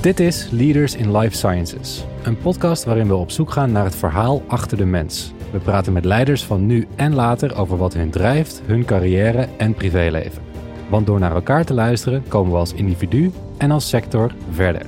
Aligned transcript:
Dit 0.00 0.20
is 0.20 0.48
Leaders 0.50 0.94
in 0.94 1.16
Life 1.16 1.36
Sciences, 1.36 2.04
een 2.22 2.38
podcast 2.38 2.84
waarin 2.84 3.08
we 3.08 3.14
op 3.14 3.30
zoek 3.30 3.50
gaan 3.50 3.72
naar 3.72 3.84
het 3.84 3.96
verhaal 3.96 4.42
achter 4.46 4.76
de 4.76 4.84
mens. 4.84 5.32
We 5.52 5.58
praten 5.58 5.92
met 5.92 6.04
leiders 6.04 6.44
van 6.44 6.66
nu 6.66 6.86
en 6.96 7.14
later 7.14 7.56
over 7.56 7.76
wat 7.76 7.92
hun 7.94 8.10
drijft, 8.10 8.62
hun 8.66 8.84
carrière 8.84 9.48
en 9.56 9.74
privéleven. 9.74 10.42
Want 10.88 11.06
door 11.06 11.18
naar 11.18 11.34
elkaar 11.34 11.64
te 11.64 11.74
luisteren 11.74 12.28
komen 12.28 12.52
we 12.52 12.58
als 12.58 12.72
individu 12.72 13.32
en 13.56 13.70
als 13.70 13.88
sector 13.88 14.32
verder. 14.50 14.86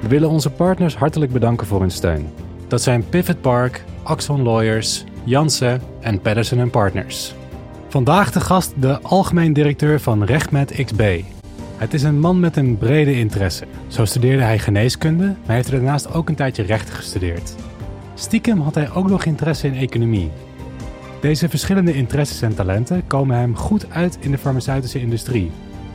We 0.00 0.08
willen 0.08 0.30
onze 0.30 0.50
partners 0.50 0.96
hartelijk 0.96 1.32
bedanken 1.32 1.66
voor 1.66 1.80
hun 1.80 1.90
steun. 1.90 2.28
Dat 2.66 2.82
zijn 2.82 3.08
Pivot 3.08 3.40
Park, 3.40 3.84
Axon 4.02 4.42
Lawyers, 4.42 5.04
Jansen 5.24 5.80
en 6.00 6.20
Patterson 6.20 6.70
Partners. 6.70 7.34
Vandaag 7.88 8.32
de 8.32 8.40
gast 8.40 8.72
de 8.76 9.00
algemeen 9.00 9.52
directeur 9.52 10.00
van 10.00 10.24
RechtMed 10.24 10.84
XB. 10.84 11.22
Het 11.78 11.94
is 11.94 12.02
een 12.02 12.20
man 12.20 12.40
met 12.40 12.56
een 12.56 12.78
brede 12.78 13.12
interesse. 13.12 13.64
Zo 13.88 14.04
studeerde 14.04 14.42
hij 14.42 14.58
geneeskunde, 14.58 15.24
maar 15.46 15.54
heeft 15.56 15.68
er 15.68 15.74
daarnaast 15.74 16.12
ook 16.12 16.28
een 16.28 16.34
tijdje 16.34 16.62
rechten 16.62 16.94
gestudeerd. 16.94 17.54
Stiekem 18.14 18.60
had 18.60 18.74
hij 18.74 18.90
ook 18.90 19.08
nog 19.08 19.24
interesse 19.24 19.66
in 19.66 19.74
economie. 19.74 20.30
Deze 21.20 21.48
verschillende 21.48 21.94
interesses 21.94 22.42
en 22.42 22.54
talenten 22.54 23.06
komen 23.06 23.36
hem 23.36 23.56
goed 23.56 23.90
uit 23.90 24.18
in 24.20 24.30
de 24.30 24.38
farmaceutische 24.38 25.00
industrie. 25.00 25.50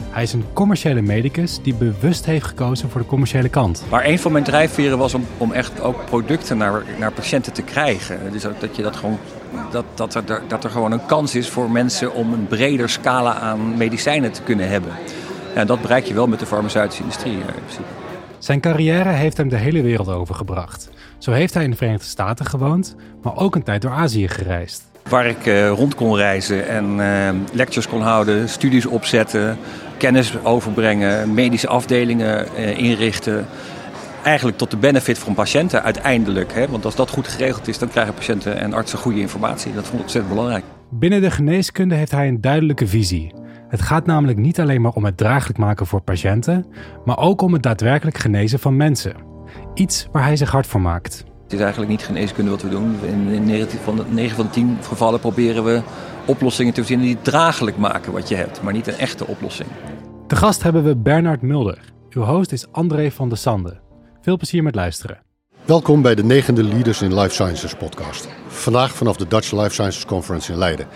Hij 0.09 0.23
is 0.23 0.33
een 0.33 0.45
commerciële 0.53 1.01
medicus 1.01 1.59
die 1.61 1.75
bewust 1.75 2.25
heeft 2.25 2.45
gekozen 2.45 2.89
voor 2.89 3.01
de 3.01 3.07
commerciële 3.07 3.49
kant. 3.49 3.83
Maar 3.89 4.05
een 4.05 4.19
van 4.19 4.31
mijn 4.31 4.43
drijfveren 4.43 4.97
was 4.97 5.13
om, 5.13 5.25
om 5.37 5.51
echt 5.51 5.81
ook 5.81 6.05
producten 6.05 6.57
naar, 6.57 6.83
naar 6.99 7.11
patiënten 7.11 7.53
te 7.53 7.61
krijgen. 7.61 8.19
Dus 8.31 8.45
ook 8.45 8.59
dat, 8.59 8.75
je 8.75 8.81
dat, 8.81 8.95
gewoon, 8.95 9.17
dat, 9.71 9.85
dat, 9.93 10.15
er, 10.15 10.41
dat 10.47 10.63
er 10.63 10.69
gewoon 10.69 10.91
een 10.91 11.05
kans 11.05 11.35
is 11.35 11.49
voor 11.49 11.71
mensen 11.71 12.13
om 12.13 12.33
een 12.33 12.47
breder 12.47 12.89
scala 12.89 13.35
aan 13.35 13.77
medicijnen 13.77 14.31
te 14.31 14.41
kunnen 14.41 14.69
hebben. 14.69 14.91
En 15.53 15.67
dat 15.67 15.81
bereik 15.81 16.05
je 16.05 16.13
wel 16.13 16.27
met 16.27 16.39
de 16.39 16.45
farmaceutische 16.45 17.01
industrie 17.01 17.33
in 17.33 17.45
principe. 17.45 17.87
Zijn 18.37 18.59
carrière 18.59 19.09
heeft 19.09 19.37
hem 19.37 19.49
de 19.49 19.57
hele 19.57 19.81
wereld 19.81 20.09
overgebracht. 20.09 20.89
Zo 21.17 21.31
heeft 21.31 21.53
hij 21.53 21.63
in 21.63 21.69
de 21.69 21.75
Verenigde 21.75 22.05
Staten 22.05 22.45
gewoond, 22.45 22.95
maar 23.21 23.37
ook 23.37 23.55
een 23.55 23.63
tijd 23.63 23.81
door 23.81 23.91
Azië 23.91 24.27
gereisd. 24.27 24.83
Waar 25.09 25.25
ik 25.25 25.45
uh, 25.45 25.69
rond 25.69 25.95
kon 25.95 26.15
reizen 26.15 26.67
en 26.67 26.85
uh, 26.97 27.29
lectures 27.53 27.87
kon 27.87 28.01
houden, 28.01 28.49
studies 28.49 28.85
opzetten, 28.85 29.57
kennis 29.97 30.43
overbrengen, 30.43 31.33
medische 31.33 31.67
afdelingen 31.67 32.47
uh, 32.57 32.77
inrichten. 32.77 33.45
Eigenlijk 34.23 34.57
tot 34.57 34.71
de 34.71 34.77
benefit 34.77 35.17
van 35.19 35.33
patiënten 35.33 35.83
uiteindelijk. 35.83 36.53
Hè? 36.53 36.67
Want 36.67 36.85
als 36.85 36.95
dat 36.95 37.09
goed 37.09 37.27
geregeld 37.27 37.67
is, 37.67 37.77
dan 37.77 37.89
krijgen 37.89 38.13
patiënten 38.13 38.57
en 38.57 38.73
artsen 38.73 38.99
goede 38.99 39.19
informatie. 39.19 39.73
Dat 39.73 39.83
vond 39.83 39.95
ik 39.95 40.01
ontzettend 40.01 40.33
belangrijk. 40.33 40.63
Binnen 40.89 41.21
de 41.21 41.31
geneeskunde 41.31 41.95
heeft 41.95 42.11
hij 42.11 42.27
een 42.27 42.41
duidelijke 42.41 42.87
visie. 42.87 43.42
Het 43.73 43.81
gaat 43.81 44.05
namelijk 44.05 44.37
niet 44.37 44.59
alleen 44.59 44.81
maar 44.81 44.91
om 44.91 45.05
het 45.05 45.17
draaglijk 45.17 45.57
maken 45.57 45.85
voor 45.85 46.01
patiënten, 46.01 46.65
maar 47.05 47.17
ook 47.17 47.41
om 47.41 47.53
het 47.53 47.63
daadwerkelijk 47.63 48.17
genezen 48.17 48.59
van 48.59 48.77
mensen. 48.77 49.15
Iets 49.73 50.07
waar 50.11 50.23
hij 50.23 50.35
zich 50.35 50.51
hard 50.51 50.67
voor 50.67 50.81
maakt. 50.81 51.23
Het 51.43 51.53
is 51.53 51.59
eigenlijk 51.59 51.91
niet 51.91 52.03
geneeskunde 52.03 52.51
wat 52.51 52.61
we 52.61 52.69
doen. 52.69 52.95
In 53.31 53.45
9 53.45 53.79
van 53.79 53.95
de, 53.95 54.03
9 54.09 54.35
van 54.35 54.45
de 54.45 54.51
10 54.51 54.77
gevallen 54.81 55.19
proberen 55.19 55.63
we 55.63 55.81
oplossingen 56.25 56.73
te 56.73 56.79
verzinnen 56.79 57.07
die 57.07 57.17
draaglijk 57.21 57.77
maken 57.77 58.11
wat 58.11 58.29
je 58.29 58.35
hebt, 58.35 58.61
maar 58.61 58.73
niet 58.73 58.87
een 58.87 58.97
echte 58.97 59.27
oplossing. 59.27 59.69
Te 60.27 60.35
gast 60.35 60.63
hebben 60.63 60.83
we 60.83 60.95
Bernard 60.95 61.41
Mulder. 61.41 61.79
Uw 62.09 62.23
host 62.23 62.51
is 62.51 62.71
André 62.71 63.11
van 63.11 63.29
der 63.29 63.37
Sande. 63.37 63.79
Veel 64.21 64.37
plezier 64.37 64.63
met 64.63 64.75
luisteren. 64.75 65.21
Welkom 65.65 66.01
bij 66.01 66.15
de 66.15 66.23
negende 66.23 66.63
Leaders 66.63 67.01
in 67.01 67.19
Life 67.19 67.33
Sciences 67.33 67.75
podcast. 67.75 68.27
Vandaag 68.47 68.91
vanaf 68.91 69.17
de 69.17 69.27
Dutch 69.27 69.51
Life 69.51 69.69
Sciences 69.69 70.05
Conference 70.05 70.51
in 70.51 70.57
Leiden. 70.57 70.87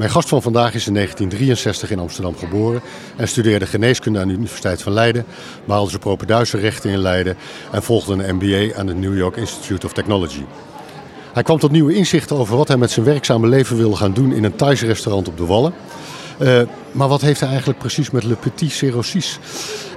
Mijn 0.00 0.12
gast 0.12 0.28
van 0.28 0.42
vandaag 0.42 0.74
is 0.74 0.86
in 0.86 0.94
1963 0.94 1.90
in 1.90 1.98
Amsterdam 1.98 2.36
geboren 2.36 2.80
en 3.16 3.28
studeerde 3.28 3.66
geneeskunde 3.66 4.18
aan 4.18 4.28
de 4.28 4.34
Universiteit 4.34 4.82
van 4.82 4.92
Leiden, 4.92 5.24
behaalde 5.64 5.88
zijn 5.88 6.00
propenduizenrechten 6.00 6.90
in 6.90 6.98
Leiden 6.98 7.36
en 7.72 7.82
volgde 7.82 8.12
een 8.12 8.34
MBA 8.34 8.78
aan 8.78 8.86
het 8.86 8.96
New 8.96 9.16
York 9.16 9.36
Institute 9.36 9.86
of 9.86 9.92
Technology. 9.92 10.44
Hij 11.32 11.42
kwam 11.42 11.58
tot 11.58 11.70
nieuwe 11.70 11.94
inzichten 11.94 12.36
over 12.36 12.56
wat 12.56 12.68
hij 12.68 12.76
met 12.76 12.90
zijn 12.90 13.06
werkzame 13.06 13.46
leven 13.46 13.76
wilde 13.76 13.96
gaan 13.96 14.12
doen 14.12 14.32
in 14.32 14.44
een 14.44 14.56
Thaise 14.56 14.86
restaurant 14.86 15.28
op 15.28 15.36
de 15.36 15.46
Wallen. 15.46 15.72
Uh, 16.38 16.60
maar 16.92 17.08
wat 17.08 17.20
heeft 17.20 17.40
hij 17.40 17.48
eigenlijk 17.48 17.78
precies 17.78 18.10
met 18.10 18.24
Le 18.24 18.34
Petit 18.34 18.72
Cirrhosis? 18.72 19.38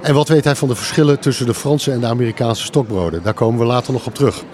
En 0.02 0.14
wat 0.14 0.28
weet 0.28 0.44
hij 0.44 0.56
van 0.56 0.68
de 0.68 0.74
verschillen 0.74 1.20
tussen 1.20 1.46
de 1.46 1.54
Franse 1.54 1.92
en 1.92 2.00
de 2.00 2.06
Amerikaanse 2.06 2.64
stokbroden? 2.64 3.22
Daar 3.22 3.34
komen 3.34 3.60
we 3.60 3.66
later 3.66 3.92
nog 3.92 4.06
op 4.06 4.14
terug. 4.14 4.44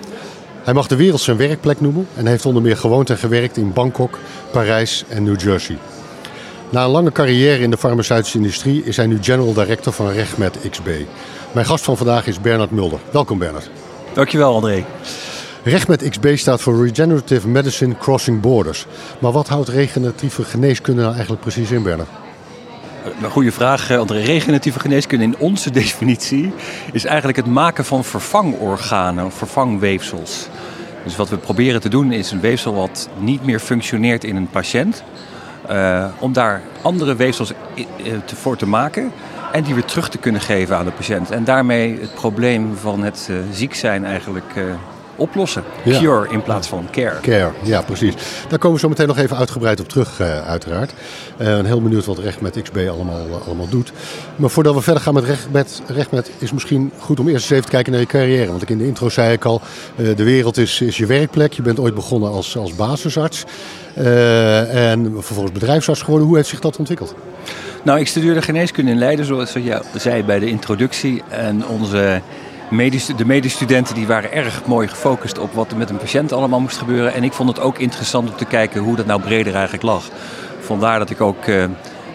Hij 0.63 0.75
mag 0.75 0.87
de 0.87 0.97
wereld 0.97 1.21
zijn 1.21 1.37
werkplek 1.37 1.81
noemen 1.81 2.07
en 2.15 2.27
heeft 2.27 2.47
onder 2.47 2.63
meer 2.63 2.77
gewoond 2.77 3.11
en 3.11 3.19
gewerkt 3.19 3.57
in 3.57 3.73
Bangkok, 3.73 4.19
Parijs 4.53 5.05
en 5.09 5.23
New 5.23 5.41
Jersey. 5.41 5.79
Na 6.71 6.85
een 6.85 6.91
lange 6.91 7.13
carrière 7.13 7.63
in 7.63 7.71
de 7.71 7.77
farmaceutische 7.77 8.37
industrie 8.37 8.85
is 8.85 8.97
hij 8.97 9.07
nu 9.07 9.19
General 9.21 9.53
Director 9.53 9.93
van 9.93 10.11
RegMed 10.11 10.59
XB. 10.71 10.89
Mijn 11.53 11.67
gast 11.67 11.85
van 11.85 11.97
vandaag 11.97 12.27
is 12.27 12.41
Bernard 12.41 12.71
Mulder. 12.71 12.99
Welkom 13.11 13.39
Bernard. 13.39 13.71
Dankjewel 14.13 14.55
André. 14.55 14.85
RegMed 15.63 16.09
XB 16.09 16.37
staat 16.37 16.61
voor 16.61 16.87
Regenerative 16.87 17.49
Medicine 17.49 17.97
Crossing 17.97 18.41
Borders. 18.41 18.87
Maar 19.19 19.33
wat 19.33 19.49
houdt 19.49 19.69
regeneratieve 19.69 20.43
geneeskunde 20.43 21.01
nou 21.01 21.13
eigenlijk 21.13 21.43
precies 21.43 21.71
in, 21.71 21.83
Bernard? 21.83 22.09
Een 23.05 23.31
goede 23.31 23.53
vraag, 23.53 23.91
André. 23.91 24.21
Regeneratieve 24.21 24.81
geneeskunde 24.81 25.25
in 25.25 25.39
onze 25.39 25.71
definitie 25.81 26.53
is 26.93 27.05
eigenlijk 27.05 27.37
het 27.37 27.47
maken 27.47 27.85
van 27.85 28.05
vervangorganen 28.05 29.33
vervangweefsels. 29.33 30.49
Dus 31.05 31.17
wat 31.17 31.29
we 31.29 31.37
proberen 31.37 31.81
te 31.81 31.89
doen 31.89 32.13
is 32.13 32.31
een 32.31 32.41
weefsel 32.41 32.75
wat 32.75 33.09
niet 33.19 33.45
meer 33.45 33.59
functioneert 33.59 34.25
in 34.25 34.37
een 34.37 34.51
patiënt. 34.51 35.03
Uh, 35.71 36.07
om 36.19 36.33
daar 36.33 36.63
andere 36.83 37.17
weefsels 37.17 37.53
voor 38.25 38.57
te 38.57 38.67
maken 38.67 39.13
en 39.53 39.63
die 39.63 39.75
weer 39.75 39.85
terug 39.85 40.09
te 40.09 40.19
kunnen 40.19 40.41
geven 40.41 40.77
aan 40.77 40.85
de 40.85 40.91
patiënt. 40.91 41.31
En 41.31 41.45
daarmee 41.45 41.99
het 42.01 42.15
probleem 42.15 42.77
van 42.77 43.03
het 43.03 43.29
uh, 43.31 43.37
ziek 43.53 43.75
zijn 43.75 44.05
eigenlijk 44.05 44.55
oplossen. 45.21 45.63
Ja. 45.85 45.99
Cure 45.99 46.29
in 46.29 46.43
plaats 46.43 46.69
van 46.69 46.89
care. 46.91 47.21
Care, 47.21 47.51
ja 47.63 47.83
precies. 47.83 48.15
Daar 48.49 48.59
komen 48.59 48.75
we 48.75 48.83
zo 48.83 48.89
meteen 48.89 49.07
nog 49.07 49.19
even 49.19 49.37
uitgebreid 49.37 49.81
op 49.81 49.89
terug 49.89 50.21
uh, 50.21 50.47
uiteraard. 50.47 50.93
Uh, 51.41 51.61
heel 51.65 51.83
benieuwd 51.83 52.05
wat 52.05 52.19
Recht 52.19 52.41
met 52.41 52.63
XB 52.63 52.77
allemaal, 52.91 53.27
uh, 53.27 53.47
allemaal 53.47 53.69
doet. 53.69 53.93
Maar 54.37 54.51
voordat 54.51 54.75
we 54.75 54.81
verder 54.81 55.03
gaan 55.03 55.15
met 55.15 55.25
Recht 55.25 55.47
met, 55.51 55.83
Recht 55.87 56.11
met 56.11 56.31
is 56.39 56.53
misschien 56.53 56.93
goed 56.99 57.21
om 57.21 57.29
eerst 57.29 57.43
eens 57.43 57.51
even 57.51 57.65
te 57.65 57.71
kijken 57.71 57.93
naar 57.93 58.01
je 58.01 58.07
carrière. 58.07 58.51
Want 58.51 58.63
ik 58.63 58.71
in 58.71 58.79
de 58.79 58.87
intro 58.87 59.09
zei 59.09 59.33
ik 59.33 59.45
al, 59.45 59.61
de 59.97 60.25
wereld 60.25 60.57
is, 60.57 60.81
is 60.81 60.97
je 60.97 61.07
werkplek. 61.07 61.53
Je 61.53 61.63
bent 61.63 61.81
ooit 61.81 61.95
begonnen 61.95 62.31
als, 62.31 62.57
als 62.57 62.75
basisarts. 62.75 63.45
en 63.95 65.13
vervolgens 65.19 65.53
bedrijfsarts 65.53 66.03
geworden. 66.03 66.27
Hoe 66.27 66.37
heeft 66.37 66.49
zich 66.49 66.61
dat 66.61 66.77
ontwikkeld? 66.77 67.15
Nou, 67.83 68.01
ik 68.01 68.07
studeerde 68.07 68.43
geneeskunde 68.43 68.91
in 68.91 68.99
Leiden, 68.99 69.25
zoals 69.25 69.53
je 69.53 69.83
zei 69.97 70.25
bij 70.25 70.39
de 70.39 70.47
introductie. 70.47 71.23
En 71.29 71.67
onze 71.67 72.21
Medisch, 72.71 73.07
de 73.07 73.27
medestudenten 73.27 73.95
die 73.95 74.07
waren 74.07 74.33
erg 74.33 74.67
mooi 74.67 74.89
gefocust 74.89 75.39
op 75.39 75.53
wat 75.53 75.71
er 75.71 75.77
met 75.77 75.91
een 75.91 75.97
patiënt 75.97 76.33
allemaal 76.33 76.61
moest 76.61 76.79
gebeuren. 76.79 77.15
En 77.15 77.25
ik 77.25 77.33
vond 77.33 77.49
het 77.49 77.61
ook 77.61 77.79
interessant 77.79 78.31
om 78.31 78.37
te 78.37 78.45
kijken 78.45 78.81
hoe 78.81 78.97
dat 78.97 79.07
nou 79.07 79.21
breder 79.21 79.53
eigenlijk 79.53 79.83
lag. 79.83 80.09
Vandaar 80.61 80.99
dat 80.99 81.11
ik 81.11 81.21
ook 81.21 81.47
uh, 81.47 81.63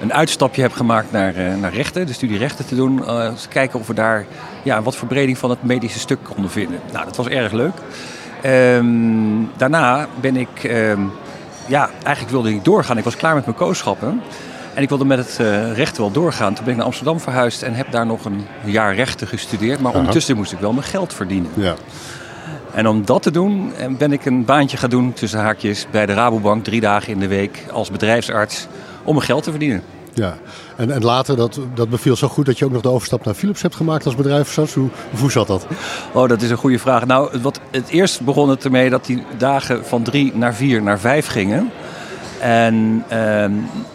een 0.02 0.14
uitstapje 0.14 0.62
heb 0.62 0.74
gemaakt 0.74 1.12
naar, 1.12 1.38
uh, 1.38 1.56
naar 1.56 1.74
rechten, 1.74 2.06
de 2.06 2.14
studie 2.14 2.38
rechten 2.38 2.66
te 2.66 2.76
doen. 2.76 2.98
Uh, 2.98 3.30
kijken 3.50 3.80
of 3.80 3.88
we 3.88 3.94
daar 3.94 4.26
ja, 4.64 4.82
wat 4.82 4.96
verbreding 4.96 5.38
van 5.38 5.50
het 5.50 5.64
medische 5.64 6.00
stuk 6.00 6.20
konden 6.24 6.52
vinden. 6.52 6.80
Nou, 6.92 7.06
dat 7.06 7.16
was 7.16 7.28
erg 7.28 7.52
leuk. 7.52 7.76
Um, 8.46 9.52
daarna 9.58 10.08
ben 10.20 10.36
ik, 10.36 10.64
um, 10.64 11.12
ja, 11.68 11.90
eigenlijk 12.04 12.34
wilde 12.34 12.54
ik 12.54 12.64
doorgaan. 12.64 12.98
Ik 12.98 13.04
was 13.04 13.16
klaar 13.16 13.36
met 13.36 13.46
mijn 13.46 13.58
kooschappen. 13.58 14.22
En 14.76 14.82
ik 14.82 14.90
wilde 14.90 15.06
met 15.06 15.18
het 15.18 15.38
uh, 15.42 15.74
rechten 15.74 16.02
wel 16.02 16.12
doorgaan. 16.12 16.54
Toen 16.54 16.64
ben 16.64 16.74
ik 16.74 16.78
naar 16.78 16.88
Amsterdam 16.88 17.20
verhuisd 17.20 17.62
en 17.62 17.74
heb 17.74 17.92
daar 17.92 18.06
nog 18.06 18.26
een 18.26 18.46
jaar 18.64 18.96
rechten 18.96 19.28
gestudeerd. 19.28 19.80
Maar 19.80 19.94
ondertussen 19.94 20.36
moest 20.36 20.52
ik 20.52 20.60
wel 20.60 20.74
mijn 20.74 20.86
geld 20.86 21.14
verdienen. 21.14 21.52
Ja. 21.54 21.76
En 22.74 22.88
om 22.88 23.06
dat 23.06 23.22
te 23.22 23.32
doen 23.32 23.74
ben 23.98 24.12
ik 24.12 24.26
een 24.26 24.46
baantje 24.46 24.78
gaan 24.78 24.90
doen 24.90 25.14
tussen 25.14 25.40
haakjes 25.40 25.88
bij 25.92 26.06
de 26.06 26.14
Rabobank. 26.14 26.64
Drie 26.64 26.82
dagen 26.82 27.14
in 27.14 27.20
de 27.20 27.28
week 27.28 27.66
als 27.72 27.92
bedrijfsarts 27.92 28.68
om 29.04 29.14
mijn 29.14 29.26
geld 29.26 29.44
te 29.44 29.50
verdienen. 29.50 29.84
Ja, 30.14 30.38
en, 30.76 30.92
en 30.92 31.04
later, 31.04 31.36
dat, 31.36 31.60
dat 31.74 31.90
beviel 31.90 32.16
zo 32.16 32.28
goed 32.28 32.46
dat 32.46 32.60
je 32.60 32.66
ook 32.66 32.72
nog 32.72 32.82
de 32.82 32.90
overstap 32.90 33.26
naar 33.26 33.34
Philips 33.34 33.62
hebt 33.62 33.76
gemaakt 33.76 34.06
als 34.06 34.16
bedrijfsarts. 34.16 34.74
Hoe, 34.74 34.90
hoe 35.20 35.32
zat 35.32 35.48
dat? 35.48 35.68
Oh, 36.12 36.28
dat 36.30 36.42
is 36.42 36.50
een 36.50 36.58
goede 36.58 36.80
vraag. 36.80 37.06
Nou, 37.06 37.40
wat, 37.42 37.60
het 37.72 37.90
eerst 37.90 38.22
begon 38.22 38.50
het 38.50 38.64
ermee 38.64 38.90
dat 38.90 39.06
die 39.06 39.24
dagen 39.38 39.86
van 39.86 40.04
drie 40.04 40.32
naar 40.36 40.54
vier 40.54 40.82
naar 40.82 41.00
vijf 41.00 41.28
gingen. 41.28 41.72
En 42.46 43.04
uh, 43.14 43.46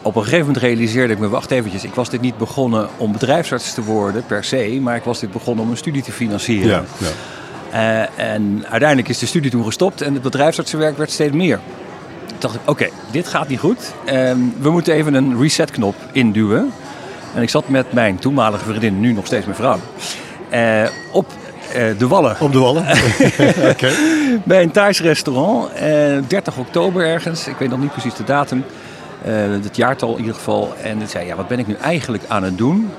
op 0.02 0.16
een 0.16 0.22
gegeven 0.22 0.46
moment 0.46 0.56
realiseerde 0.56 1.12
ik 1.12 1.18
me, 1.18 1.28
wacht 1.28 1.50
eventjes, 1.50 1.84
ik 1.84 1.94
was 1.94 2.10
dit 2.10 2.20
niet 2.20 2.38
begonnen 2.38 2.88
om 2.96 3.12
bedrijfsarts 3.12 3.74
te 3.74 3.82
worden 3.82 4.24
per 4.26 4.44
se, 4.44 4.78
maar 4.80 4.96
ik 4.96 5.02
was 5.02 5.20
dit 5.20 5.32
begonnen 5.32 5.64
om 5.64 5.70
een 5.70 5.76
studie 5.76 6.02
te 6.02 6.12
financieren. 6.12 6.68
Ja, 6.68 6.84
ja. 7.72 8.08
Uh, 8.18 8.32
en 8.32 8.64
uiteindelijk 8.68 9.08
is 9.08 9.18
de 9.18 9.26
studie 9.26 9.50
toen 9.50 9.64
gestopt 9.64 10.02
en 10.02 10.12
het 10.12 10.22
bedrijfsartsenwerk 10.22 10.96
werd 10.96 11.10
steeds 11.10 11.34
meer. 11.34 11.60
Toen 12.26 12.36
dacht 12.38 12.54
ik, 12.54 12.60
oké, 12.60 12.70
okay, 12.70 12.90
dit 13.10 13.28
gaat 13.28 13.48
niet 13.48 13.58
goed. 13.58 13.92
Uh, 14.06 14.12
we 14.60 14.70
moeten 14.70 14.94
even 14.94 15.14
een 15.14 15.40
resetknop 15.40 15.94
induwen. 16.12 16.72
En 17.34 17.42
ik 17.42 17.50
zat 17.50 17.68
met 17.68 17.92
mijn 17.92 18.18
toenmalige 18.18 18.64
vriendin, 18.64 19.00
nu 19.00 19.12
nog 19.12 19.26
steeds 19.26 19.44
mijn 19.44 19.56
vrouw, 19.56 19.78
uh, 20.52 20.88
op 21.12 21.26
de 21.98 22.06
Wallen. 22.08 22.36
Op 22.40 22.52
de 22.52 22.58
Wallen? 22.58 22.82
okay. 23.72 23.92
Bij 24.44 24.62
een 24.62 24.70
Thais 24.70 25.00
restaurant. 25.00 25.68
Uh, 25.74 26.18
30 26.26 26.56
oktober 26.56 27.06
ergens. 27.06 27.46
Ik 27.46 27.56
weet 27.58 27.70
nog 27.70 27.80
niet 27.80 27.92
precies 27.92 28.14
de 28.14 28.24
datum. 28.24 28.64
Uh, 29.26 29.34
het 29.62 29.76
jaartal 29.76 30.12
in 30.12 30.18
ieder 30.18 30.34
geval. 30.34 30.74
En 30.82 31.00
ik 31.00 31.08
zei, 31.08 31.26
ja, 31.26 31.36
wat 31.36 31.48
ben 31.48 31.58
ik 31.58 31.66
nu 31.66 31.74
eigenlijk 31.74 32.22
aan 32.28 32.42
het 32.42 32.58
doen? 32.58 32.90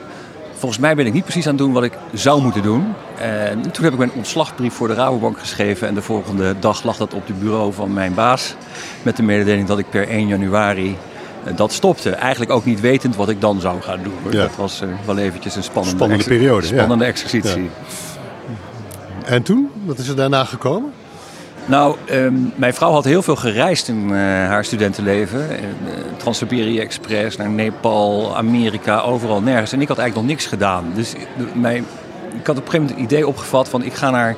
volgens 0.61 0.81
mij 0.81 0.95
ben 0.95 1.05
ik 1.05 1.13
niet 1.13 1.23
precies 1.23 1.45
aan 1.45 1.53
het 1.53 1.61
doen 1.61 1.71
wat 1.71 1.83
ik 1.83 1.93
zou 2.13 2.41
moeten 2.41 2.61
doen. 2.61 2.93
En 3.17 3.71
toen 3.71 3.83
heb 3.83 3.93
ik 3.93 3.99
mijn 3.99 4.11
ontslagbrief 4.15 4.73
voor 4.73 4.87
de 4.87 4.93
Rabobank 4.93 5.39
geschreven. 5.39 5.87
En 5.87 5.93
de 5.93 6.01
volgende 6.01 6.55
dag 6.59 6.83
lag 6.83 6.97
dat 6.97 7.13
op 7.13 7.27
het 7.27 7.39
bureau 7.39 7.73
van 7.73 7.93
mijn 7.93 8.13
baas. 8.13 8.55
Met 9.01 9.17
de 9.17 9.23
mededeling 9.23 9.67
dat 9.67 9.79
ik 9.79 9.89
per 9.89 10.07
1 10.07 10.27
januari 10.27 10.97
eh, 11.43 11.55
dat 11.55 11.71
stopte. 11.71 12.09
Eigenlijk 12.09 12.51
ook 12.51 12.65
niet 12.65 12.79
wetend 12.79 13.15
wat 13.15 13.29
ik 13.29 13.41
dan 13.41 13.61
zou 13.61 13.81
gaan 13.81 13.99
doen. 14.03 14.31
Ja. 14.31 14.41
Dat 14.41 14.55
was 14.55 14.81
eh, 14.81 14.87
wel 15.05 15.17
eventjes 15.17 15.55
een 15.55 15.63
spannende, 15.63 15.97
Spannende 15.97 16.23
periode, 16.23 16.67
ja. 16.67 16.73
Spannende 16.73 17.05
exercitie. 17.05 17.61
Ja. 17.61 17.69
En 19.25 19.43
toen? 19.43 19.69
Wat 19.85 19.97
is 19.97 20.07
er 20.07 20.15
daarna 20.15 20.43
gekomen? 20.43 20.91
Nou, 21.65 21.95
ehm, 22.05 22.33
mijn 22.55 22.73
vrouw 22.73 22.91
had 22.91 23.03
heel 23.03 23.21
veel 23.21 23.35
gereisd 23.35 23.87
in 23.87 24.03
eh, 24.09 24.17
haar 24.17 24.65
studentenleven. 24.65 25.49
Eh, 25.49 25.57
Trans-Siberië 26.17 26.79
Express, 26.79 27.37
naar 27.37 27.49
Nepal, 27.49 28.37
Amerika, 28.37 28.99
overal 28.99 29.41
nergens. 29.41 29.71
En 29.71 29.81
ik 29.81 29.87
had 29.87 29.97
eigenlijk 29.97 30.27
nog 30.27 30.37
niks 30.37 30.49
gedaan. 30.49 30.91
Dus 30.93 31.13
mijn, 31.53 31.85
ik 32.39 32.47
had 32.47 32.57
op 32.57 32.65
een 32.65 32.71
gegeven 32.71 32.79
moment 32.79 32.89
het 32.89 32.99
idee 32.99 33.27
opgevat 33.27 33.69
van 33.69 33.83
ik 33.83 33.93
ga 33.93 34.09
naar, 34.09 34.35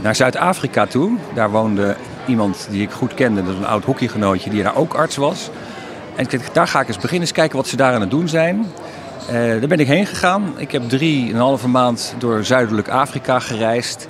naar 0.00 0.14
Zuid-Afrika 0.14 0.86
toe. 0.86 1.16
Daar 1.34 1.50
woonde 1.50 1.96
iemand 2.26 2.66
die 2.70 2.82
ik 2.82 2.90
goed 2.90 3.14
kende, 3.14 3.42
dat 3.42 3.52
is 3.52 3.58
een 3.58 3.66
oud 3.66 3.84
hockeygenootje 3.84 4.50
die 4.50 4.62
daar 4.62 4.76
ook 4.76 4.94
arts 4.94 5.16
was. 5.16 5.50
En 6.16 6.24
ik 6.24 6.30
dacht, 6.30 6.54
daar 6.54 6.68
ga 6.68 6.80
ik 6.80 6.86
eens 6.86 6.96
beginnen, 6.96 7.20
eens 7.20 7.32
kijken 7.32 7.56
wat 7.56 7.66
ze 7.66 7.76
daar 7.76 7.94
aan 7.94 8.00
het 8.00 8.10
doen 8.10 8.28
zijn. 8.28 8.66
Eh, 9.30 9.36
daar 9.36 9.68
ben 9.68 9.78
ik 9.78 9.86
heen 9.86 10.06
gegaan. 10.06 10.54
Ik 10.56 10.72
heb 10.72 10.88
drie 10.88 11.32
en 11.32 11.38
halve 11.38 11.68
maand 11.68 12.14
door 12.18 12.44
Zuidelijk 12.44 12.88
Afrika 12.88 13.38
gereisd. 13.38 14.08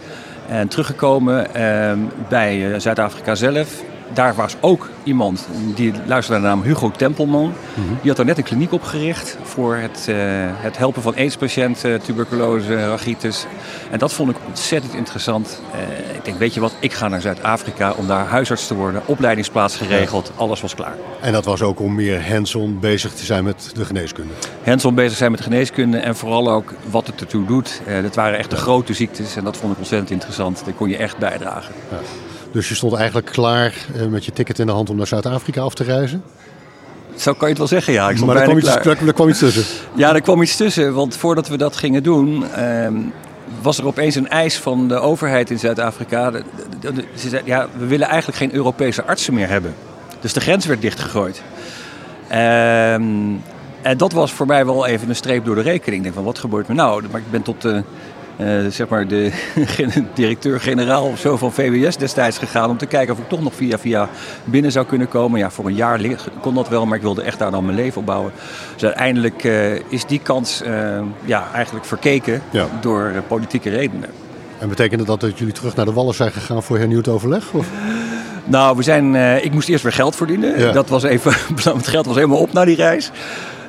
En 0.49 0.69
teruggekomen 0.69 1.55
eh, 1.55 1.93
bij 2.29 2.73
eh, 2.73 2.81
Zuid-Afrika 2.81 3.35
zelf. 3.35 3.83
Daar 4.13 4.35
was 4.35 4.57
ook 4.61 4.91
iemand 5.03 5.49
die 5.75 5.93
luisterde 6.07 6.41
naar 6.41 6.51
de 6.51 6.57
naam 6.57 6.67
Hugo 6.67 6.91
Tempelman. 6.91 7.53
Die 8.01 8.09
had 8.09 8.17
daar 8.17 8.27
net 8.27 8.39
een 8.39 8.45
kliniek 8.45 8.73
opgericht 8.73 9.37
voor 9.43 9.77
het, 9.77 10.07
eh, 10.09 10.17
het 10.55 10.77
helpen 10.77 11.03
van 11.03 11.17
aidspatiënten, 11.17 12.03
tuberculose, 12.03 12.87
rachitis. 12.89 13.47
En 13.91 13.99
dat 13.99 14.13
vond 14.13 14.31
ik 14.31 14.37
ontzettend 14.47 14.95
interessant. 14.95 15.63
Eh, 15.73 16.15
ik 16.15 16.25
denk, 16.25 16.39
weet 16.39 16.55
je 16.55 16.61
wat, 16.61 16.73
ik 16.81 16.93
ga 16.93 17.09
naar 17.09 17.21
Zuid-Afrika 17.21 17.93
om 17.97 18.07
daar 18.07 18.27
huisarts 18.27 18.67
te 18.67 18.75
worden. 18.75 19.03
Opleidingsplaats 19.05 19.77
geregeld, 19.77 20.33
alles 20.37 20.61
was 20.61 20.75
klaar. 20.75 20.95
En 21.21 21.33
dat 21.33 21.45
was 21.45 21.63
ook 21.63 21.81
om 21.81 21.95
meer 21.95 22.29
hands-on 22.29 22.79
bezig 22.81 23.13
te 23.13 23.25
zijn 23.25 23.45
met 23.45 23.71
de 23.75 23.85
geneeskunde. 23.85 24.33
hands-on 24.65 24.95
bezig 24.95 25.17
zijn 25.17 25.31
met 25.31 25.41
geneeskunde 25.41 25.99
en 25.99 26.17
vooral 26.17 26.51
ook 26.51 26.75
wat 26.91 27.07
het 27.07 27.21
ertoe 27.21 27.47
doet. 27.47 27.81
Eh, 27.87 28.03
dat 28.03 28.15
waren 28.15 28.39
echt 28.39 28.51
de 28.51 28.57
grote 28.57 28.95
ziektes 28.95 29.37
en 29.37 29.45
dat 29.45 29.57
vond 29.57 29.73
ik 29.73 29.79
ontzettend 29.79 30.11
interessant. 30.11 30.63
Daar 30.65 30.75
kon 30.75 30.89
je 30.89 30.97
echt 30.97 31.19
bijdragen. 31.19 31.75
Dus 32.53 32.69
je 32.69 32.75
stond 32.75 32.95
eigenlijk 32.95 33.27
klaar 33.27 33.75
eh, 33.95 34.07
met 34.07 34.25
je 34.25 34.33
ticket 34.33 34.59
in 34.59 34.67
de 34.67 34.73
hand 34.73 34.91
om 34.91 34.97
naar 34.97 35.07
Zuid-Afrika 35.07 35.61
af 35.61 35.75
te 35.75 35.85
reizen. 35.85 36.23
Zo 37.17 37.33
kan 37.33 37.41
je 37.43 37.49
het 37.49 37.59
wel 37.59 37.67
zeggen, 37.67 37.93
ja. 37.93 38.09
Ik 38.09 38.17
stond 38.17 38.33
maar 38.33 38.41
er 38.41 38.45
kwam, 38.45 38.59
iets, 38.59 38.77
er, 38.77 39.13
kwam 39.13 39.29
iets 39.29 39.39
tussen. 39.39 39.65
Ja, 39.95 40.15
er 40.15 40.21
kwam 40.21 40.43
iets 40.43 40.57
tussen, 40.57 40.95
want 40.95 41.17
voordat 41.17 41.49
we 41.49 41.57
dat 41.57 41.77
gingen 41.77 42.03
doen... 42.03 42.51
ehm, 42.51 42.95
was 43.63 43.79
er 43.79 43.87
opeens 43.87 44.15
een 44.15 44.29
eis 44.29 44.59
van 44.59 44.89
de 44.89 44.95
overheid 44.95 45.51
in 45.51 45.59
Zuid-Afrika. 45.59 46.33
Ze 47.15 47.29
zei, 47.29 47.43
ja, 47.45 47.69
we 47.79 47.87
willen 47.87 48.07
eigenlijk 48.07 48.39
geen 48.39 48.55
Europese 48.55 49.05
artsen 49.05 49.35
meer 49.35 49.49
hebben. 49.49 49.75
Dus 50.21 50.33
de 50.33 50.41
grens 50.41 50.67
werd 50.67 50.81
dichtgegooid. 50.81 51.43
Ehm, 52.29 53.03
en 53.83 53.97
dat 53.97 54.13
was 54.13 54.33
voor 54.33 54.47
mij 54.47 54.67
wel 54.67 54.87
even 54.87 55.09
een 55.09 55.17
streep 55.17 55.45
door 55.45 55.55
de 55.55 55.61
rekening. 55.61 55.97
Ik 55.97 56.03
denk 56.03 56.15
van, 56.15 56.25
wat 56.25 56.39
gebeurt 56.39 56.69
er 56.69 56.75
nou? 56.75 57.03
Maar 57.11 57.21
ik 57.21 57.31
ben 57.31 57.43
tot 57.43 57.65
eh, 57.65 57.79
zeg 58.69 58.89
maar 58.89 59.07
de 59.09 59.33
directeur-generaal 60.15 61.05
of 61.07 61.19
zo 61.19 61.37
van 61.37 61.53
VWS 61.53 61.97
destijds 61.97 62.39
gegaan... 62.39 62.71
om 62.71 62.77
te 62.77 62.87
kijken 62.87 63.15
of 63.15 63.21
ik 63.21 63.29
toch 63.29 63.43
nog 63.43 63.55
via 63.55 63.79
via 63.79 64.09
binnen 64.45 64.73
zou 64.73 64.87
kunnen 64.87 65.09
komen. 65.09 65.39
Ja, 65.39 65.51
voor 65.51 65.67
een 65.67 65.75
jaar 65.75 66.01
kon 66.41 66.55
dat 66.55 66.69
wel, 66.69 66.87
maar 66.87 66.97
ik 66.97 67.03
wilde 67.03 67.23
echt 67.23 67.39
daar 67.39 67.51
dan 67.51 67.65
mijn 67.65 67.77
leven 67.77 68.01
op 68.01 68.07
bouwen. 68.07 68.33
Dus 68.75 68.85
uiteindelijk 68.85 69.45
eh, 69.45 69.73
is 69.75 70.05
die 70.07 70.21
kans 70.23 70.63
eh, 70.63 71.01
ja, 71.25 71.49
eigenlijk 71.53 71.85
verkeken 71.85 72.43
Ja. 72.51 72.67
door 72.81 73.11
eh, 73.15 73.21
politieke 73.29 73.71
redenen. 73.71 74.11
En 74.59 74.69
betekende 74.69 75.05
dat 75.05 75.21
dat 75.21 75.39
jullie 75.39 75.55
terug 75.55 75.77
naar 75.77 75.85
de 75.85 75.93
Wallen 75.93 76.15
zijn 76.15 76.33
gegaan 76.33 76.63
voor 76.63 76.79
hernieuwd 76.79 77.09
overleg? 77.09 77.53
Of? 77.53 77.67
Nou, 78.45 78.77
we 78.77 78.83
zijn, 78.83 79.17
eh, 79.17 79.45
ik 79.45 79.53
moest 79.53 79.69
eerst 79.69 79.83
weer 79.83 79.93
geld 79.93 80.17
verdienen. 80.17 80.59
Ja. 80.59 80.73
Dat 80.73 80.89
was 80.89 81.03
even, 81.03 81.33
het 81.77 81.89
geld 81.89 82.07
was 82.07 82.15
helemaal 82.15 82.39
op 82.39 82.53
na 82.53 82.65
die 82.65 82.77
reis. 82.77 83.11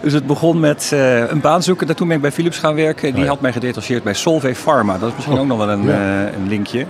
Dus 0.01 0.13
het 0.13 0.25
begon 0.27 0.59
met 0.59 0.89
eh, 0.93 1.29
een 1.29 1.41
baan 1.41 1.63
zoeken. 1.63 1.87
Daartoe 1.87 2.07
ben 2.07 2.15
ik 2.15 2.21
bij 2.21 2.31
Philips 2.31 2.57
gaan 2.57 2.75
werken. 2.75 3.03
Die 3.09 3.13
Oh 3.17 3.23
ja. 3.23 3.27
had 3.27 3.41
mij 3.41 3.51
gedetacheerd 3.51 4.03
bij 4.03 4.13
Solvay 4.13 4.55
Pharma. 4.55 4.97
Dat 4.97 5.09
is 5.09 5.15
misschien 5.15 5.37
ook 5.37 5.45
nog 5.45 5.57
wel 5.57 5.69
een, 5.69 5.83
Ja. 5.83 6.25
eh, 6.25 6.33
een 6.41 6.47
linkje. 6.47 6.85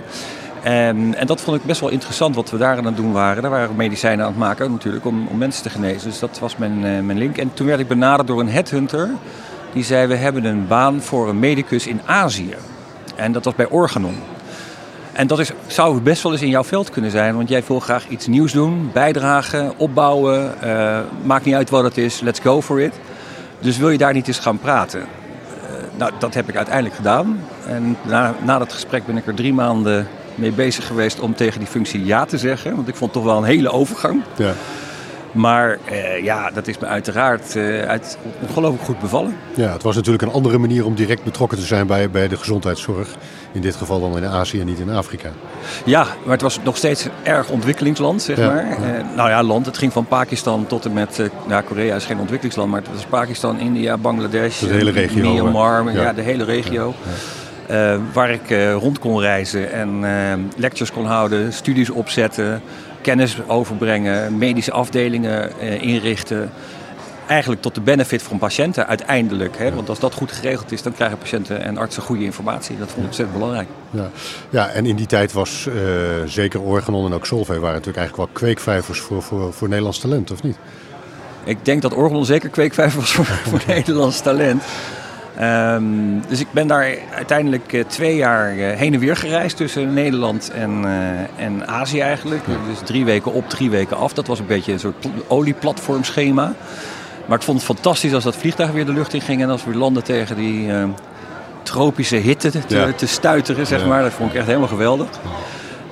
En, 0.62 1.14
en 1.14 1.26
dat 1.26 1.40
vond 1.40 1.56
ik 1.56 1.64
best 1.64 1.80
wel 1.80 1.88
interessant 1.90 2.34
wat 2.34 2.50
we 2.50 2.56
daar 2.58 2.76
aan 2.76 2.84
het 2.84 2.96
doen 2.96 3.12
waren. 3.12 3.42
Daar 3.42 3.50
waren 3.50 3.68
we 3.68 3.74
medicijnen 3.74 4.24
aan 4.24 4.30
het 4.30 4.40
maken 4.40 4.70
natuurlijk 4.70 5.04
om, 5.06 5.26
om 5.26 5.38
mensen 5.38 5.62
te 5.62 5.70
genezen. 5.70 6.08
Dus 6.10 6.18
dat 6.18 6.38
was 6.38 6.56
mijn, 6.56 6.84
eh, 6.84 7.00
mijn 7.00 7.18
link. 7.18 7.36
En 7.36 7.50
toen 7.54 7.66
werd 7.66 7.80
ik 7.80 7.88
benaderd 7.88 8.28
door 8.28 8.40
een 8.40 8.48
headhunter. 8.48 9.10
Die 9.72 9.84
zei, 9.84 10.06
we 10.06 10.14
hebben 10.16 10.44
een 10.44 10.66
baan 10.66 11.00
voor 11.02 11.28
een 11.28 11.38
medicus 11.38 11.86
in 11.86 12.00
Azië. 12.04 12.54
En 13.16 13.32
dat 13.32 13.44
was 13.44 13.54
bij 13.54 13.68
Organon. 13.68 14.14
En 15.12 15.26
dat 15.26 15.38
is, 15.38 15.50
zou 15.66 16.00
best 16.00 16.22
wel 16.22 16.32
eens 16.32 16.42
in 16.42 16.48
jouw 16.48 16.64
veld 16.64 16.90
kunnen 16.90 17.10
zijn, 17.10 17.36
want 17.36 17.48
jij 17.48 17.62
wil 17.66 17.80
graag 17.80 18.08
iets 18.08 18.26
nieuws 18.26 18.52
doen, 18.52 18.90
bijdragen, 18.92 19.72
opbouwen. 19.76 20.62
eh, 20.62 20.98
maakt 21.22 21.44
niet 21.44 21.54
uit 21.54 21.70
wat 21.70 21.84
het 21.84 21.98
is, 21.98 22.20
let's 22.20 22.40
go 22.40 22.62
for 22.62 22.80
it. 22.80 22.94
Dus 23.60 23.76
wil 23.78 23.90
je 23.90 23.98
daar 23.98 24.12
niet 24.12 24.28
eens 24.28 24.38
gaan 24.38 24.58
praten? 24.58 25.00
Eh, 25.00 25.06
nou, 25.96 26.12
dat 26.18 26.34
heb 26.34 26.48
ik 26.48 26.56
uiteindelijk 26.56 26.94
gedaan. 26.94 27.40
En 27.66 27.96
na, 28.02 28.34
na 28.42 28.58
dat 28.58 28.72
gesprek 28.72 29.06
ben 29.06 29.16
ik 29.16 29.26
er 29.26 29.34
drie 29.34 29.54
maanden 29.54 30.08
mee 30.34 30.52
bezig 30.52 30.86
geweest 30.86 31.20
om 31.20 31.34
tegen 31.34 31.58
die 31.58 31.68
functie 31.68 32.04
ja 32.04 32.24
te 32.24 32.38
zeggen. 32.38 32.76
Want 32.76 32.88
ik 32.88 32.96
vond 32.96 33.14
het 33.14 33.22
toch 33.22 33.32
wel 33.32 33.42
een 33.42 33.48
hele 33.48 33.70
overgang. 33.70 34.22
Ja. 34.36 34.52
Maar 35.32 35.78
eh, 35.84 36.22
ja, 36.22 36.50
dat 36.50 36.66
is 36.66 36.78
me 36.78 36.86
uiteraard 36.86 37.56
eh, 37.56 37.82
uit, 37.82 38.18
ongelooflijk 38.40 38.84
goed 38.84 39.00
bevallen. 39.00 39.36
ja, 39.54 39.72
het 39.72 39.82
was 39.82 39.94
natuurlijk 39.94 40.22
een 40.22 40.32
andere 40.32 40.58
manier 40.58 40.84
om 40.86 40.94
direct 40.94 41.24
betrokken 41.24 41.58
te 41.58 41.64
zijn 41.64 41.86
bij, 41.86 42.10
bij 42.10 42.28
de 42.28 42.36
gezondheidszorg. 42.36 43.08
In 43.52 43.60
dit 43.60 43.76
geval 43.76 44.00
dan 44.00 44.16
in 44.16 44.26
Azië 44.26 44.60
en 44.60 44.66
niet 44.66 44.78
in 44.78 44.90
Afrika. 44.90 45.28
Ja, 45.84 46.06
maar 46.24 46.32
het 46.32 46.42
was 46.42 46.58
nog 46.64 46.76
steeds 46.76 47.04
een 47.04 47.10
erg 47.22 47.48
ontwikkelingsland, 47.48 48.22
zeg 48.22 48.36
Ja, 48.36 48.46
maar. 48.46 48.66
ja. 48.66 48.94
Eh, 48.94 49.16
nou 49.16 49.28
ja, 49.28 49.42
land. 49.42 49.66
Het 49.66 49.78
ging 49.78 49.92
van 49.92 50.06
Pakistan 50.06 50.66
tot 50.66 50.84
en 50.84 50.92
met... 50.92 51.30
nou, 51.46 51.62
Korea 51.62 51.96
is 51.96 52.04
geen 52.04 52.18
ontwikkelingsland, 52.18 52.70
maar 52.70 52.80
het 52.80 52.90
was 52.92 53.04
Pakistan, 53.04 53.58
India, 53.58 53.96
Bangladesh... 53.96 54.58
De 54.58 54.66
hele 54.66 54.90
regio, 54.90 55.32
Myanmar, 55.32 55.92
ja. 55.92 56.02
Ja. 56.02 56.12
de 56.12 56.22
hele 56.22 56.44
regio. 56.44 56.94
Waar 58.12 58.30
ik 58.30 58.74
rond 58.80 58.98
kon 58.98 59.20
reizen 59.20 59.72
en 59.72 60.04
lectures 60.56 60.92
kon 60.92 61.06
houden, 61.06 61.52
studies 61.52 61.90
opzetten... 61.90 62.62
kennis 63.02 63.36
overbrengen, 63.46 64.38
medische 64.38 64.72
afdelingen 64.72 65.58
eh, 65.60 65.82
inrichten... 65.82 66.50
Eigenlijk 67.26 67.62
tot 67.62 67.74
de 67.74 67.80
benefit 67.80 68.22
van 68.22 68.38
patiënten 68.38 68.86
uiteindelijk. 68.86 69.58
Hè? 69.58 69.74
Want 69.74 69.88
als 69.88 69.98
dat 69.98 70.14
goed 70.14 70.32
geregeld 70.32 70.72
is, 70.72 70.82
dan 70.82 70.92
krijgen 70.92 71.18
patiënten 71.18 71.62
en 71.62 71.76
artsen 71.76 72.02
goede 72.02 72.24
informatie. 72.24 72.78
Dat 72.78 72.86
vond 72.86 72.98
ik 72.98 73.04
ontzettend 73.04 73.38
belangrijk. 73.38 73.68
Ja. 73.90 74.10
ja, 74.50 74.68
en 74.68 74.86
in 74.86 74.96
die 74.96 75.06
tijd 75.06 75.32
was 75.32 75.66
eh, 75.66 75.74
zeker 76.26 76.60
Organon 76.60 77.06
en 77.06 77.12
ook 77.12 77.26
Solvay 77.26 77.58
waren 77.58 77.74
natuurlijk 77.74 77.96
eigenlijk 77.96 78.28
wel 78.28 78.40
kweekvijvers 78.40 79.00
voor, 79.00 79.22
voor, 79.22 79.52
voor 79.52 79.68
Nederlands 79.68 79.98
talent, 79.98 80.30
of 80.30 80.42
niet? 80.42 80.56
Ik 81.44 81.64
denk 81.64 81.82
dat 81.82 81.94
Orgelon 81.94 82.24
zeker 82.24 82.48
kweekvijver 82.48 83.00
was 83.00 83.12
voor, 83.12 83.24
voor 83.24 83.60
Nederlands 83.74 84.20
talent. 84.20 84.62
Ehm, 85.38 85.82
dus 86.28 86.40
ik 86.40 86.46
ben 86.50 86.66
daar 86.66 86.94
uiteindelijk 87.14 87.72
eh, 87.72 87.84
twee 87.86 88.16
jaar 88.16 88.50
eh, 88.50 88.76
heen 88.78 88.94
en 88.94 89.00
weer 89.00 89.16
gereisd 89.16 89.56
tussen 89.56 89.94
Nederland 89.94 90.50
en, 90.50 90.84
eh, 90.84 91.44
en 91.44 91.68
Azië 91.68 92.00
eigenlijk. 92.00 92.44
Dus 92.46 92.78
drie 92.84 93.04
weken 93.04 93.32
op, 93.32 93.48
drie 93.48 93.70
weken 93.70 93.96
af. 93.96 94.12
Dat 94.12 94.26
was 94.26 94.38
een 94.38 94.46
beetje 94.46 94.72
een 94.72 94.78
soort 94.80 95.00
pl- 95.00 95.08
olieplatformschema. 95.28 96.52
Maar 97.26 97.38
ik 97.38 97.44
vond 97.44 97.56
het 97.56 97.66
fantastisch 97.66 98.14
als 98.14 98.24
dat 98.24 98.36
vliegtuig 98.36 98.70
weer 98.70 98.86
de 98.86 98.92
lucht 98.92 99.14
in 99.14 99.20
ging 99.20 99.42
en 99.42 99.50
als 99.50 99.64
we 99.64 99.70
weer 99.70 99.78
landen 99.80 100.02
tegen 100.04 100.36
die 100.36 100.72
eh, 100.72 100.84
tropische 101.62 102.16
hitte 102.16 102.50
te, 102.50 102.60
Ja. 102.68 102.92
te 102.92 103.06
stuiteren, 103.06 103.66
zeg 103.66 103.86
maar. 103.86 104.02
Dat 104.02 104.12
vond 104.12 104.30
ik 104.30 104.36
echt 104.36 104.46
helemaal 104.46 104.68
geweldig. 104.68 105.08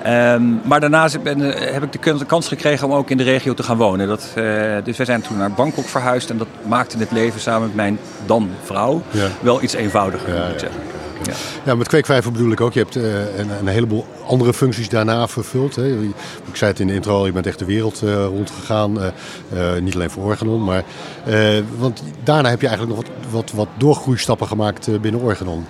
Ehm, 0.03 0.43
maar 0.65 0.81
daarnaast 0.81 1.23
ben, 1.23 1.55
eh, 1.55 1.73
heb 1.73 1.83
ik 1.83 1.93
de 1.93 1.99
kun- 1.99 2.19
de 2.19 2.25
kans 2.27 2.49
gekregen 2.49 2.87
om 2.89 2.93
ook 2.95 3.11
in 3.11 3.17
de 3.17 3.23
regio 3.23 3.55
te 3.55 3.63
gaan 3.63 3.77
wonen. 3.77 4.09
Dat, 4.09 4.33
eh, 4.35 4.45
dus 4.85 4.97
wij 4.97 5.07
zijn 5.07 5.21
toen 5.23 5.37
naar 5.37 5.53
Bangkok 5.53 5.89
verhuisd 5.89 6.31
en 6.31 6.39
dat 6.39 6.47
maakte 6.69 6.99
het 6.99 7.11
leven 7.11 7.41
samen 7.41 7.67
met 7.67 7.77
mijn 7.77 7.99
dan 8.27 8.51
vrouw 8.65 9.03
Ja. 9.11 9.27
wel 9.41 9.63
iets 9.63 9.75
eenvoudiger, 9.75 10.35
Ja, 10.35 10.43
moet 10.45 10.53
ik 10.53 10.59
zeggen. 10.59 10.81
Ja. 11.25 11.33
Ja, 11.65 11.75
met 11.75 11.89
kweekvijver 11.89 12.33
bedoel 12.33 12.53
ik 12.53 12.61
ook. 12.61 12.73
Je 12.73 12.79
hebt 12.81 12.97
eh, 12.97 13.39
een, 13.39 13.51
een 13.61 13.67
heleboel 13.67 14.07
andere 14.27 14.53
functies 14.55 14.89
daarna 14.89 15.29
vervuld. 15.29 15.77
Hè. 15.77 15.87
Ik 16.47 16.57
zei 16.57 16.71
het 16.71 16.81
in 16.81 16.87
de 16.87 16.95
intro 16.95 17.15
al, 17.17 17.27
je 17.27 17.33
bent 17.33 17.47
echt 17.47 17.59
de 17.59 17.65
wereld 17.65 18.03
eh, 18.03 18.25
rondgegaan. 18.25 19.01
eh, 19.01 19.07
eh, 19.77 19.83
niet 19.83 19.95
alleen 19.95 20.11
voor 20.11 20.25
Organon, 20.25 20.65
maar... 20.65 20.83
eh, 21.27 21.35
want 21.79 22.03
daarna 22.25 22.49
heb 22.51 22.61
je 22.61 22.67
eigenlijk 22.69 22.97
nog 22.99 23.07
wat, 23.07 23.31
wat, 23.33 23.51
wat 23.53 23.69
doorgroeistappen 23.77 24.47
gemaakt 24.47 24.89
eh, 24.89 24.99
binnen 24.99 25.21
Organon. 25.21 25.67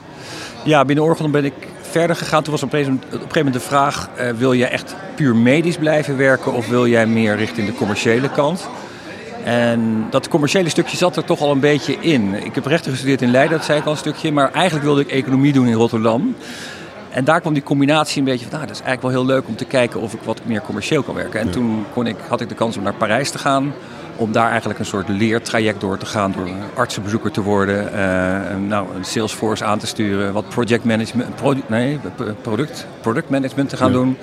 Ja, 0.65 0.85
binnen 0.85 1.05
Organon 1.05 1.31
ben 1.31 1.45
ik 1.45 1.55
verder 1.91 2.17
gegaan. 2.17 2.43
Toen 2.43 2.53
was 2.53 2.63
op 2.63 2.73
een 2.73 2.79
gegeven 2.79 3.29
moment, 3.35 3.55
de 3.55 3.61
vraag... 3.61 4.09
eh, 4.15 4.31
wil 4.31 4.53
je 4.53 4.67
echt 4.67 4.95
puur 5.15 5.37
medisch 5.37 5.77
blijven 5.77 6.17
werken 6.17 6.53
of 6.53 6.69
wil 6.69 6.87
jij 6.87 7.07
meer 7.07 7.37
richting 7.37 7.67
de 7.67 7.75
commerciële 7.75 8.31
kant? 8.31 8.69
En 9.45 10.07
dat 10.11 10.29
commerciële 10.29 10.69
stukje 10.69 10.97
zat 10.97 11.17
er 11.17 11.25
toch 11.25 11.41
al 11.41 11.51
een 11.51 11.61
beetje 11.61 11.97
in. 12.01 12.35
Ik 12.45 12.55
heb 12.55 12.67
rechten 12.67 12.91
gestudeerd 12.91 13.23
in 13.23 13.31
Leiden, 13.31 13.57
dat 13.57 13.67
zei 13.67 13.79
ik 13.79 13.85
al 13.85 13.93
een 13.93 13.99
stukje. 13.99 14.33
Maar 14.33 14.53
eigenlijk 14.53 14.85
wilde 14.85 15.01
ik 15.01 15.11
economie 15.11 15.53
doen 15.53 15.67
in 15.67 15.75
Rotterdam. 15.75 16.37
En 17.11 17.25
daar 17.25 17.41
kwam 17.41 17.53
die 17.53 17.63
combinatie 17.63 18.19
een 18.19 18.25
beetje 18.25 18.47
van... 18.47 18.55
Nou, 18.55 18.67
dat 18.67 18.77
is 18.77 18.83
eigenlijk 18.83 19.15
wel 19.15 19.25
heel 19.25 19.35
leuk 19.35 19.49
om 19.49 19.57
te 19.57 19.65
kijken 19.65 20.01
of 20.01 20.15
ik 20.15 20.21
wat 20.23 20.41
meer 20.45 20.61
commercieel 20.61 21.03
kan 21.03 21.15
werken. 21.15 21.41
En 21.41 21.51
toen 21.51 21.85
kon 21.93 22.07
ik, 22.07 22.17
had 22.29 22.41
ik 22.41 22.49
de 22.49 22.55
kans 22.55 22.77
om 22.77 22.83
naar 22.83 22.95
Parijs 22.95 23.31
te 23.31 23.39
gaan... 23.39 23.73
om 24.21 24.33
daar 24.33 24.51
eigenlijk 24.51 24.79
een 24.79 24.87
soort 24.87 25.09
leertraject 25.09 25.81
door 25.81 25.99
te 25.99 26.07
gaan. 26.07 26.33
Door 26.33 26.49
artsenbezoeker 26.75 27.31
te 27.31 27.43
worden. 27.43 27.85
Uh, 27.85 28.69
nou, 28.69 28.87
een 28.97 29.05
Salesforce 29.05 29.65
aan 29.65 29.79
te 29.79 29.87
sturen. 29.87 30.33
Wat 30.33 30.49
project 30.49 30.85
management, 30.85 31.35
produ 31.35 31.63
nee, 31.67 31.99
product, 32.43 32.87
product 33.01 33.31
management 33.31 33.69
te 33.69 33.77
gaan 33.77 33.93
doen. 33.93 34.17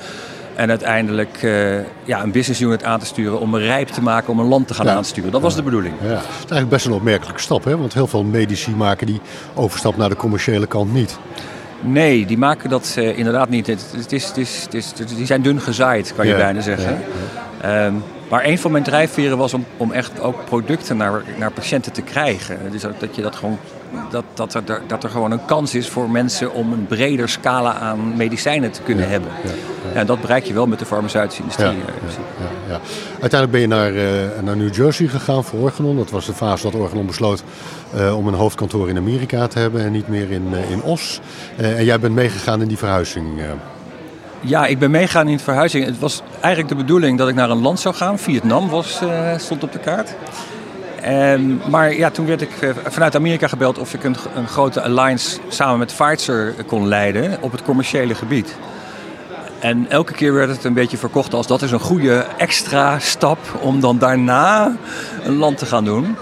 En 0.55 0.69
uiteindelijk 0.69 1.43
uh, 1.43 1.75
ja, 2.03 2.23
een 2.23 2.31
business 2.31 2.61
unit 2.61 2.83
aan 2.83 2.99
te 2.99 3.05
sturen 3.05 3.39
om 3.39 3.53
een 3.53 3.61
rijp 3.61 3.87
te 3.87 4.01
maken 4.01 4.29
om 4.29 4.39
een 4.39 4.45
land 4.45 4.67
te 4.67 4.73
gaan 4.73 4.89
aansturen. 4.89 5.31
Dat 5.31 5.41
was 5.41 5.55
de 5.55 5.63
bedoeling. 5.63 5.93
Ja. 6.01 6.07
Het 6.07 6.19
is 6.23 6.35
eigenlijk 6.35 6.69
best 6.69 6.85
een 6.85 6.91
opmerkelijke 6.91 7.41
stap, 7.41 7.63
hè? 7.63 7.77
want 7.77 7.93
heel 7.93 8.07
veel 8.07 8.23
medici 8.23 8.71
maken 8.71 9.07
die 9.07 9.21
overstap 9.53 9.97
naar 9.97 10.09
de 10.09 10.15
commerciële 10.15 10.67
kant 10.67 10.93
niet. 10.93 11.17
Nee, 11.81 12.25
die 12.25 12.37
maken 12.37 12.69
dat 12.69 12.95
uh, 12.99 13.17
inderdaad 13.17 13.49
niet. 13.49 13.67
Het, 13.67 13.85
het, 13.95 14.11
is, 14.11 14.27
het, 14.27 14.37
is, 14.37 14.61
het, 14.63 14.73
is, 14.73 14.93
die 15.15 15.25
zijn 15.25 15.41
dun 15.41 15.61
gezaaid, 15.61 16.13
kan 16.15 16.27
je 16.27 16.35
bijna 16.35 16.61
zeggen. 16.61 17.01
Um, 17.65 18.03
maar 18.29 18.45
een 18.45 18.59
van 18.59 18.71
mijn 18.71 18.83
drijfveren 18.83 19.37
was 19.37 19.53
om, 19.53 19.65
om 19.77 19.91
echt 19.91 20.19
ook 20.19 20.45
producten 20.45 20.97
naar, 20.97 21.23
naar 21.37 21.51
patiënten 21.51 21.91
te 21.91 22.01
krijgen. 22.01 22.59
Dus 22.71 22.81
dat 22.81 23.15
je 23.15 23.21
dat 23.21 23.35
gewoon 23.35 23.59
dat, 24.09 24.23
dat, 24.33 24.53
er, 24.53 24.81
dat 24.87 25.03
er 25.03 25.09
gewoon 25.09 25.31
een 25.31 25.45
kans 25.45 25.75
is 25.75 25.89
voor 25.89 26.09
mensen 26.09 26.53
om 26.53 26.73
een 26.73 26.85
breder 26.87 27.29
scala 27.29 27.73
aan 27.73 28.17
medicijnen 28.17 28.71
te 28.71 28.81
kunnen 28.81 29.09
hebben. 29.09 29.31
Ja, 29.43 29.49
ja, 29.93 29.99
en 29.99 30.05
dat 30.05 30.21
bereik 30.21 30.45
je 30.45 30.53
wel 30.53 30.67
met 30.67 30.79
de 30.79 30.85
farmaceutische 30.85 31.41
industrie. 31.41 31.77
Ja, 32.69 32.79
Uiteindelijk 33.21 33.51
ben 33.51 33.61
je 33.61 33.67
naar, 33.67 33.93
uh, 33.93 34.41
naar 34.43 34.57
New 34.57 34.75
Jersey 34.75 35.07
gegaan 35.07 35.43
voor 35.43 35.59
Organon. 35.59 35.97
Dat 35.97 36.09
was 36.09 36.25
de 36.25 36.33
fase 36.33 36.63
dat 36.63 36.81
Organon 36.81 37.05
besloot 37.05 37.43
uh, 37.95 38.17
om 38.17 38.27
een 38.27 38.33
hoofdkantoor 38.33 38.89
in 38.89 38.97
Amerika 38.97 39.47
te 39.47 39.59
hebben 39.59 39.81
en 39.83 39.91
niet 39.91 40.07
meer 40.07 40.31
in, 40.31 40.47
uh, 40.51 40.71
in 40.71 40.81
Os. 40.81 41.19
en 41.55 41.85
jij 41.85 41.99
bent 41.99 42.15
meegegaan 42.15 42.61
in 42.61 42.67
die 42.67 42.77
verhuizing. 42.77 43.41
Ja, 44.39 44.65
ik 44.65 44.79
ben 44.79 44.91
meegegaan 44.91 45.27
in 45.27 45.33
het 45.33 45.41
verhuizing. 45.41 45.85
Het 45.85 45.99
was 45.99 46.21
eigenlijk 46.39 46.67
de 46.67 46.83
bedoeling 46.83 47.17
dat 47.17 47.27
ik 47.27 47.35
naar 47.35 47.49
een 47.49 47.61
land 47.61 47.79
zou 47.79 47.95
gaan. 47.95 48.19
Vietnam 48.19 48.69
was, 48.69 49.01
stond 49.37 49.63
op 49.63 49.71
de 49.71 49.79
kaart. 49.79 50.15
Um, 51.05 51.61
maar 51.69 51.93
ja, 51.93 52.09
toen 52.09 52.25
werd 52.25 52.41
ik 52.41 52.61
uh, 52.61 52.69
vanuit 52.87 53.15
Amerika 53.15 53.47
gebeld 53.47 53.77
of 53.77 53.93
ik 53.93 54.03
een, 54.03 54.15
een, 54.35 54.47
grote 54.47 54.81
alliance 54.81 55.39
samen 55.47 55.79
met 55.79 55.93
Pfizer 55.97 56.53
kon 56.65 56.87
leiden 56.87 57.37
op 57.41 57.51
het 57.51 57.63
commerciële 57.63 58.15
gebied. 58.15 58.55
En 59.59 59.85
elke 59.89 60.13
keer 60.13 60.33
werd 60.33 60.49
het 60.49 60.63
een 60.63 60.73
beetje 60.73 60.97
verkocht 60.97 61.33
als 61.33 61.47
dat 61.47 61.61
is 61.61 61.71
een 61.71 61.79
goede 61.79 62.25
extra 62.37 62.99
stap 62.99 63.37
om 63.61 63.79
dan 63.79 63.97
daarna 63.97 64.75
een 65.23 65.35
land 65.35 65.57
te 65.57 65.65
gaan 65.65 65.85
doen. 65.85 66.15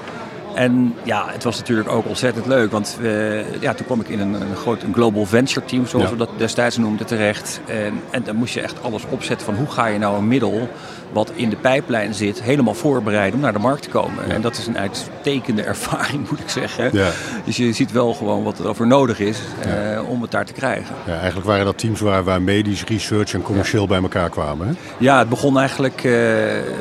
En 0.55 0.95
ja, 1.03 1.25
het 1.31 1.43
was 1.43 1.57
natuurlijk 1.57 1.89
ook 1.89 2.07
ontzettend 2.07 2.45
leuk. 2.45 2.71
Want 2.71 2.97
uh, 3.01 3.61
ja, 3.61 3.73
toen 3.73 3.85
kwam 3.85 3.99
ik 3.99 4.09
in 4.09 4.19
een, 4.19 4.33
een 4.33 4.55
groot 4.55 4.83
een 4.83 4.93
global 4.93 5.25
venture 5.25 5.65
team, 5.65 5.87
zoals 5.87 6.09
we 6.09 6.15
dat 6.15 6.29
destijds 6.37 6.77
noemden, 6.77 7.05
terecht. 7.05 7.61
En, 7.65 8.01
en 8.09 8.23
dan 8.23 8.35
moest 8.35 8.53
je 8.53 8.61
echt 8.61 8.83
alles 8.83 9.03
opzetten 9.09 9.45
van 9.45 9.55
hoe 9.55 9.67
ga 9.67 9.85
je 9.85 9.99
nou 9.99 10.17
een 10.17 10.27
middel 10.27 10.69
wat 11.15 11.31
in 11.35 11.49
de 11.49 11.55
pijplijn 11.55 12.13
zit, 12.13 12.41
helemaal 12.41 12.73
voorbereiden 12.73 13.35
om 13.35 13.41
naar 13.41 13.53
de 13.53 13.59
markt 13.59 13.81
te 13.81 13.89
komen. 13.89 14.29
En 14.29 14.41
dat 14.41 14.57
is 14.57 14.67
een 14.67 14.77
uitstekende 14.77 15.61
ervaring, 15.73 16.29
moet 16.29 16.39
ik 16.39 16.49
zeggen. 16.49 16.89
Ja. 16.93 17.09
Dus 17.45 17.57
je 17.57 17.73
ziet 17.73 17.91
wel 17.91 18.13
gewoon 18.13 18.43
wat 18.43 18.59
er 18.59 18.67
over 18.67 18.87
nodig 18.87 19.19
is 19.19 19.39
uh, 19.67 20.09
om 20.09 20.21
het 20.21 20.31
daar 20.31 20.45
te 20.45 20.53
krijgen. 20.53 20.95
Ja, 21.05 21.17
eigenlijk 21.17 21.47
waren 21.47 21.65
dat 21.65 21.77
teams 21.77 21.99
waar, 21.99 22.23
waar 22.23 22.41
medisch, 22.41 22.83
research 22.83 23.33
en 23.33 23.41
commercieel 23.41 23.87
bij 23.87 24.01
elkaar 24.01 24.29
kwamen. 24.29 24.67
Hè? 24.67 24.73
Ja, 24.97 25.19
het 25.19 25.29
begon 25.29 25.59
eigenlijk, 25.59 26.03
uh, 26.03 26.15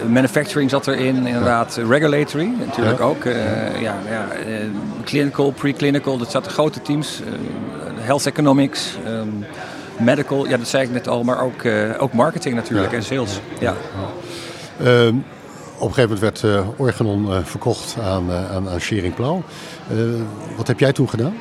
manufacturing 0.09 0.71
zat 0.71 0.87
erin, 0.87 1.27
inderdaad, 1.27 1.81
regulatory 1.89 2.51
natuurlijk 2.67 3.01
ook. 3.01 3.25
Uh, 3.73 3.81
ja, 3.81 3.97
ja 4.09 4.27
clinical, 5.05 5.51
preclinical, 5.51 6.19
dat 6.19 6.31
zaten 6.31 6.53
grote 6.53 6.83
teams. 6.83 7.21
health 8.01 8.27
economics. 8.27 8.97
Um, 9.07 9.45
medical, 9.99 10.49
ja, 10.49 10.57
dat 10.57 10.69
zei 10.69 10.83
ik 10.83 10.91
net 10.91 11.09
al, 11.09 11.25
maar 11.25 11.43
ook, 11.43 11.65
ook 11.99 12.13
marketing 12.13 12.55
natuurlijk 12.55 12.93
en 12.93 13.03
sales. 13.03 13.41
Ja. 13.61 13.75
Uh, 14.81 15.07
op 15.79 15.89
een 15.89 15.95
gegeven 15.95 16.15
moment 16.15 16.21
werd 16.21 16.45
Organon 16.77 17.45
verkocht 17.45 17.97
aan, 18.03 18.33
aan, 18.33 18.69
aan 18.69 18.81
Schering 18.81 19.15
Plau. 19.15 19.41
wat 20.57 20.67
heb 20.67 20.79
jij 20.79 20.93
toen 20.93 21.09
gedaan? 21.09 21.35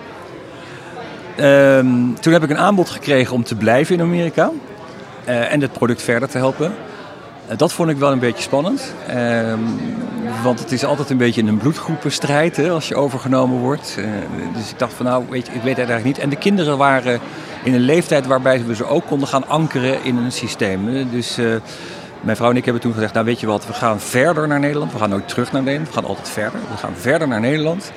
Um, 1.39 2.19
toen 2.19 2.33
heb 2.33 2.43
ik 2.43 2.49
een 2.49 2.57
aanbod 2.57 2.89
gekregen 2.89 3.35
om 3.35 3.43
te 3.43 3.55
blijven 3.55 3.95
in 3.95 4.01
Amerika 4.01 4.51
en 5.25 5.61
het 5.61 5.71
product 5.71 6.01
verder 6.01 6.29
te 6.29 6.37
helpen. 6.37 6.73
Dat 7.57 7.73
vond 7.73 7.89
ik 7.89 7.97
wel 7.97 8.11
een 8.11 8.19
beetje 8.19 8.43
spannend. 8.43 8.93
Ehm, 9.07 9.59
want 10.43 10.59
het 10.59 10.71
is 10.71 10.85
altijd 10.85 11.09
een 11.09 11.17
beetje 11.17 11.43
een 11.43 11.57
bloedgroepenstrijd 11.57 12.57
hè, 12.57 12.69
als 12.69 12.87
je 12.87 12.95
overgenomen 12.95 13.57
wordt. 13.57 13.97
dus 14.55 14.71
ik 14.71 14.79
dacht 14.79 14.93
van 14.93 15.05
nou, 15.05 15.23
weet 15.29 15.47
je, 15.47 15.53
ik 15.53 15.61
weet 15.61 15.77
het 15.77 15.89
eigenlijk 15.89 16.05
niet. 16.05 16.17
En 16.17 16.29
de 16.29 16.35
kinderen 16.35 16.77
waren 16.77 17.19
in 17.63 17.73
een 17.73 17.79
leeftijd 17.79 18.25
waarbij 18.25 18.65
we 18.65 18.75
ze 18.75 18.85
ook 18.85 19.05
konden 19.05 19.27
gaan 19.27 19.47
ankeren 19.47 20.03
in 20.03 20.17
een 20.17 20.31
systeem. 20.31 21.09
Dus 21.11 21.39
uh, 21.39 21.55
mijn 22.21 22.37
vrouw 22.37 22.49
en 22.49 22.57
ik 22.57 22.63
hebben 22.63 22.81
toen 22.81 22.93
gezegd, 22.93 23.13
nou 23.13 23.25
weet 23.25 23.39
je 23.39 23.47
wat, 23.47 23.67
we 23.67 23.73
gaan 23.73 23.99
verder 23.99 24.47
naar 24.47 24.59
Nederland. 24.59 24.91
We 24.91 24.97
gaan 24.97 25.09
nooit 25.09 25.27
terug 25.27 25.51
naar 25.51 25.63
Nederland, 25.63 25.87
we 25.87 25.99
gaan 25.99 26.09
altijd 26.09 26.29
verder. 26.29 26.59
We 26.71 26.77
gaan 26.77 26.93
verder 26.95 27.27
naar 27.27 27.39
Nederland. 27.39 27.91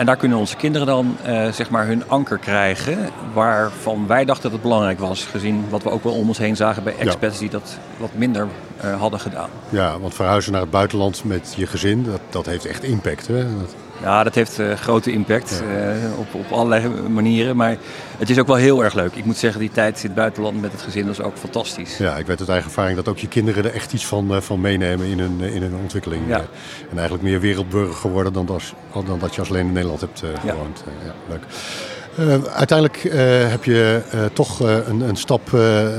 En 0.00 0.06
daar 0.06 0.16
kunnen 0.16 0.38
onze 0.38 0.56
kinderen 0.56 0.86
dan 0.86 1.16
uh, 1.26 1.52
zeg 1.52 1.70
maar 1.70 1.86
hun 1.86 2.08
anker 2.08 2.38
krijgen. 2.38 2.98
Waarvan 3.32 4.06
wij 4.06 4.24
dachten 4.24 4.42
dat 4.42 4.52
het 4.52 4.62
belangrijk 4.62 4.98
was. 4.98 5.24
Gezien 5.24 5.64
wat 5.68 5.82
we 5.82 5.90
ook 5.90 6.04
wel 6.04 6.12
om 6.12 6.28
ons 6.28 6.38
heen 6.38 6.56
zagen 6.56 6.82
bij 6.82 6.94
expats 6.98 7.38
die 7.38 7.50
dat 7.50 7.78
wat 7.96 8.10
minder 8.14 8.46
uh, 8.84 9.00
hadden 9.00 9.20
gedaan. 9.20 9.48
Ja, 9.68 9.98
want 9.98 10.14
verhuizen 10.14 10.52
naar 10.52 10.60
het 10.60 10.70
buitenland 10.70 11.24
met 11.24 11.52
je 11.56 11.66
gezin, 11.66 12.04
dat, 12.04 12.20
dat 12.30 12.46
heeft 12.46 12.64
echt 12.64 12.82
impact. 12.82 13.26
Hè? 13.26 13.58
Dat... 13.58 13.74
Ja, 14.02 14.22
dat 14.22 14.34
heeft 14.34 14.58
uh, 14.58 14.72
grote 14.72 15.12
impact 15.12 15.62
uh, 15.68 16.18
op, 16.18 16.34
op 16.34 16.52
allerlei 16.52 16.88
manieren. 17.08 17.56
Maar 17.56 17.76
het 18.18 18.30
is 18.30 18.38
ook 18.38 18.46
wel 18.46 18.56
heel 18.56 18.84
erg 18.84 18.94
leuk. 18.94 19.14
Ik 19.14 19.24
moet 19.24 19.36
zeggen, 19.36 19.60
die 19.60 19.70
tijd 19.70 19.96
in 19.96 20.06
het 20.06 20.14
buitenland 20.14 20.60
met 20.60 20.72
het 20.72 20.82
gezin 20.82 21.06
was 21.06 21.20
ook 21.20 21.36
fantastisch. 21.36 21.96
Ja, 21.98 22.16
ik 22.16 22.26
weet 22.26 22.40
uit 22.40 22.48
eigen 22.48 22.68
ervaring 22.68 22.96
dat 22.96 23.08
ook 23.08 23.18
je 23.18 23.28
kinderen 23.28 23.64
er 23.64 23.74
echt 23.74 23.92
iets 23.92 24.06
van, 24.06 24.34
uh, 24.34 24.40
van 24.40 24.60
meenemen 24.60 25.06
in 25.06 25.18
hun, 25.18 25.40
in 25.40 25.62
hun 25.62 25.74
ontwikkeling. 25.74 26.22
Ja. 26.28 26.44
en 26.90 26.98
eigenlijk 26.98 27.22
meer 27.22 27.40
wereldburger 27.40 27.94
geworden 27.94 28.32
dan, 28.32 28.48
als, 28.48 28.74
dan 29.06 29.18
dat 29.18 29.34
je 29.34 29.40
als 29.40 29.50
alleen 29.50 29.66
in 29.66 29.72
Nederland 29.72 30.00
hebt 30.00 30.22
gewoond. 30.40 30.84
Ja. 31.04 31.14
leuk. 31.28 32.46
uiteindelijk 32.54 33.02
heb 33.50 33.64
je 33.64 34.02
toch 34.32 34.60
een, 34.60 35.00
een 35.00 35.16
stap 35.16 35.52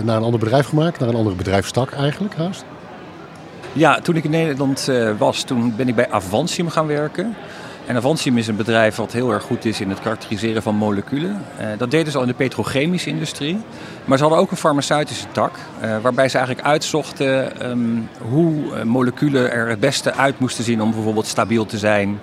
naar 0.03 0.17
een 0.17 0.23
ander 0.23 0.39
bedrijf 0.39 0.67
gemaakt, 0.67 0.99
naar 0.99 1.09
een 1.09 1.15
andere 1.15 1.35
bedrijfstak 1.35 1.91
eigenlijk 1.91 2.35
haast. 2.35 2.65
Ja, 3.73 3.99
toen 3.99 4.15
ik 4.15 4.23
in 4.23 4.31
Nederland 4.31 4.91
was, 5.17 5.43
toen 5.43 5.75
ben 5.75 5.87
ik 5.87 5.95
bij 5.95 6.11
Avantium 6.11 6.69
gaan 6.69 6.87
werken. 6.87 7.35
En 7.91 7.97
Avantium 7.97 8.37
is 8.37 8.47
een 8.47 8.55
bedrijf 8.55 8.95
wat 8.95 9.11
heel 9.11 9.31
erg 9.31 9.43
goed 9.43 9.65
is 9.65 9.81
in 9.81 9.89
het 9.89 9.99
karakteriseren 9.99 10.61
van 10.61 10.75
moleculen. 10.75 11.43
Uh, 11.59 11.67
dat 11.77 11.91
deden 11.91 12.11
ze 12.11 12.17
al 12.17 12.23
in 12.23 12.29
de 12.29 12.35
petrochemische 12.35 13.09
industrie. 13.09 13.59
Maar 14.05 14.17
ze 14.17 14.23
hadden 14.23 14.41
ook 14.41 14.51
een 14.51 14.57
farmaceutische 14.57 15.25
tak, 15.31 15.55
uh, 15.83 15.97
waarbij 16.01 16.29
ze 16.29 16.37
eigenlijk 16.37 16.67
uitzochten 16.67 17.69
um, 17.69 18.09
hoe 18.29 18.53
uh, 18.53 18.83
moleculen 18.83 19.51
er 19.51 19.69
het 19.69 19.79
beste 19.79 20.13
uit 20.13 20.39
moesten 20.39 20.63
zien 20.63 20.81
om 20.81 20.91
bijvoorbeeld 20.91 21.27
stabiel 21.27 21.65
te 21.65 21.77
zijn. 21.77 22.19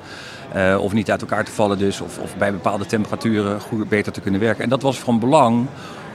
of 0.78 0.92
niet 0.92 1.10
uit 1.10 1.20
elkaar 1.20 1.44
te 1.44 1.50
vallen 1.50 1.78
dus, 1.78 2.00
of, 2.00 2.18
of 2.18 2.36
bij 2.36 2.52
bepaalde 2.52 2.86
temperaturen 2.86 3.60
goed, 3.60 3.88
beter 3.88 4.12
te 4.12 4.20
kunnen 4.20 4.40
werken. 4.40 4.62
En 4.62 4.68
dat 4.68 4.82
was 4.82 4.98
van 4.98 5.18
belang 5.18 5.66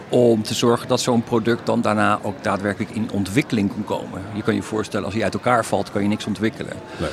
om 0.10 0.44
te 0.44 0.54
zorgen 0.54 0.88
dat 0.88 1.02
zo'n 1.02 1.24
product 1.24 1.66
dan 1.66 1.82
daarna 1.82 2.20
ook 2.22 2.44
daadwerkelijk 2.44 2.92
in 2.92 3.10
ontwikkeling 3.12 3.74
kon 3.74 3.84
komen. 3.84 4.22
Je 4.34 4.44
kan 4.44 4.56
je 4.56 4.62
voorstellen, 4.62 5.06
als 5.06 5.14
hij 5.14 5.24
uit 5.24 5.34
elkaar 5.34 5.66
valt, 5.66 5.92
kan 5.92 6.02
je 6.02 6.08
niks 6.08 6.26
ontwikkelen. 6.26 6.74
Nee. 6.98 7.10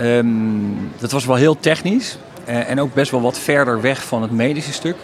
Um, 0.00 0.90
dat 0.98 1.10
was 1.10 1.24
wel 1.24 1.36
heel 1.36 1.58
technisch 1.60 2.18
uh, 2.48 2.70
en 2.70 2.80
ook 2.80 2.94
best 2.94 3.10
wel 3.10 3.20
wat 3.20 3.38
verder 3.38 3.80
weg 3.80 4.04
van 4.04 4.22
het 4.22 4.30
medische 4.30 4.72
stuk. 4.72 4.96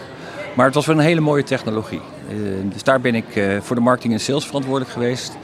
Maar 0.54 0.66
het 0.66 0.74
was 0.74 0.86
wel 0.86 0.96
een 0.96 1.02
hele 1.02 1.20
mooie 1.20 1.42
technologie. 1.42 2.00
Uh, 2.30 2.36
dus 2.72 2.82
daar 2.82 3.00
ben 3.00 3.14
ik 3.14 3.36
uh, 3.36 3.60
voor 3.60 3.76
de 3.76 3.82
marketing 3.82 4.12
en 4.12 4.20
sales 4.20 4.46
verantwoordelijk 4.46 4.90
geweest. 4.90 5.36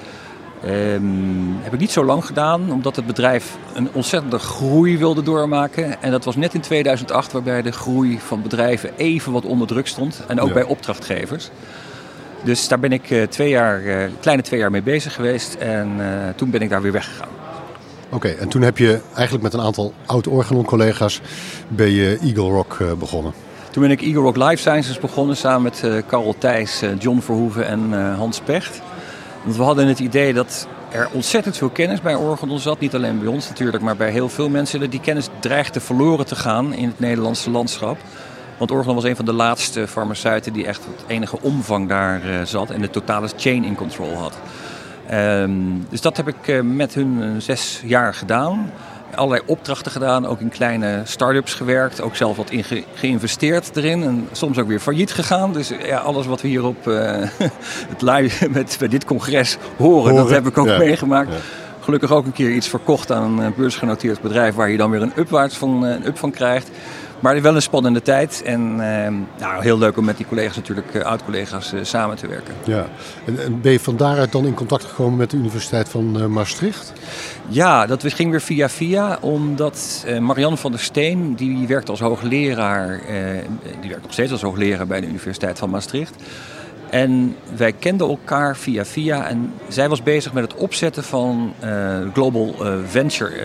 Um, 0.64 1.56
heb 1.60 1.72
ik 1.72 1.80
niet 1.80 1.90
zo 1.90 2.04
lang 2.04 2.24
gedaan, 2.24 2.72
omdat 2.72 2.96
het 2.96 3.06
bedrijf 3.06 3.56
een 3.74 3.88
ontzettende 3.92 4.38
groei 4.38 4.98
wilde 4.98 5.22
doormaken. 5.22 6.02
En 6.02 6.10
dat 6.10 6.24
was 6.24 6.36
net 6.36 6.54
in 6.54 6.60
2008, 6.60 7.32
waarbij 7.32 7.62
de 7.62 7.72
groei 7.72 8.18
van 8.20 8.42
bedrijven 8.42 8.90
even 8.96 9.32
wat 9.32 9.44
onder 9.44 9.66
druk 9.66 9.86
stond. 9.86 10.22
En 10.26 10.40
ook 10.40 10.48
ja. 10.48 10.54
bij 10.54 10.62
opdrachtgevers. 10.62 11.50
Dus 12.44 12.68
daar 12.68 12.78
ben 12.78 12.92
ik 12.92 13.26
twee 13.28 13.48
jaar, 13.48 13.80
kleine 14.20 14.42
twee 14.42 14.60
jaar 14.60 14.70
mee 14.70 14.82
bezig 14.82 15.14
geweest. 15.14 15.54
En 15.54 16.00
toen 16.36 16.50
ben 16.50 16.60
ik 16.60 16.70
daar 16.70 16.82
weer 16.82 16.92
weggegaan. 16.92 17.47
Oké, 18.10 18.28
en 18.28 18.48
toen 18.48 18.62
heb 18.62 18.78
je 18.78 19.00
eigenlijk 19.14 19.42
met 19.42 19.54
een 19.54 19.60
aantal 19.60 19.92
oud-Organon-collega's 20.06 21.20
ben 21.68 21.90
je 21.90 22.18
Eagle 22.22 22.50
Rock 22.50 22.78
uh, 22.82 22.92
begonnen. 22.92 23.32
Toen 23.70 23.82
ben 23.82 23.90
ik 23.90 24.02
Eagle 24.02 24.20
Rock 24.20 24.36
Life 24.36 24.56
Sciences 24.56 24.98
begonnen 24.98 25.36
samen 25.36 25.62
met 25.62 25.82
uh, 25.84 26.02
Karel 26.06 26.34
Thijs, 26.38 26.82
John 26.98 27.20
Verhoeven 27.20 27.66
en 27.66 28.14
Hans 28.14 28.40
Pecht. 28.40 28.80
Want 29.44 29.56
we 29.56 29.62
hadden 29.62 29.86
het 29.86 29.98
idee 29.98 30.32
dat 30.32 30.68
er 30.90 31.08
ontzettend 31.12 31.56
veel 31.56 31.68
kennis 31.68 32.00
bij 32.00 32.14
Organon 32.14 32.58
zat. 32.58 32.80
Niet 32.80 32.94
alleen 32.94 33.18
bij 33.18 33.28
ons 33.28 33.48
natuurlijk, 33.48 33.82
maar 33.82 33.96
bij 33.96 34.10
heel 34.10 34.28
veel 34.28 34.48
mensen. 34.48 34.90
Die 34.90 35.00
kennis 35.00 35.28
dreigde 35.38 35.80
verloren 35.80 36.26
te 36.26 36.36
gaan 36.36 36.74
in 36.74 36.88
het 36.88 37.00
Nederlandse 37.00 37.50
landschap. 37.50 37.98
Want 38.58 38.70
Organon 38.70 38.94
was 38.94 39.04
een 39.04 39.16
van 39.16 39.24
de 39.24 39.32
laatste 39.32 39.86
farmaceuten 39.86 40.52
die 40.52 40.66
echt 40.66 40.84
het 40.84 41.04
enige 41.06 41.38
omvang 41.40 41.88
daar 41.88 42.46
zat 42.46 42.70
en 42.70 42.80
de 42.80 42.90
totale 42.90 43.28
chain 43.36 43.64
in 43.64 43.74
control 43.74 44.14
had. 44.14 44.38
Um, 45.12 45.86
dus 45.88 46.00
dat 46.00 46.16
heb 46.16 46.28
ik 46.28 46.48
uh, 46.48 46.60
met 46.60 46.94
hun 46.94 47.18
uh, 47.20 47.30
zes 47.38 47.82
jaar 47.84 48.14
gedaan. 48.14 48.70
Allerlei 49.14 49.42
opdrachten 49.46 49.92
gedaan, 49.92 50.26
ook 50.26 50.40
in 50.40 50.48
kleine 50.48 51.00
start-ups 51.04 51.54
gewerkt. 51.54 52.00
Ook 52.00 52.16
zelf 52.16 52.36
wat 52.36 52.50
in 52.50 52.64
ge 52.64 52.84
geïnvesteerd 52.94 53.76
erin. 53.76 54.02
En 54.02 54.28
soms 54.32 54.58
ook 54.58 54.68
weer 54.68 54.80
failliet 54.80 55.12
gegaan. 55.12 55.52
Dus 55.52 55.72
ja, 55.84 55.98
alles 55.98 56.26
wat 56.26 56.40
we 56.40 56.48
hier 56.48 56.64
op 56.64 56.86
uh, 56.86 56.96
het 57.92 58.02
live 58.02 58.48
met, 58.50 58.76
bij 58.78 58.88
dit 58.88 59.04
congres 59.04 59.56
horen, 59.76 60.10
horen. 60.10 60.14
dat 60.14 60.30
heb 60.30 60.46
ik 60.46 60.58
ook 60.58 60.66
ja. 60.66 60.78
meegemaakt. 60.78 61.32
Ja. 61.32 61.38
gelukkig 61.80 62.12
ook 62.12 62.26
een 62.26 62.32
keer 62.32 62.50
iets 62.50 62.68
verkocht 62.68 63.12
aan 63.12 63.38
een 63.38 63.54
beursgenoteerd 63.56 64.20
bedrijf 64.20 64.54
waar 64.54 64.70
je 64.70 64.76
dan 64.76 64.90
weer 64.90 65.02
een 65.02 65.12
upwaarts 65.16 65.56
van, 65.56 65.82
een 65.82 66.06
up 66.06 66.18
van 66.18 66.30
krijgt. 66.30 66.70
Maar 67.20 67.42
wel 67.42 67.54
een 67.54 67.62
spannende 67.62 68.02
tijd. 68.02 68.42
En 68.42 68.60
uh, 68.70 68.78
nou, 69.40 69.62
heel 69.62 69.78
leuk 69.78 69.96
om 69.96 70.04
met 70.04 70.16
die 70.16 70.26
collega's 70.26 70.56
natuurlijk, 70.56 70.94
uh, 70.94 71.02
oud-collega's, 71.02 71.72
uh, 71.72 71.80
samen 71.82 72.16
te 72.16 72.26
werken. 72.26 72.54
Ja, 72.64 72.86
en, 73.24 73.44
en, 73.44 73.60
ben 73.60 73.72
je 73.72 73.80
van 73.80 73.96
daaruit 73.96 74.32
dan 74.32 74.46
in 74.46 74.54
contact 74.54 74.84
gekomen 74.84 75.18
met 75.18 75.30
de 75.30 75.36
Universiteit 75.36 75.88
van 75.88 76.32
Maastricht? 76.32 76.92
Ja, 77.48 77.86
dat 77.86 78.12
ging 78.12 78.30
weer 78.30 78.40
via 78.40 78.68
via. 78.68 79.18
Omdat 79.20 80.06
Marianne 80.20 80.56
van 80.56 80.70
der 80.70 80.80
Steen, 80.80 81.34
die 81.34 81.66
werkt 81.66 81.88
als 81.88 82.00
hoogleraar, 82.00 83.00
die 83.80 83.88
werkt 83.88 84.02
nog 84.02 84.12
steeds 84.12 84.32
als 84.32 84.42
hoogleraar 84.42 84.86
bij 84.86 85.00
de 85.00 85.06
Universiteit 85.06 85.58
van 85.58 85.70
Maastricht. 85.70 86.14
En 86.90 87.36
wij 87.56 87.72
kenden 87.72 88.08
elkaar 88.08 88.56
via 88.56 88.84
via. 88.84 89.28
En 89.28 89.52
zij 89.68 89.88
was 89.88 90.02
bezig 90.02 90.32
met 90.32 90.42
het 90.42 90.54
opzetten 90.54 91.04
van 91.04 91.52
uh, 91.64 91.98
Global 92.12 92.54
uh, 92.60 92.74
Venture 92.86 93.36
uh, 93.36 93.44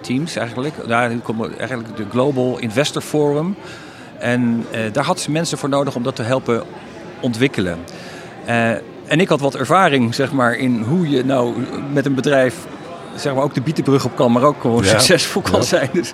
Teams 0.00 0.36
eigenlijk. 0.36 0.74
Daar 0.86 1.10
komt 1.22 1.56
eigenlijk 1.56 1.96
de 1.96 2.04
Global 2.10 2.58
Investor 2.58 3.02
Forum. 3.02 3.56
En 4.18 4.66
daar 4.92 5.04
had 5.04 5.20
ze 5.20 5.30
mensen 5.30 5.58
voor 5.58 5.68
nodig 5.68 5.94
om 5.94 6.02
dat 6.02 6.16
te 6.16 6.22
helpen 6.22 6.62
ontwikkelen. 7.20 7.78
en 9.06 9.20
ik 9.20 9.28
had 9.28 9.40
wat 9.40 9.54
ervaring 9.54 10.14
zeg 10.14 10.32
maar, 10.32 10.54
in 10.54 10.82
hoe 10.82 11.08
je 11.08 11.24
nou 11.24 11.54
met 11.92 12.06
een 12.06 12.14
bedrijf 12.14 12.66
zeg 13.16 13.34
maar, 13.34 13.42
ook 13.42 13.54
de 13.54 13.60
bietenbrug 13.60 14.04
op 14.04 14.16
kan, 14.16 14.32
maar 14.32 14.42
ook 14.42 14.60
gewoon 14.60 14.84
succesvol 14.84 15.42
kan 15.42 15.64
zijn. 15.64 15.88
Dus 15.92 16.12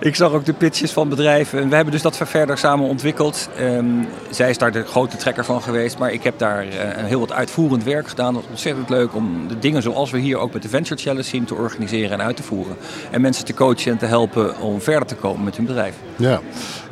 ik 0.00 0.16
zag 0.16 0.32
ook 0.32 0.44
de 0.44 0.52
pitches 0.52 0.92
van 0.92 1.08
bedrijven. 1.08 1.60
En 1.60 1.68
we 1.68 1.74
hebben 1.74 1.92
dus 1.92 2.02
dat 2.02 2.16
verder 2.16 2.58
samen 2.58 2.88
ontwikkeld. 2.88 3.48
Um, 3.60 4.08
zij 4.30 4.50
is 4.50 4.58
daar 4.58 4.72
de 4.72 4.84
grote 4.84 5.16
trekker 5.16 5.44
van 5.44 5.62
geweest, 5.62 5.98
maar 5.98 6.12
ik 6.12 6.22
heb 6.22 6.38
daar 6.38 6.64
uh, 6.64 6.70
heel 6.94 7.20
wat 7.20 7.32
uitvoerend 7.32 7.84
werk 7.84 8.08
gedaan. 8.08 8.34
Dat 8.34 8.42
was 8.42 8.50
ontzettend 8.50 8.88
leuk 8.88 9.14
om 9.14 9.48
de 9.48 9.58
dingen 9.58 9.82
zoals 9.82 10.10
we 10.10 10.18
hier 10.18 10.38
ook 10.38 10.52
met 10.52 10.62
de 10.62 10.68
Venture 10.68 11.00
Challenge 11.00 11.22
zien 11.22 11.44
te 11.44 11.54
organiseren 11.54 12.10
en 12.10 12.26
uit 12.26 12.36
te 12.36 12.42
voeren. 12.42 12.76
En 13.10 13.20
mensen 13.20 13.44
te 13.44 13.54
coachen 13.54 13.92
en 13.92 13.98
te 13.98 14.06
helpen 14.06 14.60
om 14.60 14.80
verder 14.80 15.08
te 15.08 15.14
komen 15.14 15.44
met 15.44 15.56
hun 15.56 15.66
bedrijf. 15.66 15.94
Ja, 16.16 16.40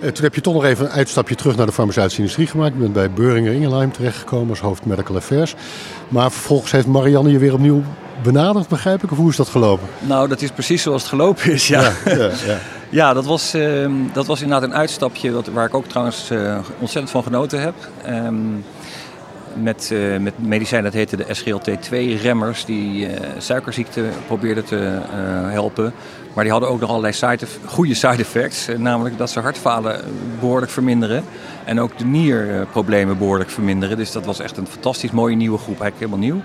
uh, 0.00 0.10
toen 0.10 0.24
heb 0.24 0.34
je 0.34 0.40
toch 0.40 0.54
nog 0.54 0.64
even 0.64 0.84
een 0.84 0.90
uitstapje 0.90 1.34
terug 1.34 1.56
naar 1.56 1.66
de 1.66 1.72
farmaceutische 1.72 2.18
industrie 2.18 2.46
gemaakt. 2.46 2.74
Je 2.74 2.80
bent 2.80 2.92
bij 2.92 3.10
Boehringer 3.10 3.52
Ingelheim 3.52 3.92
terechtgekomen 3.92 4.48
als 4.48 4.60
hoofd 4.60 4.84
Medical 4.84 5.16
Affairs. 5.16 5.54
Maar 6.08 6.32
vervolgens 6.32 6.72
heeft 6.72 6.86
Marianne 6.86 7.30
je 7.30 7.38
weer 7.38 7.52
opnieuw 7.52 7.82
benaderd, 8.24 8.68
begrijp 8.68 9.02
ik? 9.02 9.10
Of 9.10 9.16
hoe 9.16 9.30
is 9.30 9.36
dat 9.36 9.48
gelopen? 9.48 9.88
Nou, 9.98 10.28
dat 10.28 10.42
is 10.42 10.50
precies 10.50 10.82
zoals 10.82 11.02
het 11.02 11.10
gelopen 11.10 11.52
is, 11.52 11.68
ja. 11.68 11.82
Ja, 11.82 11.92
ja, 12.04 12.30
ja. 12.46 12.58
ja 13.00 13.12
dat, 13.12 13.24
was, 13.24 13.54
uh, 13.54 13.90
dat 14.12 14.26
was 14.26 14.42
inderdaad 14.42 14.68
een 14.68 14.74
uitstapje 14.74 15.32
wat, 15.32 15.46
waar 15.46 15.66
ik 15.66 15.74
ook 15.74 15.86
trouwens 15.86 16.30
uh, 16.30 16.58
ontzettend 16.78 17.10
van 17.10 17.22
genoten 17.22 17.60
heb. 17.60 17.74
Um, 18.08 18.64
met, 19.62 19.90
uh, 19.92 20.18
met 20.18 20.34
medicijnen, 20.46 20.92
dat 20.92 21.00
heette 21.00 21.16
de 21.16 21.26
SGLT2-remmers, 21.34 22.64
die 22.64 23.08
suikerziekte 23.38 24.04
probeerden 24.26 24.64
te 24.64 24.98
helpen. 25.50 25.92
Maar 26.34 26.44
die 26.44 26.52
hadden 26.52 26.70
ook 26.70 26.80
nog 26.80 26.90
allerlei 26.90 27.12
side 27.12 27.46
goede 27.64 27.94
side 27.94 28.16
effects. 28.16 28.68
namelijk 28.76 29.18
dat 29.18 29.30
ze 29.30 29.40
hartfalen 29.40 30.00
behoorlijk 30.40 30.72
verminderen. 30.72 31.24
En 31.64 31.80
ook 31.80 31.98
de 31.98 32.04
nierproblemen 32.04 33.18
behoorlijk 33.18 33.50
verminderen. 33.50 33.96
Dus 33.96 34.12
dat 34.12 34.24
was 34.24 34.40
echt 34.40 34.56
een 34.56 34.66
fantastisch 34.66 35.10
mooie 35.10 35.36
nieuwe 35.36 35.58
groep, 35.58 35.80
eigenlijk 35.80 36.10
helemaal 36.10 36.34
nieuw. 36.34 36.42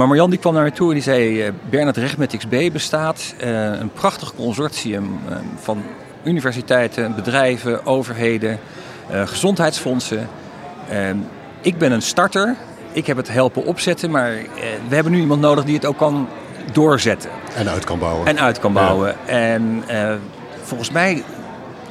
Maar 0.00 0.08
Marjan 0.08 0.30
die 0.30 0.38
kwam 0.38 0.52
naar 0.52 0.62
mij 0.62 0.70
toe 0.70 0.88
en 0.88 0.94
die 0.94 1.02
zei... 1.02 1.46
Uh, 1.46 1.52
Bernard 1.70 1.96
Recht 1.96 2.16
met 2.16 2.36
XB 2.36 2.72
bestaat 2.72 3.34
uh, 3.40 3.64
een 3.64 3.92
prachtig 3.92 4.34
consortium 4.34 5.04
uh, 5.04 5.36
van 5.56 5.82
universiteiten, 6.24 7.14
bedrijven, 7.14 7.86
overheden, 7.86 8.58
gezondheidsfondsen. 9.24 10.28
ik 11.60 11.78
ben 11.78 11.92
een 11.92 12.02
starter. 12.02 12.56
Ik 12.92 13.06
heb 13.06 13.16
het 13.16 13.28
helpen 13.28 13.64
opzetten, 13.64 14.10
maar 14.10 14.32
we 14.88 14.94
hebben 14.94 15.12
nu 15.12 15.20
iemand 15.20 15.40
nodig 15.40 15.64
die 15.64 15.74
het 15.74 15.84
ook 15.84 15.98
kan 15.98 16.28
doorzetten. 16.72 17.30
En 17.54 17.68
uit 17.68 17.84
kan 17.84 17.98
bouwen. 17.98 18.26
En 18.26 18.40
uit 18.40 18.58
kan 18.58 18.72
bouwen. 18.72 19.14
Ja. 19.26 19.32
En 19.32 19.84
volgens 20.62 20.90
mij 20.90 21.22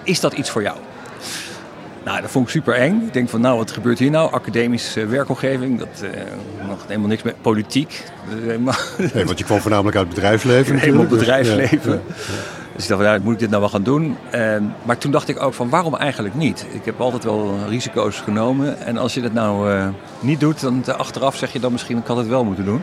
is 0.04 0.20
dat 0.20 0.34
iets 0.34 0.50
voor 0.50 0.62
jou. 0.62 0.78
Nou, 2.10 2.22
dat 2.22 2.32
vond 2.32 2.46
ik 2.46 2.52
super 2.52 2.74
eng. 2.74 3.02
Ik 3.06 3.14
denk 3.14 3.30
van, 3.30 3.42
nou, 3.42 3.58
wat 3.58 3.72
gebeurt 3.72 4.00
hier 4.00 4.10
nou? 4.10 4.32
Academische 4.32 5.06
werkomgeving, 5.06 5.80
dat 5.80 6.04
uh, 6.04 6.10
nog 6.68 6.88
helemaal 6.88 7.08
niks 7.08 7.24
met 7.24 7.42
politiek. 7.42 8.04
Nee, 9.14 9.26
want 9.26 9.38
je 9.38 9.44
kwam 9.44 9.60
voornamelijk 9.60 9.98
uit 9.98 10.06
het 10.06 10.16
bedrijfsleven 10.16 10.78
Helemaal 10.78 11.06
bedrijfsleven. 11.06 11.92
Ja. 11.92 12.14
Dus 12.76 12.84
ik 12.84 12.90
dacht 12.90 13.02
van, 13.02 13.12
ja, 13.12 13.20
moet 13.24 13.34
ik 13.34 13.40
dit 13.40 13.50
nou 13.50 13.62
wel 13.62 13.70
gaan 13.70 13.84
doen? 13.84 14.18
Uh, 14.36 14.56
maar 14.84 14.98
toen 14.98 15.12
dacht 15.12 15.30
ik 15.30 15.42
ook 15.42 15.54
van, 15.54 15.70
waarom 15.70 15.96
eigenlijk 15.96 16.36
niet? 16.36 16.66
Ik 16.72 16.86
heb 16.86 17.02
altijd 17.02 17.24
wel 17.24 17.58
risico's 17.68 18.20
genomen. 18.20 18.80
En 18.86 18.98
als 18.98 19.14
je 19.14 19.22
dat 19.22 19.34
nou 19.34 19.72
uh, 19.72 19.88
niet 20.20 20.40
doet, 20.40 20.62
dan 20.62 20.98
achteraf 20.98 21.36
zeg 21.36 21.54
je 21.54 21.60
dan 21.60 21.72
misschien, 21.72 21.98
ik 21.98 22.08
had 22.08 22.18
het 22.18 22.28
wel 22.28 22.44
moeten 22.44 22.66
doen. 22.66 22.82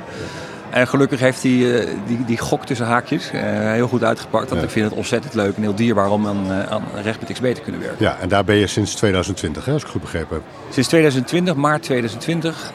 En 0.71 0.89
gelukkig 0.89 1.21
heeft 1.21 1.43
hij 1.43 1.53
uh, 1.53 1.87
die, 2.07 2.25
die 2.25 2.39
gok 2.39 2.67
tussen 2.67 2.87
haakjes 2.87 3.31
uh, 3.35 3.41
heel 3.73 3.89
goed 3.89 4.05
uitgepakt. 4.05 4.49
Want 4.49 4.61
ja. 4.61 4.67
ik 4.67 4.73
vind 4.73 4.85
het 4.85 4.95
ontzettend 4.95 5.35
leuk 5.35 5.57
en 5.57 5.63
heel 5.63 5.75
dierbaar 5.75 6.11
om 6.11 6.27
aan, 6.27 6.47
uh, 6.49 6.67
aan 6.67 6.85
recht 7.03 7.21
met 7.21 7.33
XB 7.33 7.55
te 7.55 7.61
kunnen 7.61 7.81
werken. 7.81 8.05
Ja, 8.05 8.17
en 8.21 8.29
daar 8.29 8.45
ben 8.45 8.57
je 8.57 8.67
sinds 8.67 8.95
2020, 8.95 9.65
hè, 9.65 9.73
als 9.73 9.83
ik 9.83 9.89
goed 9.89 10.01
begrepen 10.01 10.37
heb. 10.37 10.45
Sinds 10.71 10.89
2020, 10.89 11.55
maart 11.55 11.83
2020, 11.83 12.73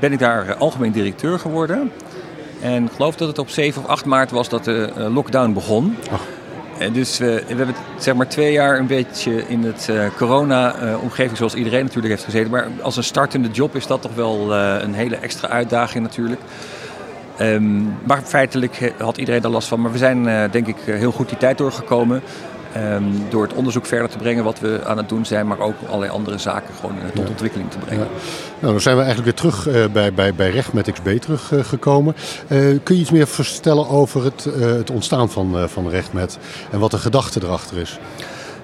ben 0.00 0.12
ik 0.12 0.18
daar 0.18 0.54
algemeen 0.54 0.92
directeur 0.92 1.38
geworden. 1.38 1.92
En 2.60 2.84
ik 2.84 2.90
geloof 2.96 3.16
dat 3.16 3.28
het 3.28 3.38
op 3.38 3.48
7 3.48 3.82
of 3.82 3.88
8 3.88 4.04
maart 4.04 4.30
was 4.30 4.48
dat 4.48 4.64
de 4.64 4.92
lockdown 4.96 5.52
begon. 5.52 5.96
Ach. 6.10 6.20
En 6.78 6.92
dus 6.92 7.18
we 7.18 7.42
hebben 7.46 7.74
zeg 7.98 8.14
maar 8.14 8.28
twee 8.28 8.52
jaar 8.52 8.78
een 8.78 8.86
beetje 8.86 9.48
in 9.48 9.64
het 9.64 9.90
corona-omgeving, 10.16 11.36
zoals 11.36 11.54
iedereen 11.54 11.82
natuurlijk 11.82 12.08
heeft 12.08 12.24
gezeten. 12.24 12.50
Maar 12.50 12.68
als 12.82 12.96
een 12.96 13.04
startende 13.04 13.48
job 13.48 13.76
is 13.76 13.86
dat 13.86 14.02
toch 14.02 14.14
wel 14.14 14.54
een 14.54 14.94
hele 14.94 15.16
extra 15.16 15.48
uitdaging 15.48 16.04
natuurlijk. 16.04 16.40
Um, 17.40 17.96
maar 18.04 18.22
feitelijk 18.22 18.92
had 18.98 19.16
iedereen 19.16 19.42
daar 19.42 19.50
last 19.50 19.68
van. 19.68 19.80
Maar 19.80 19.92
we 19.92 19.98
zijn 19.98 20.26
uh, 20.26 20.42
denk 20.50 20.66
ik 20.66 20.76
heel 20.84 21.12
goed 21.12 21.28
die 21.28 21.38
tijd 21.38 21.58
doorgekomen. 21.58 22.22
Um, 22.76 23.12
door 23.30 23.42
het 23.42 23.52
onderzoek 23.52 23.86
verder 23.86 24.08
te 24.08 24.18
brengen 24.18 24.44
wat 24.44 24.60
we 24.60 24.80
aan 24.84 24.96
het 24.96 25.08
doen 25.08 25.26
zijn, 25.26 25.46
maar 25.46 25.58
ook 25.58 25.74
allerlei 25.86 26.10
andere 26.10 26.38
zaken 26.38 26.74
gewoon 26.74 26.96
uh, 26.96 27.02
tot 27.14 27.24
ja. 27.24 27.30
ontwikkeling 27.30 27.70
te 27.70 27.78
brengen. 27.78 28.04
Ja. 28.04 28.20
Nou, 28.58 28.72
dan 28.72 28.80
zijn 28.80 28.96
we 28.96 29.02
eigenlijk 29.02 29.40
weer 29.40 29.50
terug 29.50 29.68
uh, 29.68 29.84
bij, 29.92 30.12
bij, 30.12 30.34
bij 30.34 30.50
Recht 30.50 30.72
met 30.72 30.92
XB 30.92 31.08
teruggekomen. 31.20 32.14
kun 32.82 32.94
je 32.94 33.00
iets 33.00 33.10
meer 33.10 33.26
vertellen 33.26 33.88
over 33.88 34.24
het, 34.24 34.44
het 34.58 34.90
ontstaan 34.90 35.30
van, 35.30 35.68
van 35.68 35.88
Recht 35.88 36.12
met 36.12 36.38
en 36.70 36.78
wat 36.78 36.90
de 36.90 36.98
gedachte 36.98 37.40
erachter 37.42 37.78
is? 37.78 37.98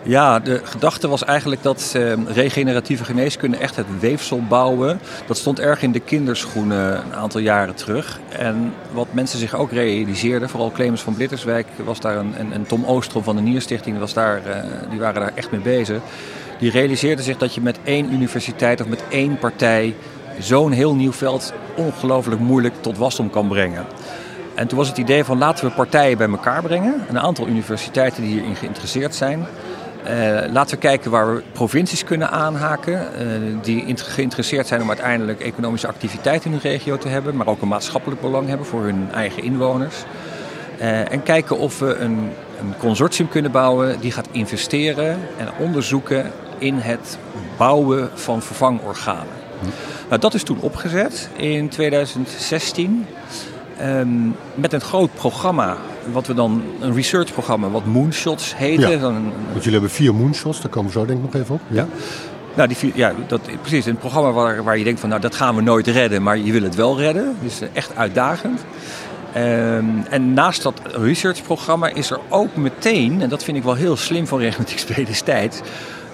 Ja, 0.02 0.38
de 0.38 0.60
gedachte 0.64 1.08
was 1.08 1.24
eigenlijk 1.24 1.62
dat 1.62 1.94
uh, 1.96 2.12
regeneratieve 2.26 3.04
geneeskunde 3.04 3.56
echt 3.56 3.76
het 3.76 3.86
weefsel 4.00 4.42
bouwen. 4.48 5.00
Dat 5.26 5.36
stond 5.36 5.60
erg 5.60 5.82
in 5.82 5.92
de 5.92 6.00
kinderschoenen 6.00 6.96
een 6.96 7.14
aantal 7.14 7.40
jaren 7.40 7.74
terug. 7.74 8.20
En 8.28 8.72
wat 8.92 9.06
mensen 9.10 9.38
zich 9.38 9.54
ook 9.54 9.70
realiseerden, 9.70 10.48
vooral 10.48 10.70
Clemens 10.70 11.02
van 11.02 11.14
Blitterswijk 11.14 11.66
was 11.84 12.00
daar 12.00 12.16
een, 12.16 12.52
en, 12.52 12.66
Tom 12.66 12.84
Oostrom 12.84 13.22
van 13.22 13.36
de 13.36 13.42
Nierstichting, 13.42 13.98
was 13.98 14.12
daar, 14.12 14.40
uh, 14.46 14.54
die 14.90 14.98
waren 14.98 15.20
daar 15.20 15.32
echt 15.34 15.50
mee 15.50 15.60
bezig. 15.60 16.00
Die 16.58 16.70
realiseerden 16.70 17.24
zich 17.24 17.36
dat 17.36 17.54
je 17.54 17.60
met 17.60 17.78
één 17.84 18.12
universiteit 18.12 18.80
of 18.80 18.86
met 18.86 19.02
één 19.08 19.38
partij 19.38 19.94
zo'n 20.38 20.72
heel 20.72 20.94
nieuw 20.94 21.12
veld 21.12 21.52
ongelooflijk 21.76 22.40
moeilijk 22.40 22.74
tot 22.80 22.96
wasdom 22.96 23.30
kan 23.30 23.48
brengen. 23.48 23.86
En 24.54 24.66
toen 24.66 24.78
was 24.78 24.88
het 24.88 24.98
idee 24.98 25.24
van 25.24 25.38
laten 25.38 25.66
we 25.66 25.72
partijen 25.72 26.18
bij 26.18 26.28
elkaar 26.28 26.62
brengen. 26.62 26.94
Een 27.08 27.18
aantal 27.18 27.46
universiteiten 27.46 28.22
die 28.22 28.32
hierin 28.32 28.56
geïnteresseerd 28.56 29.14
zijn. 29.14 29.46
Uh, 30.06 30.52
laten 30.52 30.74
we 30.74 30.80
kijken 30.80 31.10
waar 31.10 31.34
we 31.34 31.42
provincies 31.52 32.04
kunnen 32.04 32.30
aanhaken. 32.30 32.92
Uh, 32.92 33.56
die 33.62 33.96
geïnteresseerd 33.96 34.66
zijn 34.66 34.82
om 34.82 34.88
uiteindelijk 34.88 35.40
economische 35.40 35.86
activiteit 35.86 36.44
in 36.44 36.50
hun 36.50 36.60
regio 36.60 36.98
te 36.98 37.08
hebben. 37.08 37.36
Maar 37.36 37.46
ook 37.46 37.62
een 37.62 37.68
maatschappelijk 37.68 38.20
belang 38.20 38.48
hebben 38.48 38.66
voor 38.66 38.82
hun 38.82 39.08
eigen 39.12 39.42
inwoners. 39.42 39.96
Uh, 40.80 41.12
en 41.12 41.22
kijken 41.22 41.58
of 41.58 41.78
we 41.78 41.96
een, 41.96 42.30
een, 42.60 42.74
consortium 42.78 43.28
kunnen 43.28 43.50
bouwen 43.50 44.00
die 44.00 44.12
gaat 44.12 44.28
investeren 44.30 45.18
en 45.36 45.48
onderzoeken 45.58 46.32
in 46.58 46.74
het 46.74 47.18
bouwen 47.56 48.10
van 48.14 48.42
vervangorganen. 48.42 49.34
Nou, 50.08 50.20
dat 50.20 50.34
is 50.34 50.42
toen 50.42 50.60
opgezet 50.60 51.28
in 51.36 51.68
2016. 51.68 53.06
Um, 53.82 54.36
met 54.54 54.72
een 54.72 54.80
groot 54.80 55.14
programma, 55.14 55.76
wat 56.12 56.26
we 56.26 56.34
dan 56.34 56.62
een 56.80 56.94
research-programma, 56.94 57.68
wat 57.68 57.84
Moonshots 57.84 58.56
heette. 58.56 58.88
Ja, 58.88 58.98
dan, 58.98 59.32
want 59.50 59.64
jullie 59.64 59.72
hebben 59.72 59.90
vier 59.90 60.14
Moonshots, 60.14 60.60
daar 60.60 60.70
komen 60.70 60.92
we 60.92 60.98
zo 60.98 61.06
denk 61.06 61.18
ik 61.24 61.32
nog 61.32 61.42
even 61.42 61.54
op. 61.54 61.60
Ja. 61.68 61.86
Nou, 62.54 62.68
die 62.68 62.76
vier, 62.76 62.92
ja, 62.94 63.14
dat, 63.26 63.40
precies. 63.60 63.86
Een 63.86 63.96
programma 63.96 64.30
waar, 64.32 64.62
waar 64.62 64.78
je 64.78 64.84
denkt 64.84 65.00
van, 65.00 65.08
nou, 65.08 65.20
dat 65.20 65.34
gaan 65.34 65.56
we 65.56 65.62
nooit 65.62 65.86
redden, 65.86 66.22
maar 66.22 66.38
je 66.38 66.52
wil 66.52 66.62
het 66.62 66.74
wel 66.74 66.98
redden. 66.98 67.36
Dus 67.42 67.60
echt 67.72 67.96
uitdagend. 67.96 68.60
Um, 69.36 70.04
en 70.10 70.32
naast 70.34 70.62
dat 70.62 70.80
research-programma 70.84 71.88
is 71.88 72.10
er 72.10 72.20
ook 72.28 72.56
meteen, 72.56 73.22
en 73.22 73.28
dat 73.28 73.44
vind 73.44 73.56
ik 73.56 73.62
wel 73.62 73.74
heel 73.74 73.96
slim 73.96 74.26
van 74.26 74.38
Recht 74.38 74.74
XP 74.74 74.94
destijds, 75.06 75.60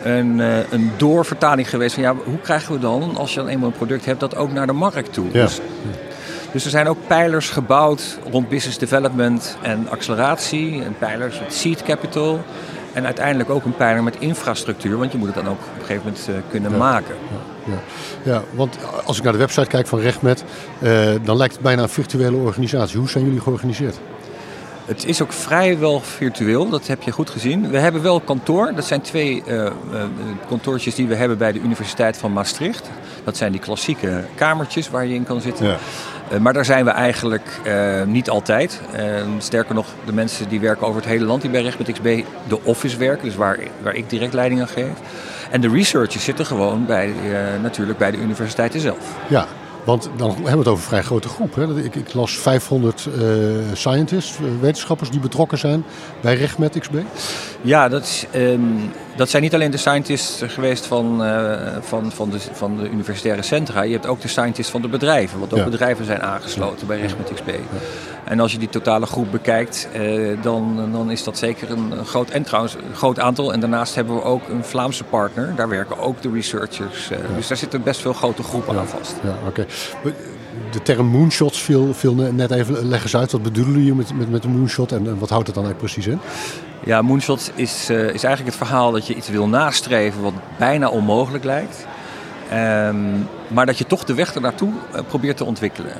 een, 0.02 0.38
uh, 0.38 0.72
een 0.72 0.90
doorvertaling 0.96 1.70
geweest 1.70 1.94
van 1.94 2.02
ja, 2.02 2.14
hoe 2.24 2.40
krijgen 2.40 2.74
we 2.74 2.78
dan, 2.80 3.16
als 3.16 3.34
je 3.34 3.40
dan 3.40 3.48
eenmaal 3.48 3.68
een 3.68 3.74
product 3.74 4.04
hebt, 4.04 4.20
dat 4.20 4.36
ook 4.36 4.52
naar 4.52 4.66
de 4.66 4.72
markt 4.72 5.12
toe? 5.12 5.26
Ja. 5.32 5.42
Dus, 5.42 5.60
dus 6.56 6.64
er 6.64 6.70
zijn 6.70 6.88
ook 6.88 7.06
pijlers 7.06 7.48
gebouwd 7.48 8.18
rond 8.30 8.48
business 8.48 8.78
development 8.78 9.56
en 9.62 9.88
acceleratie. 9.88 10.82
En 10.82 10.94
pijlers 10.98 11.40
met 11.40 11.54
seed 11.54 11.82
capital. 11.82 12.40
En 12.92 13.04
uiteindelijk 13.04 13.50
ook 13.50 13.64
een 13.64 13.76
pijler 13.76 14.02
met 14.02 14.16
infrastructuur, 14.18 14.98
want 14.98 15.12
je 15.12 15.18
moet 15.18 15.26
het 15.26 15.36
dan 15.36 15.48
ook 15.48 15.58
op 15.58 15.80
een 15.80 15.86
gegeven 15.86 16.02
moment 16.04 16.28
uh, 16.28 16.34
kunnen 16.50 16.76
maken. 16.76 17.14
Ja, 17.64 17.72
ja. 17.72 18.32
ja, 18.32 18.42
want 18.54 18.78
als 19.04 19.16
ik 19.18 19.22
naar 19.22 19.32
de 19.32 19.38
website 19.38 19.66
kijk 19.66 19.86
van 19.86 19.98
Rechtmet, 19.98 20.44
uh, 20.82 21.08
dan 21.22 21.36
lijkt 21.36 21.54
het 21.54 21.62
bijna 21.62 21.82
een 21.82 21.88
virtuele 21.88 22.36
organisatie. 22.36 22.98
Hoe 22.98 23.08
zijn 23.08 23.24
jullie 23.24 23.40
georganiseerd? 23.40 23.98
Het 24.86 25.04
is 25.04 25.22
ook 25.22 25.32
vrijwel 25.32 26.00
virtueel, 26.00 26.68
dat 26.68 26.86
heb 26.86 27.02
je 27.02 27.10
goed 27.10 27.30
gezien. 27.30 27.70
We 27.70 27.78
hebben 27.78 28.02
wel 28.02 28.20
kantoor. 28.20 28.72
Dat 28.74 28.84
zijn 28.84 29.00
twee 29.00 29.42
uh, 29.46 29.70
kantoortjes 30.48 30.94
die 30.94 31.06
we 31.06 31.14
hebben 31.14 31.38
bij 31.38 31.52
de 31.52 31.60
Universiteit 31.60 32.16
van 32.16 32.32
Maastricht. 32.32 32.90
Dat 33.24 33.36
zijn 33.36 33.52
die 33.52 33.60
klassieke 33.60 34.24
kamertjes 34.34 34.90
waar 34.90 35.06
je 35.06 35.14
in 35.14 35.24
kan 35.24 35.40
zitten. 35.40 35.76
Uh, 36.32 36.38
maar 36.38 36.52
daar 36.52 36.64
zijn 36.64 36.84
we 36.84 36.90
eigenlijk 36.90 37.60
niet 38.06 38.30
altijd. 38.30 38.80
sterker 39.38 39.74
nog, 39.74 39.86
de 40.04 40.12
mensen 40.12 40.48
die 40.48 40.60
werken 40.60 40.86
over 40.86 41.00
het 41.00 41.10
hele 41.10 41.24
land 41.24 41.42
die 41.42 41.50
bij 41.50 41.62
Recht 41.62 41.78
met 41.78 41.92
XB 41.92 42.24
de 42.48 42.64
office 42.64 42.96
werken, 42.96 43.24
dus 43.24 43.36
waar, 43.36 43.58
waar 43.82 43.94
ik 43.94 44.10
direct 44.10 44.32
leiding 44.32 44.60
aan 44.60 44.68
geef. 44.68 44.92
En 45.50 45.60
de 45.60 45.68
researchers 45.68 46.24
zitten 46.24 46.46
gewoon 46.46 46.86
bij, 46.86 47.12
natuurlijk 47.62 47.98
bij 47.98 48.10
de 48.10 48.16
universiteiten 48.16 48.80
zelf. 48.80 48.98
Ja, 49.28 49.46
want 49.86 50.10
dan 50.16 50.30
hebben 50.30 50.44
we 50.44 50.58
het 50.58 50.68
over 50.68 50.82
een 50.82 50.88
vrij 50.88 51.02
grote 51.02 51.28
groep. 51.28 51.54
Hè. 51.54 51.84
Ik, 51.84 51.94
ik, 51.94 52.14
las 52.14 52.38
500 52.38 53.08
uh, 53.18 53.22
scientists, 53.72 54.38
wetenschappers 54.60 55.10
die 55.10 55.20
betrokken 55.20 55.58
zijn 55.58 55.84
bij 56.20 56.34
RegMed 56.34 56.78
XB. 56.78 56.94
Ja, 57.60 57.88
dat, 57.88 58.02
is, 58.02 58.26
um, 58.34 58.92
dat 59.16 59.30
zijn 59.30 59.42
niet 59.42 59.54
alleen 59.54 59.70
de 59.70 59.76
scientists 59.76 60.42
geweest 60.46 60.86
van, 60.86 61.22
uh, 61.22 61.76
van, 61.80 62.12
van, 62.12 62.30
de, 62.30 62.38
van 62.52 62.76
de 62.76 62.88
universitaire 62.88 63.42
centra. 63.42 63.82
Je 63.82 63.92
hebt 63.92 64.06
ook 64.06 64.20
de 64.20 64.28
scientists 64.28 64.70
van 64.70 64.82
de 64.82 64.88
bedrijven. 64.88 65.38
Want 65.38 65.52
ook 65.52 65.58
ja. 65.58 65.64
bedrijven 65.64 66.04
zijn 66.04 66.22
aangesloten 66.22 66.86
bij 66.86 67.00
RegMed 67.00 67.32
XB. 67.34 67.46
Ja. 67.46 67.78
En 68.24 68.40
als 68.40 68.52
je 68.52 68.58
die 68.58 68.68
totale 68.68 69.06
groep 69.06 69.30
bekijkt, 69.30 69.88
uh, 69.96 70.42
dan, 70.42 70.88
dan 70.92 71.10
is 71.10 71.24
dat 71.24 71.38
zeker 71.38 71.70
een, 71.70 71.90
een 71.90 72.06
groot, 72.06 72.30
en 72.30 72.42
trouwens, 72.42 72.74
een 72.74 72.94
groot 72.94 73.18
aantal. 73.18 73.52
En 73.52 73.60
daarnaast 73.60 73.94
hebben 73.94 74.14
we 74.14 74.22
ook 74.22 74.48
een 74.48 74.64
Vlaamse 74.64 75.04
partner. 75.04 75.52
Daar 75.56 75.68
werken 75.68 75.98
ook 75.98 76.22
de 76.22 76.30
researchers. 76.30 77.10
Uh, 77.10 77.18
ja. 77.18 77.34
Dus 77.36 77.48
daar 77.48 77.56
zitten 77.56 77.82
best 77.82 78.00
veel 78.00 78.12
grote 78.12 78.42
groepen 78.42 78.78
aan 78.78 78.88
vast. 78.88 79.14
Ja, 79.22 79.36
oké. 79.48 79.66
Okay. 80.02 80.14
De 80.70 80.82
term 80.82 81.06
moonshots 81.06 81.62
viel, 81.92 82.14
net 82.32 82.50
even. 82.50 82.88
Leg 82.88 83.02
eens 83.02 83.16
uit, 83.16 83.32
wat 83.32 83.42
bedoelen 83.42 83.74
jullie 83.74 83.94
met, 83.94 84.18
met, 84.18 84.30
met 84.30 84.44
een 84.44 84.58
moonshot 84.58 84.92
en, 84.92 85.18
wat 85.18 85.30
houdt 85.30 85.46
het 85.46 85.54
dan 85.54 85.64
eigenlijk 85.64 85.92
precies 85.92 86.06
in? 86.12 86.20
Ja, 86.84 87.02
moonshot 87.02 87.52
is, 87.54 87.90
uh, 87.90 87.98
is 87.98 88.24
eigenlijk 88.24 88.56
het 88.56 88.66
verhaal 88.66 88.92
dat 88.92 89.06
je 89.06 89.14
iets 89.14 89.28
wil 89.28 89.48
nastreven 89.48 90.22
wat 90.22 90.32
bijna 90.58 90.88
onmogelijk 90.88 91.44
lijkt. 91.44 91.86
Um, 92.52 93.28
maar 93.48 93.66
dat 93.66 93.78
je 93.78 93.86
toch 93.86 94.04
de 94.04 94.14
weg 94.14 94.34
ernaartoe 94.34 94.72
uh, 94.94 95.00
probeert 95.08 95.36
te 95.36 95.44
ontwikkelen. 95.44 95.92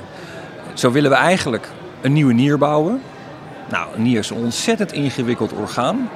Zo 0.73 0.91
willen 0.91 1.09
we 1.09 1.17
eigenlijk 1.17 1.67
een 2.01 2.13
nieuwe 2.13 2.33
nier 2.33 2.57
bouwen. 2.57 3.01
Nou, 3.69 3.87
een 3.95 4.01
nier 4.01 4.19
is 4.19 4.29
een 4.29 4.37
ontzettend 4.37 4.91
ingewikkeld 4.91 5.53
orgaan. 5.53 6.09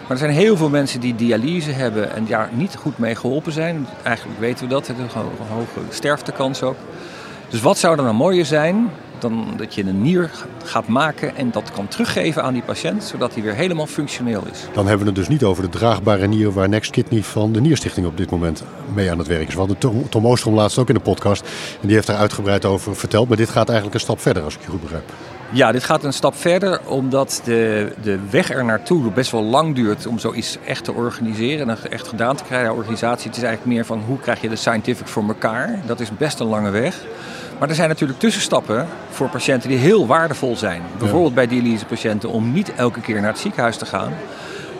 Maar 0.00 0.10
er 0.10 0.18
zijn 0.18 0.30
heel 0.30 0.56
veel 0.56 0.68
mensen 0.68 1.00
die 1.00 1.14
dialyse 1.14 1.70
hebben 1.70 2.14
en 2.14 2.26
daar 2.26 2.50
niet 2.52 2.76
goed 2.76 2.98
mee 2.98 3.14
geholpen 3.14 3.52
zijn. 3.52 3.86
Eigenlijk 4.02 4.40
weten 4.40 4.64
we 4.64 4.70
dat, 4.70 4.86
het 4.86 4.96
is 4.96 5.14
een 5.14 5.46
hoge 5.48 5.80
sterftekans 5.90 6.62
ook. 6.62 6.76
Dus 7.48 7.60
wat 7.60 7.78
zou 7.78 7.96
er 7.96 8.02
nou 8.02 8.14
mooier 8.14 8.46
zijn 8.46 8.90
dan 9.18 9.54
dat 9.56 9.74
je 9.74 9.84
een 9.84 10.02
nier 10.02 10.30
gaat 10.64 10.88
maken 10.88 11.36
en 11.36 11.50
dat 11.50 11.70
kan 11.70 11.88
teruggeven 11.88 12.42
aan 12.42 12.52
die 12.52 12.62
patiënt, 12.62 13.04
zodat 13.04 13.34
hij 13.34 13.42
weer 13.42 13.54
helemaal 13.54 13.86
functioneel 13.86 14.42
is. 14.52 14.60
Dan 14.72 14.86
hebben 14.86 15.06
we 15.06 15.12
het 15.12 15.20
dus 15.20 15.28
niet 15.28 15.44
over 15.44 15.62
de 15.62 15.68
draagbare 15.68 16.26
nier 16.26 16.52
waar 16.52 16.68
Next 16.68 16.90
Kidney 16.90 17.22
van 17.22 17.52
de 17.52 17.60
Nierstichting 17.60 18.06
op 18.06 18.16
dit 18.16 18.30
moment 18.30 18.62
mee 18.94 19.10
aan 19.10 19.18
het 19.18 19.26
werk 19.26 19.48
is. 19.48 19.52
We 19.52 19.58
hadden 19.58 19.78
Tom, 19.78 20.08
Tom 20.08 20.26
Oostrom 20.26 20.54
laatst 20.54 20.78
ook 20.78 20.88
in 20.88 20.94
de 20.94 21.00
podcast 21.00 21.42
en 21.80 21.86
die 21.86 21.94
heeft 21.94 22.06
daar 22.06 22.16
uitgebreid 22.16 22.64
over 22.64 22.96
verteld. 22.96 23.28
Maar 23.28 23.36
dit 23.36 23.48
gaat 23.48 23.66
eigenlijk 23.66 23.94
een 23.94 24.04
stap 24.04 24.20
verder, 24.20 24.42
als 24.42 24.54
ik 24.54 24.60
je 24.60 24.70
goed 24.70 24.80
begrijp. 24.80 25.12
Ja, 25.52 25.72
dit 25.72 25.84
gaat 25.84 26.04
een 26.04 26.12
stap 26.12 26.36
verder 26.36 26.80
omdat 26.84 27.40
de, 27.44 27.92
de 28.02 28.18
weg 28.30 28.50
er 28.50 28.64
naartoe 28.64 29.10
best 29.10 29.30
wel 29.30 29.42
lang 29.42 29.74
duurt 29.74 30.06
om 30.06 30.18
zoiets 30.18 30.58
echt 30.66 30.84
te 30.84 30.92
organiseren 30.92 31.68
en 31.68 31.90
echt 31.90 32.08
gedaan 32.08 32.36
te 32.36 32.44
krijgen. 32.44 32.74
Organisatie, 32.74 33.26
het 33.26 33.36
is 33.36 33.42
eigenlijk 33.42 33.74
meer 33.76 33.84
van 33.84 34.02
hoe 34.06 34.18
krijg 34.18 34.40
je 34.40 34.48
de 34.48 34.56
scientific 34.56 35.06
voor 35.06 35.24
elkaar. 35.28 35.80
Dat 35.86 36.00
is 36.00 36.16
best 36.16 36.40
een 36.40 36.46
lange 36.46 36.70
weg. 36.70 37.04
Maar 37.58 37.68
er 37.68 37.74
zijn 37.74 37.88
natuurlijk 37.88 38.18
tussenstappen 38.18 38.86
voor 39.10 39.28
patiënten 39.28 39.68
die 39.68 39.78
heel 39.78 40.06
waardevol 40.06 40.56
zijn. 40.56 40.82
Bijvoorbeeld 40.98 41.34
bij 41.34 41.46
dialysepatiënten 41.46 42.30
om 42.30 42.52
niet 42.52 42.74
elke 42.74 43.00
keer 43.00 43.20
naar 43.20 43.30
het 43.30 43.38
ziekenhuis 43.38 43.76
te 43.76 43.86
gaan. 43.86 44.12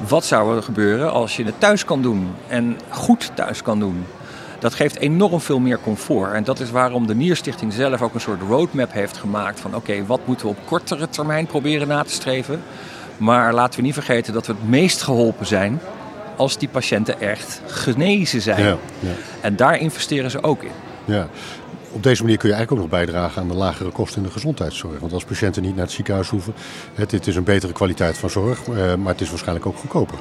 Wat 0.09 0.25
zou 0.25 0.57
er 0.57 0.63
gebeuren 0.63 1.13
als 1.13 1.37
je 1.37 1.45
het 1.45 1.61
thuis 1.61 1.85
kan 1.85 2.03
doen 2.03 2.29
en 2.49 2.79
goed 2.89 3.31
thuis 3.35 3.63
kan 3.63 3.79
doen? 3.79 4.05
Dat 4.59 4.75
geeft 4.75 4.99
enorm 4.99 5.41
veel 5.41 5.59
meer 5.59 5.81
comfort. 5.81 6.33
En 6.33 6.45
dat 6.45 6.61
is 6.61 6.71
waarom 6.71 7.07
de 7.07 7.15
Nierstichting 7.15 7.73
zelf 7.73 8.03
ook 8.03 8.15
een 8.15 8.21
soort 8.21 8.43
roadmap 8.49 8.93
heeft 8.93 9.17
gemaakt 9.17 9.61
van 9.61 9.75
oké, 9.75 9.91
okay, 9.91 10.07
wat 10.07 10.21
moeten 10.27 10.47
we 10.47 10.53
op 10.53 10.67
kortere 10.67 11.09
termijn 11.09 11.47
proberen 11.47 11.89
na 11.89 12.03
te 12.03 12.13
streven. 12.13 12.63
Maar 13.17 13.55
laten 13.55 13.79
we 13.79 13.85
niet 13.85 13.95
vergeten 13.95 14.33
dat 14.33 14.47
we 14.47 14.53
het 14.53 14.69
meest 14.69 15.03
geholpen 15.03 15.47
zijn 15.47 15.81
als 16.37 16.59
die 16.59 16.69
patiënten 16.69 17.21
echt 17.21 17.61
genezen 17.67 18.41
zijn. 18.41 18.63
Ja, 18.63 18.77
ja. 18.99 19.11
En 19.41 19.57
daar 19.57 19.79
investeren 19.79 20.31
ze 20.31 20.43
ook 20.43 20.63
in. 20.63 20.71
Ja. 21.05 21.29
Op 21.97 22.03
deze 22.03 22.23
manier 22.23 22.39
kun 22.39 22.49
je 22.49 22.55
eigenlijk 22.55 22.85
ook 22.85 22.91
nog 22.91 23.01
bijdragen 23.01 23.43
aan 23.43 23.49
de 23.49 23.55
lagere 23.55 23.91
kosten 23.91 24.19
in 24.23 24.27
de 24.27 24.33
gezondheidszorg. 24.33 24.99
Want 24.99 25.13
als 25.13 25.25
patiënten 25.25 25.63
niet 25.63 25.75
naar 25.75 25.85
het 25.85 25.95
ziekenhuis 25.95 26.29
hoeven, 26.29 26.55
het, 26.95 27.11
het 27.11 27.27
is 27.27 27.37
een 27.37 27.45
betere 27.45 27.73
kwaliteit 27.73 28.19
van 28.19 28.31
zorg, 28.31 28.67
maar 28.99 29.13
het 29.13 29.21
is 29.21 29.29
waarschijnlijk 29.29 29.67
ook 29.67 29.77
goedkoper. 29.77 30.19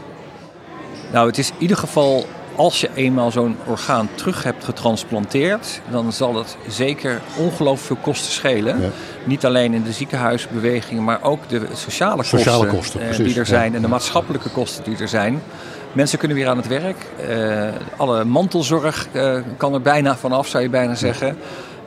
Nou, 1.12 1.28
het 1.28 1.38
is 1.38 1.50
in 1.50 1.56
ieder 1.60 1.78
geval 1.78 2.26
als 2.56 2.82
je 2.82 2.90
eenmaal 2.94 3.32
zo'n 3.32 3.58
orgaan 3.66 4.10
terug 4.16 4.44
hebt 4.44 4.64
getransplanteerd, 4.64 5.82
dan 5.92 6.14
zal 6.14 6.36
het 6.36 6.58
zeker 6.68 7.22
ongelooflijk 7.38 7.86
veel 7.86 8.12
kosten 8.14 8.32
schelen. 8.32 8.82
Ja. 8.82 8.90
Niet 9.24 9.46
alleen 9.46 9.74
in 9.74 9.84
de 9.84 9.92
ziekenhuisbewegingen, 9.92 11.04
maar 11.04 11.24
ook 11.24 11.50
de 11.50 11.62
sociale, 11.74 12.24
sociale 12.24 12.68
kosten, 12.68 13.02
eh, 13.02 13.18
die 13.18 13.40
er 13.40 13.46
zijn 13.46 13.76
en 13.76 13.82
de 13.82 13.88
maatschappelijke 13.88 14.50
kosten 14.50 14.84
die 14.84 14.98
er 14.98 15.08
zijn. 15.08 15.42
Mensen 15.96 16.20
kunnen 16.20 16.38
weer 16.38 16.48
aan 16.48 16.58
het 16.58 16.68
werk. 16.68 17.06
Uh, 17.30 17.68
alle 17.98 18.24
mantelzorg 18.24 19.08
uh, 19.14 19.38
kan 19.58 19.74
er 19.74 19.82
bijna 19.82 20.18
vanaf, 20.18 20.48
zou 20.48 20.64
je 20.64 20.70
bijna 20.70 20.96
zeggen. 20.96 21.38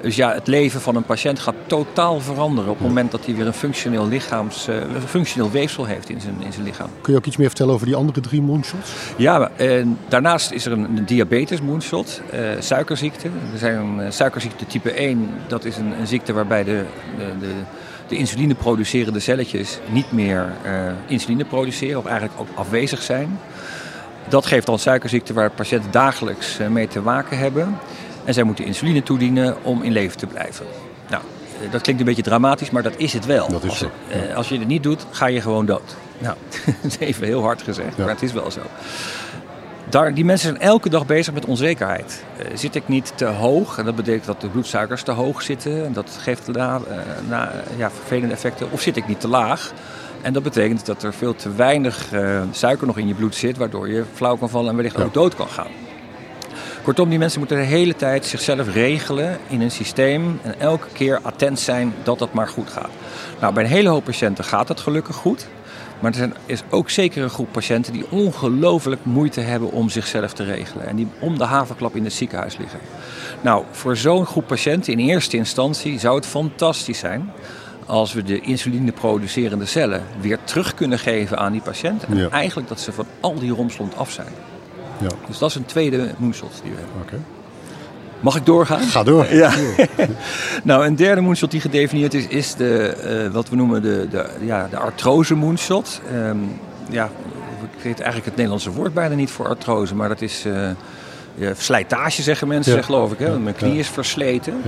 Dus 0.01 0.17
ja, 0.17 0.35
het 0.35 0.47
leven 0.47 0.81
van 0.81 0.97
een 0.97 1.03
patiënt 1.03 1.39
gaat 1.39 1.55
totaal 1.67 2.21
veranderen 2.21 2.71
op 2.71 2.79
het 2.79 2.87
moment 2.87 3.11
dat 3.11 3.25
hij 3.25 3.35
weer 3.35 3.47
een 3.47 3.53
functioneel, 3.53 4.09
lichaams, 4.09 4.69
uh, 4.69 4.75
een 4.77 5.01
functioneel 5.07 5.51
weefsel 5.51 5.85
heeft 5.85 6.09
in 6.09 6.21
zijn, 6.21 6.35
in 6.41 6.53
zijn 6.53 6.65
lichaam. 6.65 6.89
Kun 7.01 7.13
je 7.13 7.19
ook 7.19 7.27
iets 7.27 7.37
meer 7.37 7.47
vertellen 7.47 7.75
over 7.75 7.87
die 7.87 7.95
andere 7.97 8.21
drie 8.21 8.43
moonshots? 8.43 8.93
Ja, 9.17 9.51
en 9.57 9.99
daarnaast 10.09 10.51
is 10.51 10.67
er 10.67 10.73
een, 10.73 11.05
diabetes 11.07 11.61
moonshot, 11.61 12.21
suikerziekte. 12.59 13.29
Er 13.53 13.59
zijn 13.59 13.77
een 13.77 14.13
suikerziekte 14.13 14.67
type 14.67 14.91
1, 14.91 15.31
dat 15.47 15.65
is 15.65 15.77
een, 15.77 16.01
een 16.01 16.07
ziekte 16.07 16.33
waarbij 16.33 16.65
de, 16.65 16.85
de, 17.19 17.39
de, 17.41 17.53
de 18.09 18.17
insuline 18.17 18.55
producerende 18.55 19.21
celletjes 19.21 19.79
niet 19.91 20.13
meer 20.13 20.53
insuline 21.07 21.45
produceren 21.45 21.99
of 21.99 22.07
eigenlijk 22.07 22.41
ook 22.41 22.49
afwezig 22.55 23.03
zijn. 23.03 23.39
Dat 24.29 24.47
geeft 24.47 24.67
dan 24.67 24.79
suikerziekte 24.79 25.33
waar 25.33 25.51
patiënten 25.51 25.91
dagelijks 25.91 26.59
mee 26.71 26.89
te 26.89 27.01
maken 27.01 27.39
hebben. 27.39 27.79
En 28.25 28.35
zij 28.35 28.43
moeten 28.43 28.65
insuline 28.65 29.03
toedienen 29.03 29.57
om 29.63 29.83
in 29.83 29.93
leven 29.93 30.19
te 30.19 30.27
blijven. 30.27 30.67
Nou, 31.11 31.23
dat 31.71 31.83
klinkt 31.83 32.01
een 32.01 32.07
beetje 32.07 32.23
dramatisch, 32.23 32.71
maar 32.71 32.83
dat 32.83 32.95
is 32.97 33.13
het 33.13 33.27
wel. 33.27 33.49
Dat 33.49 33.65
is 33.65 33.71
als, 33.71 33.79
zo. 33.79 33.91
eh, 34.09 34.37
als 34.37 34.49
je 34.49 34.59
het 34.59 34.69
niet 34.69 34.83
doet, 34.83 35.07
ga 35.11 35.27
je 35.27 35.41
gewoon 35.41 35.67
dood. 35.67 35.97
Nou, 36.19 36.37
dat 36.83 36.91
is 36.91 36.99
even 36.99 37.27
heel 37.27 37.43
hard 37.43 37.63
gezegd, 37.63 37.97
ja. 37.97 38.05
maar 38.05 38.13
het 38.13 38.23
is 38.23 38.33
wel 38.33 38.51
zo. 38.51 38.61
Daar, 39.89 40.15
die 40.15 40.25
mensen 40.25 40.49
zijn 40.49 40.63
elke 40.63 40.89
dag 40.89 41.07
bezig 41.07 41.35
met 41.35 41.45
onzekerheid. 41.45 42.25
Zit 42.55 42.75
ik 42.75 42.89
niet 42.89 43.13
te 43.15 43.25
hoog, 43.25 43.79
en 43.79 43.85
dat 43.85 43.97
betekent 43.97 44.25
dat 44.25 44.41
de 44.41 44.49
bloedsuikers 44.49 45.03
te 45.03 45.11
hoog 45.11 45.43
zitten, 45.43 45.85
en 45.85 45.93
dat 45.93 46.19
geeft 46.21 46.47
na, 46.47 46.81
uh, 46.91 46.97
na, 47.29 47.53
ja, 47.77 47.91
vervelende 47.91 48.35
effecten, 48.35 48.71
of 48.71 48.81
zit 48.81 48.97
ik 48.97 49.09
niet 49.09 49.21
te 49.21 49.29
laag? 49.29 49.73
En 50.23 50.33
dat 50.33 50.43
betekent 50.43 50.87
dat 50.87 51.03
er 51.03 51.15
veel 51.15 51.35
te 51.35 51.55
weinig 51.55 52.13
uh, 52.13 52.43
suiker 52.51 52.87
nog 52.87 52.99
in 52.99 53.09
je 53.09 53.15
bloed 53.15 53.35
zit, 53.35 53.57
waardoor 53.57 53.89
je 53.89 54.05
flauw 54.15 54.37
kan 54.37 54.51
vallen 54.51 54.71
en 54.71 54.77
wellicht 54.77 54.97
ja. 54.97 55.03
ook 55.03 55.15
dood 55.15 55.35
kan 55.35 55.49
gaan. 55.49 55.71
Kortom, 56.83 57.09
die 57.09 57.19
mensen 57.19 57.39
moeten 57.39 57.59
de 57.59 57.65
hele 57.65 57.97
tijd 57.97 58.27
zichzelf 58.27 58.73
regelen 58.73 59.39
in 59.49 59.61
een 59.61 59.71
systeem 59.71 60.41
en 60.43 60.61
elke 60.61 60.87
keer 60.93 61.21
attent 61.23 61.61
zijn 61.61 61.95
dat 62.03 62.19
dat 62.19 62.33
maar 62.33 62.49
goed 62.49 62.71
gaat. 62.71 62.91
Nou, 63.41 63.55
bij 63.55 63.65
een 63.65 63.71
hele 63.71 63.89
hoop 63.89 64.05
patiënten 64.05 64.45
gaat 64.45 64.67
dat 64.67 64.81
gelukkig 64.81 65.17
goed. 65.17 65.47
Maar 66.01 66.15
er 66.15 66.33
is 66.47 66.63
ook 66.71 66.91
zeker 66.91 67.23
een 67.23 67.31
groep 67.31 67.53
patiënten 67.53 67.93
die 67.93 68.11
ongelooflijk 68.11 69.05
moeite 69.05 69.41
hebben 69.41 69.73
om 69.73 69.89
zichzelf 69.89 70.33
te 70.33 70.45
regelen. 70.45 70.87
En 70.87 70.97
die 70.97 71.09
om 71.21 71.39
de 71.39 71.45
haverklap 71.45 71.97
in 71.97 72.05
het 72.05 72.13
ziekenhuis 72.13 72.57
liggen. 72.57 72.79
Nou, 73.41 73.65
voor 73.71 73.97
zo'n 73.97 74.27
groep 74.27 74.47
patiënten 74.47 74.93
in 74.93 74.99
eerste 74.99 75.37
instantie 75.37 75.99
zou 75.99 76.17
het 76.17 76.27
fantastisch 76.27 76.99
zijn 76.99 77.33
als 77.89 78.13
we 78.13 78.23
de 78.23 78.41
insuline 78.41 78.93
producerende 78.93 79.67
cellen 79.67 80.03
weer 80.21 80.39
terug 80.45 80.75
kunnen 80.75 80.99
geven 80.99 81.39
aan 81.39 81.53
die 81.53 81.61
patiënt. 81.61 82.05
En 82.05 82.17
ja. 82.17 82.29
eigenlijk 82.29 82.69
dat 82.69 82.81
ze 82.81 82.93
van 82.93 83.07
al 83.21 83.39
die 83.39 83.51
romslomp 83.51 83.95
af 83.95 84.11
zijn. 84.11 84.33
Ja. 85.01 85.09
Dus 85.27 85.39
dat 85.39 85.49
is 85.51 85.55
een 85.55 85.65
tweede 85.65 86.11
moonshot 86.17 86.61
die 86.63 86.73
we 86.73 86.77
hebben. 86.79 87.03
Okay. 87.03 87.19
Mag 88.21 88.37
ik 88.37 88.47
doorgaan? 88.47 88.81
Ga 88.81 89.03
door. 89.03 89.35
Ja. 89.35 89.53
nou, 90.65 90.87
een 90.87 90.97
derde 90.97 91.21
moonshot 91.21 91.51
die 91.51 91.61
gedefinieerd 91.61 92.15
is, 92.15 92.27
is 92.27 92.55
de, 92.55 92.97
uh, 93.27 93.33
wat 93.35 93.49
we 93.49 93.57
noemen 93.57 93.83
de, 93.83 94.07
de, 94.11 94.31
ja, 94.41 94.69
de 94.71 94.77
artrose 94.77 95.35
moonshot. 95.35 96.01
Um, 96.13 96.61
ja, 96.91 97.11
ik 97.63 97.83
weet 97.83 97.97
eigenlijk 97.97 98.25
het 98.25 98.37
Nederlandse 98.37 98.71
woord 98.71 98.95
bijna 98.95 99.15
niet 99.15 99.31
voor 99.31 99.49
artrose, 99.49 99.95
maar 99.95 100.09
dat 100.09 100.21
is 100.21 100.47
uh, 100.47 100.71
ja, 101.35 101.53
slijtage 101.57 102.23
zeggen 102.23 102.49
mensen, 102.49 102.77
ja. 102.77 102.83
geloof 102.83 103.13
ik. 103.13 103.19
Hè? 103.19 103.39
Mijn 103.39 103.55
knie 103.55 103.79
is 103.79 103.89
versleten. 103.89 104.63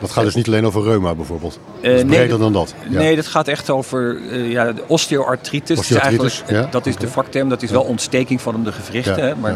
Dat 0.00 0.10
gaat 0.10 0.24
dus 0.24 0.34
niet 0.34 0.46
alleen 0.46 0.66
over 0.66 0.82
reuma 0.82 1.14
bijvoorbeeld. 1.14 1.58
Eh, 1.80 1.90
dat 1.90 1.92
is 1.92 2.04
nee, 2.04 2.18
breder 2.18 2.38
dan 2.38 2.52
dat. 2.52 2.74
Ja. 2.88 2.98
Nee, 2.98 3.16
dat 3.16 3.26
gaat 3.26 3.48
echt 3.48 3.70
over 3.70 4.18
eh, 4.30 4.50
ja, 4.50 4.72
de 4.72 4.82
osteoartritis. 4.86 5.88
Ja, 5.88 6.68
Dat 6.70 6.86
is 6.86 6.96
de 6.96 7.08
vakterm. 7.08 7.48
Dat 7.48 7.62
is 7.62 7.70
wel 7.70 7.82
ontsteking 7.82 8.40
van 8.40 8.64
de 8.64 8.72
gewrichten. 8.72 9.22
Hè, 9.22 9.34
maar 9.36 9.52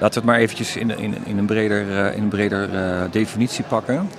laten 0.00 0.08
we 0.08 0.14
het 0.14 0.24
maar 0.24 0.38
eventjes 0.38 0.76
in, 0.76 0.98
in, 0.98 1.16
in 1.24 1.38
een 1.38 1.46
breder, 1.46 2.06
eh, 2.06 2.16
in 2.16 2.22
een 2.22 2.28
breder 2.28 2.74
eh, 2.74 3.02
definitie 3.10 3.64
pakken. 3.64 4.10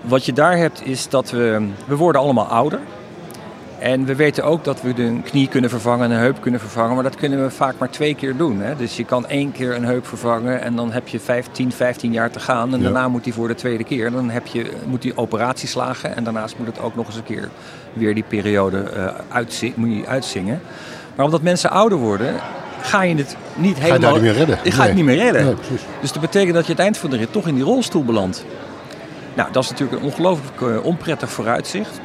Wat 0.00 0.24
je 0.24 0.32
daar 0.32 0.56
hebt 0.56 0.86
is 0.86 1.08
dat 1.08 1.30
we... 1.30 1.68
We 1.86 1.96
worden 1.96 2.20
allemaal 2.20 2.46
ouder. 2.46 2.78
En 3.82 4.04
we 4.04 4.14
weten 4.16 4.44
ook 4.44 4.64
dat 4.64 4.82
we 4.82 5.02
een 5.02 5.22
knie 5.22 5.48
kunnen 5.48 5.70
vervangen, 5.70 6.10
een 6.10 6.16
heup 6.18 6.40
kunnen 6.40 6.60
vervangen. 6.60 6.94
Maar 6.94 7.02
dat 7.02 7.14
kunnen 7.14 7.42
we 7.42 7.50
vaak 7.50 7.74
maar 7.78 7.90
twee 7.90 8.14
keer 8.14 8.36
doen. 8.36 8.60
Hè? 8.60 8.76
Dus 8.76 8.96
je 8.96 9.04
kan 9.04 9.26
één 9.26 9.52
keer 9.52 9.74
een 9.74 9.84
heup 9.84 10.06
vervangen 10.06 10.60
en 10.62 10.76
dan 10.76 10.92
heb 10.92 11.08
je 11.08 11.20
15, 11.20 11.72
15 11.72 12.12
jaar 12.12 12.30
te 12.30 12.40
gaan. 12.40 12.72
En 12.72 12.76
Ja. 12.78 12.82
daarna 12.84 13.08
moet 13.08 13.24
die 13.24 13.34
voor 13.34 13.48
de 13.48 13.54
tweede 13.54 13.84
keer. 13.84 14.10
Dan 14.10 14.30
heb 14.30 14.46
je, 14.46 14.70
moet 14.86 15.02
die 15.02 15.16
operatie 15.16 15.68
slagen. 15.68 16.16
En 16.16 16.24
daarnaast 16.24 16.58
moet 16.58 16.66
het 16.66 16.80
ook 16.80 16.94
nog 16.96 17.06
eens 17.06 17.16
een 17.16 17.22
keer 17.24 17.48
weer 17.92 18.14
die 18.14 18.24
periode 18.28 18.78
eh 18.78 19.06
uitzi- 19.28 19.72
moet 19.76 19.88
je 19.96 20.06
uitzingen. 20.06 20.60
Maar 21.14 21.24
omdat 21.24 21.42
mensen 21.42 21.70
ouder 21.70 21.98
worden, 21.98 22.34
ga 22.82 23.02
je 23.02 23.14
het 23.14 23.36
niet 23.54 23.76
Ga 23.76 23.86
je 23.86 23.92
helemaal... 23.92 24.12
niet 24.12 24.22
meer 24.22 24.32
redden? 24.32 24.58
Je 24.64 24.70
gaat 24.70 24.86
het 24.86 24.94
niet 24.94 25.04
meer 25.04 25.16
redden. 25.16 25.44
Nee, 25.44 25.54
precies. 25.54 25.82
Dus 26.00 26.12
dat 26.12 26.22
betekent 26.22 26.54
dat 26.54 26.66
je 26.66 26.72
het 26.72 26.80
eind 26.80 26.96
van 26.98 27.10
de 27.10 27.16
rit 27.16 27.32
toch 27.32 27.46
in 27.46 27.54
die 27.54 27.64
rolstoel 27.64 28.04
belandt. 28.04 28.44
Nou, 29.34 29.52
dat 29.52 29.62
is 29.64 29.70
natuurlijk 29.70 29.98
een 30.02 30.06
ongelooflijk 30.08 30.60
eh, 30.60 30.84
onprettig 30.84 31.30
vooruitzicht. 31.30 32.00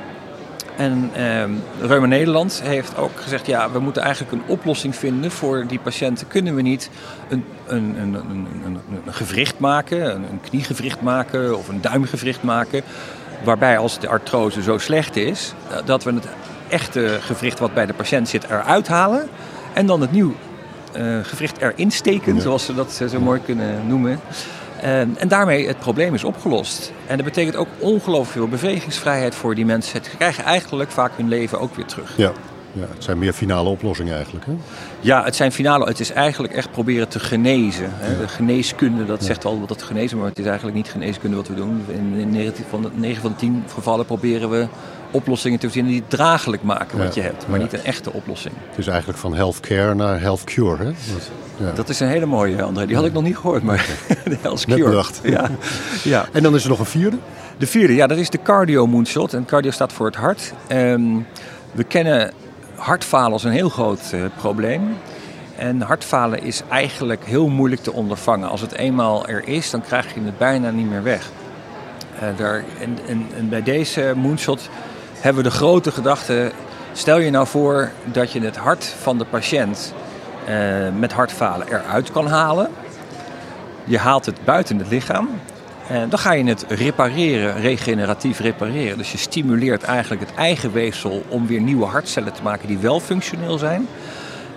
En 0.78 1.10
ehm 1.16 1.52
Reuma 1.82 2.06
Nederland 2.06 2.62
heeft 2.64 2.98
ook 2.98 3.20
gezegd, 3.22 3.48
ja, 3.48 3.72
we 3.72 3.80
moeten 3.80 4.02
eigenlijk 4.02 4.32
een 4.32 4.42
oplossing 4.48 4.96
vinden 4.96 5.32
voor 5.32 5.66
die 5.68 5.80
patiënten. 5.80 6.28
Kunnen 6.28 6.56
we 6.56 6.62
niet 6.62 6.90
een, 7.30 7.46
een, 7.68 7.96
een, 8.00 8.14
een, 8.14 8.48
een, 8.66 8.80
een 9.06 9.14
gewricht 9.14 9.60
maken, 9.60 10.16
een, 10.16 10.24
een 10.32 10.42
kniegewricht 10.50 11.02
maken 11.02 11.58
of 11.58 11.68
een 11.68 11.82
duimgewricht 11.82 12.44
maken, 12.44 12.82
waarbij 13.44 13.78
als 13.78 14.00
de 14.00 14.08
artrose 14.08 14.62
zo 14.62 14.78
slecht 14.78 15.16
is, 15.16 15.54
eh, 15.70 15.78
dat 15.86 16.04
we 16.04 16.14
het 16.14 16.28
echte 16.70 17.18
gewricht 17.22 17.60
wat 17.60 17.74
bij 17.74 17.86
de 17.86 17.94
patiënt 17.94 18.30
zit 18.30 18.44
eruit 18.44 18.88
halen 18.88 19.28
en 19.74 19.86
dan 19.86 20.02
het 20.02 20.12
nieuw 20.12 20.34
eh, 20.92 21.18
gewricht 21.24 21.58
erin 21.58 21.92
steken, 21.92 22.36
Ja. 22.36 22.42
zoals 22.42 22.66
ze 22.66 22.76
dat 22.76 23.00
eh, 23.02 23.08
zo 23.08 23.20
mooi 23.20 23.40
kunnen 23.46 23.88
noemen. 23.88 24.20
En, 24.88 25.16
en 25.18 25.28
daarmee 25.28 25.68
het 25.68 25.80
probleem 25.80 26.14
is 26.14 26.24
opgelost. 26.24 26.92
En 27.08 27.16
dat 27.16 27.26
betekent 27.26 27.56
ook 27.56 27.68
ongelooflijk 27.80 28.32
veel 28.32 28.48
bewegingsvrijheid 28.48 29.36
voor 29.36 29.56
die 29.56 29.66
mensen. 29.66 30.04
Ze 30.04 30.18
krijgen 30.18 30.44
eigenlijk 30.44 30.92
vaak 30.92 31.12
hun 31.16 31.28
leven 31.28 31.60
ook 31.60 31.76
weer 31.76 31.86
terug. 31.86 32.18
Ja. 32.18 32.32
ja, 32.72 32.86
het 32.94 33.04
zijn 33.04 33.18
meer 33.18 33.34
finale 33.34 33.70
oplossingen 33.70 34.16
eigenlijk. 34.16 34.46
Hè? 34.46 34.52
Ja, 35.00 35.24
het 35.24 35.36
zijn 35.36 35.52
finale. 35.52 35.86
Het 35.86 36.00
is 36.00 36.12
eigenlijk 36.12 36.54
echt 36.54 36.72
proberen 36.72 37.08
te 37.08 37.20
genezen. 37.20 37.90
Hè. 37.94 38.18
De 38.18 38.28
geneeskunde, 38.28 39.06
dat 39.06 39.24
zegt 39.24 39.46
al 39.46 39.66
dat 39.66 39.82
genezen, 39.82 40.18
maar 40.18 40.28
het 40.28 40.40
is 40.40 40.46
eigenlijk 40.46 40.76
niet 40.76 40.90
geneeskunde 40.90 41.36
wat 41.36 41.48
we 41.48 41.56
doen. 41.56 41.86
In, 41.88 42.14
in 42.18 42.30
9 42.30 42.54
van 42.70 42.82
de 42.82 42.90
9 42.94 43.22
van 43.22 43.32
de 43.32 43.38
10 43.38 43.64
gevallen 43.74 44.06
proberen 44.06 44.50
we 44.50 44.68
oplossingen 45.12 45.60
te 45.60 45.66
verzinnen 45.66 45.92
die 45.94 46.04
draaglijk 46.08 46.64
maken 46.64 46.98
wat 46.98 47.16
Ja. 47.16 47.22
je 47.22 47.28
hebt, 47.28 47.48
maar 47.48 47.58
Ja. 47.58 47.64
niet 47.64 47.74
een 47.74 47.84
echte 47.84 48.14
oplossing. 48.14 48.54
Het 48.70 48.78
is 48.78 48.88
eigenlijk 48.88 49.20
van 49.20 49.36
healthcare 49.36 49.96
naar 49.96 50.20
health 50.22 50.44
cure. 50.44 50.78
Hè? 50.78 50.86
Dat, 50.86 51.30
ja. 51.58 51.72
Dat 51.72 51.90
is 51.90 52.00
een 52.00 52.08
hele 52.08 52.26
mooie, 52.26 52.62
André. 52.64 52.86
Die 52.86 52.96
had 52.96 53.06
ik 53.06 53.14
nog 53.14 53.24
niet 53.24 53.38
gehoord, 53.38 53.64
maar 53.64 53.86
de 54.24 54.38
Net 54.44 54.66
Cure. 54.66 54.84
bedacht. 54.84 55.20
Ja. 55.24 55.50
ja. 56.04 56.26
En 56.32 56.44
dan 56.44 56.56
is 56.56 56.64
er 56.64 56.70
nog 56.70 56.80
een 56.80 56.86
vierde. 56.86 57.18
De 57.58 57.68
vierde, 57.68 57.96
ja, 57.96 58.08
dat 58.08 58.18
is 58.18 58.30
de 58.30 58.40
cardio 58.44 58.88
moonshot. 58.88 59.34
En 59.34 59.46
cardio 59.46 59.72
staat 59.72 59.94
voor 59.94 60.06
het 60.06 60.16
hart. 60.16 60.54
Ehm, 60.68 61.04
we 61.72 61.84
kennen 61.84 62.32
hartfalen 62.76 63.32
als 63.32 63.44
een 63.44 63.52
heel 63.52 63.70
groot 63.70 64.10
eh, 64.12 64.22
probleem. 64.38 64.82
En 65.56 65.82
hartfalen 65.82 66.44
is 66.44 66.62
eigenlijk 66.70 67.26
heel 67.26 67.48
moeilijk 67.48 67.82
te 67.84 67.94
ondervangen. 67.94 68.50
Als 68.50 68.62
het 68.62 68.72
eenmaal 68.74 69.28
er 69.28 69.48
is, 69.48 69.70
dan 69.70 69.82
krijg 69.82 70.14
je 70.14 70.22
het 70.24 70.38
bijna 70.38 70.70
niet 70.70 70.90
meer 70.90 71.04
weg. 71.04 71.30
Eh, 72.20 72.28
daar, 72.38 72.64
en, 72.82 72.98
en, 73.08 73.26
en 73.38 73.50
bij 73.50 73.64
deze 73.64 74.14
moonshot 74.16 74.70
hebben 75.28 75.46
we 75.46 75.50
de 75.50 75.56
grote 75.56 75.92
gedachte... 75.92 76.52
Stel 76.94 77.20
je 77.20 77.30
nou 77.30 77.48
voor 77.48 77.92
dat 78.04 78.32
je 78.32 78.42
het 78.42 78.56
hart 78.56 78.86
van 79.02 79.18
de 79.18 79.26
patiënt 79.26 79.94
eh, 80.46 80.56
met 80.98 81.14
hartfalen 81.14 81.68
eruit 81.68 82.12
kan 82.12 82.28
halen. 82.28 82.70
Je 83.84 83.98
haalt 83.98 84.26
het 84.26 84.46
buiten 84.46 84.78
het 84.78 84.88
lichaam. 84.90 85.30
En 85.88 86.10
dan 86.10 86.20
ga 86.20 86.32
je 86.34 86.44
het 86.44 86.66
repareren, 86.68 87.62
regeneratief 87.62 88.40
repareren. 88.40 88.98
Dus 88.98 89.12
je 89.12 89.18
stimuleert 89.18 89.84
eigenlijk 89.84 90.22
het 90.22 90.34
eigen 90.36 90.72
weefsel 90.72 91.24
om 91.28 91.48
weer 91.48 91.62
nieuwe 91.62 91.86
hartcellen 91.86 92.34
te 92.34 92.44
maken 92.44 92.68
die 92.68 92.78
wel 92.78 93.00
functioneel 93.00 93.58
zijn. 93.58 93.88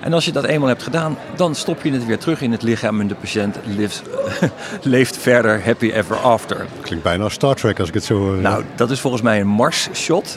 En 0.01 0.13
als 0.13 0.25
je 0.25 0.33
dat 0.33 0.45
eenmaal 0.45 0.69
hebt 0.69 0.83
gedaan, 0.83 1.17
dan 1.37 1.55
stop 1.55 1.83
je 1.83 1.93
het 1.93 2.07
weer 2.07 2.19
terug 2.19 2.41
in 2.41 2.53
het 2.53 2.63
lichaam 2.63 3.01
en 3.01 3.07
de 3.09 3.15
patiënt 3.15 3.57
lives, 3.65 4.03
leeft 4.83 5.17
verder 5.17 5.65
happy 5.65 5.91
ever 5.91 6.17
after. 6.17 6.67
Klinkt 6.81 7.05
bijna 7.05 7.25
als 7.25 7.33
Star 7.33 7.55
Trek 7.55 7.79
als 7.79 7.89
ik 7.89 7.95
het 7.95 8.05
zo 8.05 8.15
hoor. 8.17 8.37
Nou, 8.37 8.65
dat 8.75 8.91
is 8.91 9.01
volgens 9.01 9.23
mij 9.23 9.41
een 9.41 9.47
Mars-shot. 9.47 10.37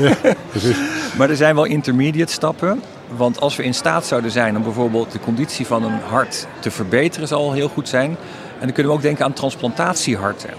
Precies. 0.50 0.76
Maar 1.16 1.30
er 1.30 1.36
zijn 1.36 1.54
wel 1.54 1.64
intermediate 1.64 2.32
stappen. 2.32 2.82
Want 3.16 3.40
als 3.40 3.56
we 3.56 3.62
in 3.62 3.74
staat 3.74 4.06
zouden 4.06 4.30
zijn 4.30 4.56
om 4.56 4.62
bijvoorbeeld 4.62 5.12
de 5.12 5.20
conditie 5.20 5.66
van 5.66 5.84
een 5.84 6.00
hart 6.08 6.46
te 6.58 6.70
verbeteren, 6.70 7.28
zal 7.28 7.40
al 7.40 7.52
heel 7.52 7.68
goed 7.68 7.88
zijn. 7.88 8.10
En 8.58 8.66
dan 8.66 8.72
kunnen 8.72 8.92
we 8.92 8.98
ook 8.98 9.04
denken 9.04 9.24
aan 9.24 9.32
transplantatieharten. 9.32 10.50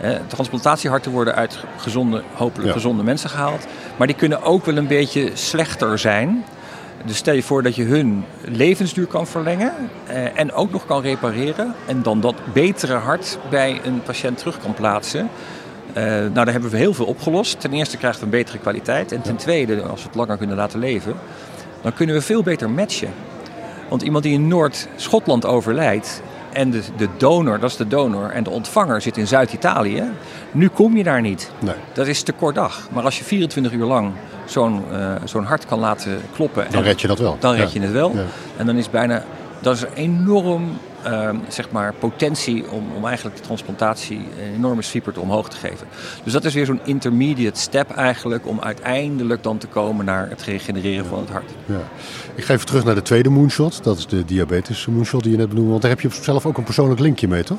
Eh, 0.00 0.10
transplantatieharten 0.26 1.12
worden 1.12 1.34
uit 1.34 1.58
gezonde, 1.76 2.22
hopelijk 2.32 2.68
Ja. 2.68 2.72
gezonde 2.74 3.02
mensen 3.02 3.30
gehaald. 3.30 3.66
Maar 3.96 4.06
die 4.06 4.16
kunnen 4.16 4.42
ook 4.42 4.64
wel 4.64 4.76
een 4.76 4.86
beetje 4.86 5.30
slechter 5.34 5.98
zijn. 5.98 6.44
Dus 7.04 7.16
stel 7.16 7.34
je 7.34 7.42
voor 7.42 7.62
dat 7.62 7.76
je 7.76 7.84
hun 7.84 8.24
levensduur 8.44 9.06
kan 9.06 9.26
verlengen 9.26 9.72
eh, 10.06 10.38
en 10.38 10.52
ook 10.52 10.70
nog 10.70 10.86
kan 10.86 11.02
repareren. 11.02 11.74
En 11.86 12.02
dan 12.02 12.20
dat 12.20 12.34
betere 12.52 12.94
hart 12.94 13.38
bij 13.50 13.80
een 13.84 14.02
patiënt 14.02 14.38
terug 14.38 14.60
kan 14.60 14.74
plaatsen. 14.74 15.28
Eh, 15.92 16.04
nou, 16.04 16.32
daar 16.32 16.50
hebben 16.50 16.70
we 16.70 16.76
heel 16.76 16.94
veel 16.94 17.06
opgelost. 17.06 17.60
Ten 17.60 17.72
eerste 17.72 17.96
krijgen 17.96 18.20
we 18.20 18.24
een 18.24 18.32
betere 18.32 18.58
kwaliteit. 18.58 19.12
En 19.12 19.22
ten 19.22 19.36
tweede, 19.36 19.82
als 19.82 20.00
we 20.02 20.06
het 20.06 20.16
langer 20.16 20.36
kunnen 20.36 20.56
laten 20.56 20.78
leven, 20.78 21.14
dan 21.82 21.92
kunnen 21.92 22.14
we 22.14 22.22
veel 22.22 22.42
beter 22.42 22.70
matchen. 22.70 23.10
Want 23.88 24.02
iemand 24.02 24.24
die 24.24 24.32
in 24.32 24.48
Noord-Schotland 24.48 25.46
overlijdt 25.46 26.22
en 26.52 26.70
de, 26.70 26.82
de 26.96 27.08
donor, 27.16 27.58
dat 27.58 27.70
is 27.70 27.76
de 27.76 27.88
donor, 27.88 28.30
en 28.30 28.44
de 28.44 28.50
ontvanger 28.50 29.00
zit 29.00 29.16
in 29.16 29.26
Zuid-Italië, 29.26 30.02
nu 30.52 30.68
kom 30.68 30.96
je 30.96 31.02
daar 31.02 31.20
niet. 31.20 31.50
Nee. 31.58 31.74
Dat 31.92 32.06
is 32.06 32.22
te 32.22 32.32
kort 32.32 32.54
dag. 32.54 32.88
Maar 32.92 33.04
als 33.04 33.18
je 33.18 33.24
24 33.24 33.72
uur 33.72 33.84
lang 33.84 34.12
zo'n 34.50 34.82
eh, 34.92 35.12
zo'n 35.24 35.44
hart 35.44 35.66
kan 35.66 35.78
laten 35.78 36.20
kloppen, 36.34 36.64
Dan 36.70 36.80
en- 36.80 36.82
red 36.86 37.00
je 37.00 37.06
dat 37.06 37.18
wel. 37.18 37.36
dan 37.40 37.54
red 37.54 37.72
Ja. 37.72 37.80
je 37.80 37.86
het 37.86 37.94
wel. 37.94 38.12
Ja. 38.14 38.24
En 38.56 38.66
dan 38.66 38.76
is 38.76 38.90
bijna, 38.90 39.24
dat 39.60 39.76
is 39.76 39.84
enorm 39.94 40.78
ehm, 41.02 41.36
zeg 41.48 41.70
maar, 41.70 41.94
potentie 41.98 42.70
om, 42.70 42.84
om 42.96 43.04
eigenlijk 43.06 43.36
de 43.36 43.42
transplantatie 43.42 44.16
een 44.18 44.54
enorme 44.54 44.82
swiepert 44.82 45.18
omhoog 45.18 45.48
te 45.48 45.56
geven. 45.56 45.86
Dus 46.24 46.32
dat 46.32 46.44
is 46.44 46.54
weer 46.54 46.66
zo'n 46.66 46.80
intermediate 46.84 47.60
step 47.60 47.90
eigenlijk 47.90 48.46
om 48.46 48.60
uiteindelijk 48.60 49.42
dan 49.42 49.58
te 49.58 49.66
komen 49.66 50.04
naar 50.04 50.28
het 50.28 50.42
regenereren 50.42 51.06
van 51.06 51.18
het 51.18 51.28
hart. 51.30 51.50
Ja. 51.66 51.78
Ik 52.34 52.44
ga 52.44 52.54
even 52.54 52.66
terug 52.66 52.84
naar 52.84 52.94
de 52.94 53.02
tweede 53.02 53.28
moonshot. 53.28 53.84
Dat 53.84 53.98
is 53.98 54.06
de 54.06 54.24
diabetes 54.24 54.86
moonshot 54.86 55.22
die 55.22 55.32
je 55.32 55.38
net 55.38 55.48
benoemde. 55.48 55.70
Want 55.70 55.82
daar 55.82 55.90
heb 55.90 56.00
je 56.00 56.08
zelf 56.20 56.46
ook 56.46 56.56
een 56.58 56.64
persoonlijk 56.64 57.00
linkje 57.00 57.28
mee, 57.28 57.42
toch? 57.44 57.58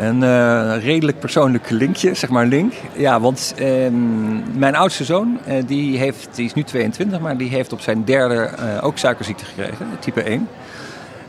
Een 0.00 0.22
eh, 0.22 0.82
redelijk 0.82 1.18
persoonlijk 1.18 1.70
linkje, 1.70 2.14
zeg 2.14 2.30
maar 2.30 2.46
link. 2.46 2.72
Ja, 2.96 3.20
want 3.20 3.54
ehm, 3.56 4.58
mijn 4.58 4.76
oudste 4.76 5.04
zoon, 5.04 5.38
eh, 5.44 5.62
die, 5.66 5.98
heeft, 5.98 6.28
die 6.34 6.44
is 6.44 6.54
nu 6.54 6.62
22, 6.62 7.20
maar 7.20 7.36
die 7.36 7.48
heeft 7.48 7.72
op 7.72 7.80
zijn 7.80 8.04
derde 8.04 8.34
eh, 8.34 8.84
ook 8.84 8.98
suikerziekte 8.98 9.44
gekregen, 9.44 9.86
type 9.98 10.22
1. 10.22 10.48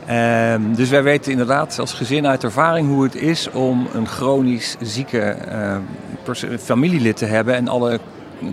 Ehm, 0.06 0.74
dus 0.74 0.88
wij 0.90 1.02
weten 1.02 1.32
inderdaad 1.32 1.78
als 1.78 1.92
gezin 1.92 2.26
uit 2.26 2.44
ervaring 2.44 2.88
hoe 2.88 3.02
het 3.02 3.14
is 3.14 3.50
om 3.50 3.88
een 3.94 4.06
chronisch 4.06 4.76
zieke 4.80 5.20
eh, 5.20 5.76
pers- 6.22 6.44
familielid 6.58 7.16
te 7.16 7.24
hebben 7.24 7.54
en 7.54 7.68
alle 7.68 8.00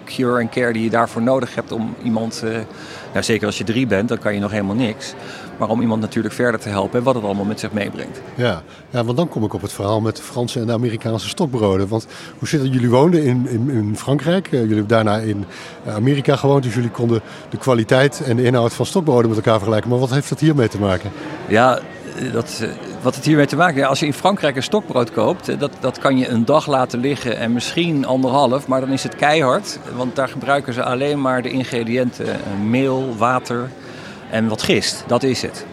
cure 0.05 0.39
en 0.39 0.49
care 0.49 0.73
die 0.73 0.83
je 0.83 0.89
daarvoor 0.89 1.21
nodig 1.21 1.55
hebt 1.55 1.71
om 1.71 1.95
iemand, 2.03 2.41
eh, 2.43 2.51
nou, 3.11 3.23
zeker 3.23 3.45
als 3.45 3.57
je 3.57 3.63
drie 3.63 3.87
bent, 3.87 4.09
dan 4.09 4.17
kan 4.17 4.33
je 4.33 4.39
nog 4.39 4.51
helemaal 4.51 4.75
niks, 4.75 5.13
maar 5.57 5.69
om 5.69 5.81
iemand 5.81 6.01
natuurlijk 6.01 6.33
verder 6.33 6.59
te 6.59 6.69
helpen 6.69 6.99
en 6.99 7.05
wat 7.05 7.15
het 7.15 7.23
allemaal 7.23 7.45
met 7.45 7.59
zich 7.59 7.71
meebrengt. 7.71 8.21
Ja. 8.35 8.61
ja, 8.89 9.03
want 9.03 9.17
dan 9.17 9.29
kom 9.29 9.43
ik 9.43 9.53
op 9.53 9.61
het 9.61 9.73
verhaal 9.73 10.01
met 10.01 10.15
de 10.15 10.21
Franse 10.21 10.59
en 10.59 10.65
de 10.65 10.73
Amerikaanse 10.73 11.27
stokbroden. 11.29 11.87
Want 11.87 12.07
hoe 12.39 12.47
zit 12.47 12.61
het? 12.61 12.73
Jullie 12.73 12.89
woonden 12.89 13.23
in, 13.23 13.47
in, 13.47 13.69
in 13.69 13.97
Frankrijk. 13.97 14.45
eh, 14.45 14.51
jullie 14.51 14.67
hebben 14.67 14.87
daarna 14.87 15.17
in 15.17 15.45
eh, 15.85 15.95
Amerika 15.95 16.35
gewoond. 16.35 16.63
Dus 16.63 16.73
jullie 16.73 16.89
konden 16.89 17.21
de 17.49 17.57
kwaliteit 17.57 18.21
en 18.25 18.35
de 18.35 18.43
inhoud 18.43 18.73
van 18.73 18.85
stokbroden 18.85 19.27
met 19.27 19.37
elkaar 19.37 19.57
vergelijken. 19.57 19.89
Maar 19.89 19.99
wat 19.99 20.09
heeft 20.09 20.29
dat 20.29 20.39
hiermee 20.39 20.67
te 20.67 20.79
maken? 20.79 21.11
Ja, 21.47 21.79
dat, 22.31 22.63
wat 23.01 23.15
het 23.15 23.25
hiermee 23.25 23.45
te 23.45 23.55
maken 23.55 23.75
heeft. 23.75 23.87
Als 23.87 23.99
je 23.99 24.05
in 24.05 24.13
Frankrijk 24.13 24.55
een 24.55 24.63
stokbrood 24.63 25.11
koopt, 25.11 25.49
eh, 25.49 25.59
dat, 25.59 25.71
dat 25.79 25.99
kan 25.99 26.17
je 26.17 26.27
een 26.27 26.45
dag 26.45 26.67
laten 26.67 26.99
liggen 26.99 27.37
en 27.37 27.53
misschien 27.53 28.05
anderhalf, 28.05 28.67
maar 28.67 28.79
dan 28.79 28.91
is 28.91 29.03
het 29.03 29.15
keihard. 29.15 29.79
Want 29.95 30.15
daar 30.15 30.29
gebruiken 30.29 30.73
ze 30.73 30.83
alleen 30.83 31.21
maar 31.21 31.41
de 31.41 31.49
ingrediënten 31.49 32.33
eh, 32.33 32.39
meel, 32.63 33.15
water 33.17 33.69
en 34.29 34.47
wat 34.47 34.61
gist. 34.61 35.03
Dat 35.07 35.23
is 35.23 35.41
het. 35.41 35.65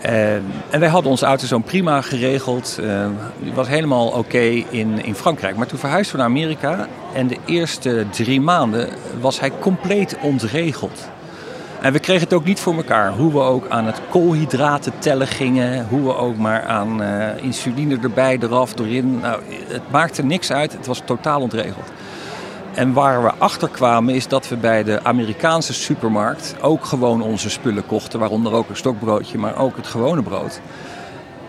Eh, 0.00 0.34
en 0.70 0.80
wij 0.80 0.88
hadden 0.88 1.10
onze 1.10 1.26
auto 1.26 1.46
zo'n 1.46 1.62
prima 1.62 2.00
geregeld. 2.00 2.78
eh, 2.82 3.06
die 3.38 3.52
was 3.52 3.68
helemaal 3.68 4.08
oké 4.08 4.64
in, 4.70 5.04
in 5.04 5.14
Frankrijk. 5.14 5.56
Maar 5.56 5.66
toen 5.66 5.78
verhuisden 5.78 6.12
we 6.12 6.18
naar 6.18 6.30
Amerika. 6.30 6.86
En 7.14 7.26
de 7.26 7.36
eerste 7.46 8.06
drie 8.10 8.40
maanden 8.40 8.88
was 9.20 9.40
hij 9.40 9.52
compleet 9.60 10.16
ontregeld. 10.22 11.08
En 11.80 11.92
we 11.92 11.98
kregen 11.98 12.22
het 12.22 12.32
ook 12.32 12.44
niet 12.44 12.60
voor 12.60 12.74
elkaar. 12.74 13.12
Hoe 13.12 13.32
we 13.32 13.40
ook 13.40 13.68
aan 13.68 13.86
het 13.86 14.00
koolhydraten 14.10 14.92
tellen 14.98 15.26
gingen. 15.26 15.86
Hoe 15.88 16.02
we 16.02 16.16
ook 16.16 16.36
maar 16.36 16.64
aan 16.64 17.02
uh, 17.02 17.42
insuline 17.42 17.98
erbij, 18.02 18.38
eraf, 18.40 18.78
erin. 18.78 19.20
Nou, 19.20 19.42
het 19.68 19.90
maakte 19.90 20.22
niks 20.22 20.52
uit. 20.52 20.72
Het 20.72 20.86
was 20.86 21.02
totaal 21.04 21.40
ontregeld. 21.40 21.92
En 22.74 22.92
waar 22.92 23.22
we 23.22 23.32
achter 23.38 23.68
kwamen 23.68 24.14
is 24.14 24.28
dat 24.28 24.48
we 24.48 24.56
bij 24.56 24.84
de 24.84 25.04
Amerikaanse 25.04 25.72
supermarkt 25.72 26.54
ook 26.60 26.84
gewoon 26.84 27.22
onze 27.22 27.50
spullen 27.50 27.86
kochten. 27.86 28.18
Waaronder 28.18 28.52
ook 28.52 28.68
een 28.68 28.76
stokbroodje, 28.76 29.38
maar 29.38 29.58
ook 29.58 29.76
het 29.76 29.86
gewone 29.86 30.22
brood. 30.22 30.60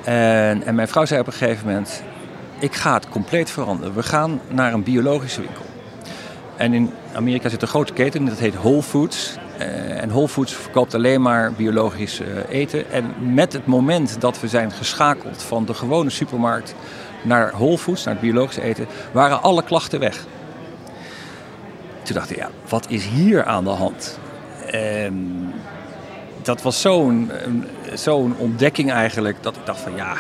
En, 0.04 0.64
en 0.64 0.76
mijn 0.76 0.88
vrouw 0.88 1.06
zei 1.06 1.20
op 1.20 1.28
een 1.28 1.34
gegeven 1.34 1.68
moment, 1.68 2.04
ik 2.60 2.76
ga 2.76 2.94
het 2.94 3.10
compleet 3.10 3.50
veranderen. 3.50 3.94
We 3.94 4.04
gaan 4.04 4.42
naar 4.48 4.74
een 4.74 4.84
biologische 4.84 5.42
winkel. 5.42 5.66
En 6.56 6.74
in 6.74 6.92
Amerika 7.14 7.50
zit 7.50 7.62
een 7.62 7.68
grote 7.68 7.94
keten, 7.94 8.26
dat 8.26 8.40
heet 8.40 8.56
Whole 8.56 8.84
Foods. 8.84 9.38
Uh, 9.62 10.02
en 10.02 10.10
Whole 10.10 10.28
Foods 10.28 10.54
verkoopt 10.54 10.94
alleen 10.94 11.22
maar 11.22 11.54
biologisch 11.54 12.20
uh, 12.20 12.28
eten. 12.50 12.92
En 12.92 13.34
met 13.34 13.54
het 13.54 13.66
moment 13.66 14.22
dat 14.22 14.40
we 14.40 14.48
zijn 14.48 14.72
geschakeld 14.72 15.44
van 15.44 15.66
de 15.66 15.74
gewone 15.74 16.10
supermarkt 16.10 16.76
naar 17.22 17.52
Whole 17.52 17.78
Foods, 17.78 18.04
naar 18.04 18.14
het 18.14 18.24
biologische 18.24 18.62
eten, 18.62 18.88
waren 19.12 19.42
alle 19.42 19.64
klachten 19.64 20.00
weg. 20.00 20.26
Toen 22.04 22.16
dacht 22.16 22.32
ik, 22.32 22.38
ja, 22.38 22.50
wat 22.70 22.86
is 22.90 23.06
hier 23.06 23.46
aan 23.46 23.64
de 23.64 23.70
hand? 23.70 24.20
Dat 26.42 26.62
was 26.62 26.82
zo'n 26.82 27.32
zo'n 27.94 28.36
ontdekking 28.38 28.92
eigenlijk, 28.92 29.38
dat 29.42 29.56
ik 29.56 29.66
dacht 29.66 29.80
van 29.80 29.96
ja, 29.96 30.16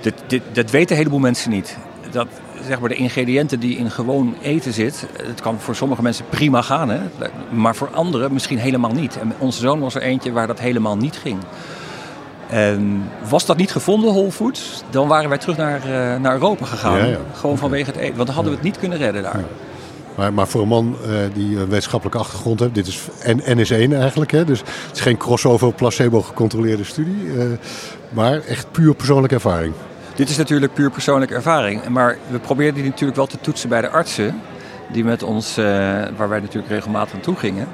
dit, 0.00 0.14
dit, 0.26 0.42
dat 0.52 0.70
weten 0.70 0.90
een 0.90 0.96
heleboel 0.96 1.18
mensen 1.18 1.50
niet. 1.50 1.76
Dat 2.16 2.28
zeg 2.66 2.80
maar, 2.80 2.88
de 2.88 2.94
ingrediënten 2.94 3.60
die 3.60 3.76
in 3.76 3.90
gewoon 3.90 4.34
eten 4.42 4.72
zit, 4.72 5.06
het 5.22 5.40
kan 5.40 5.60
voor 5.60 5.74
sommige 5.74 6.02
mensen 6.02 6.24
prima 6.28 6.62
gaan, 6.62 6.88
hè? 6.88 7.00
maar 7.50 7.76
voor 7.76 7.88
anderen 7.90 8.32
misschien 8.32 8.58
helemaal 8.58 8.92
niet. 8.92 9.18
En 9.18 9.32
onze 9.38 9.60
zoon 9.60 9.80
was 9.80 9.94
er 9.94 10.02
eentje 10.02 10.32
waar 10.32 10.46
dat 10.46 10.60
helemaal 10.60 10.96
niet 10.96 11.16
ging. 11.16 11.38
En 12.48 13.02
was 13.28 13.46
dat 13.46 13.56
niet 13.56 13.72
gevonden, 13.72 14.12
Whole 14.12 14.30
Foods, 14.32 14.82
dan 14.90 15.08
waren 15.08 15.28
wij 15.28 15.38
terug 15.38 15.56
naar, 15.56 15.80
uh, 15.86 16.20
naar 16.20 16.32
Europa 16.32 16.64
gegaan. 16.64 16.98
Ja, 16.98 17.04
ja. 17.04 17.18
Gewoon 17.32 17.58
vanwege 17.58 17.90
het 17.90 18.00
eten. 18.00 18.14
Want 18.16 18.26
dan 18.26 18.34
hadden 18.34 18.52
we 18.52 18.58
het 18.58 18.66
niet 18.66 18.78
kunnen 18.78 18.98
redden 18.98 19.22
daar. 19.22 19.44
Maar, 20.14 20.32
maar, 20.32 20.48
voor 20.48 20.62
een 20.62 20.68
man 20.68 20.96
uh, 21.02 21.08
die 21.34 21.58
een 21.58 21.68
wetenschappelijke 21.68 22.18
achtergrond 22.18 22.60
heeft, 22.60 22.74
dit 22.74 22.86
is 22.86 23.00
NS1 23.24 23.92
eigenlijk. 23.92 24.30
Hè? 24.30 24.44
Dus 24.44 24.58
het 24.58 24.96
is 24.96 25.00
geen 25.00 25.16
crossover 25.16 25.72
placebo 25.72 26.22
gecontroleerde 26.22 26.84
studie. 26.84 27.24
Uh, 27.24 27.44
maar 28.08 28.40
echt 28.40 28.66
puur 28.70 28.94
persoonlijke 28.94 29.34
ervaring. 29.34 29.74
Dit 30.16 30.28
is 30.28 30.36
natuurlijk 30.36 30.74
puur 30.74 30.90
persoonlijke 30.90 31.34
ervaring. 31.34 31.88
Maar 31.88 32.18
we 32.30 32.38
probeerden 32.38 32.74
die 32.74 32.90
natuurlijk 32.90 33.16
wel 33.16 33.26
te 33.26 33.40
toetsen 33.40 33.68
bij 33.68 33.80
de 33.80 33.90
artsen. 33.90 34.40
Die 34.92 35.04
met 35.04 35.22
ons, 35.22 35.58
uh, 35.58 35.64
waar 36.16 36.28
wij 36.28 36.40
natuurlijk 36.40 36.72
regelmatig 36.72 37.12
naartoe 37.12 37.36
gingen. 37.36 37.68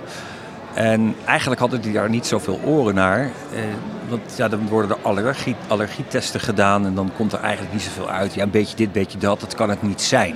En 0.75 1.15
eigenlijk 1.25 1.61
hadden 1.61 1.81
die 1.81 1.93
daar 1.93 2.09
niet 2.09 2.27
zoveel 2.27 2.61
oren 2.65 2.95
naar. 2.95 3.31
want 4.09 4.23
ja, 4.37 4.49
dan 4.49 4.69
worden 4.69 4.91
er 4.91 5.03
allergie, 5.03 5.57
allergietesten 5.67 6.41
gedaan 6.41 6.87
en 6.87 6.95
dan 6.95 7.11
komt 7.17 7.33
er 7.33 7.41
eigenlijk 7.41 7.73
niet 7.73 7.83
zoveel 7.83 8.11
uit. 8.11 8.35
Ja, 8.35 8.43
een 8.43 8.51
beetje 8.51 8.77
dit, 8.77 8.87
een 8.87 8.93
beetje 8.93 9.19
dat, 9.19 9.41
dat 9.41 9.55
kan 9.55 9.71
het 9.71 9.83
niet 9.83 10.01
zijn. 10.01 10.35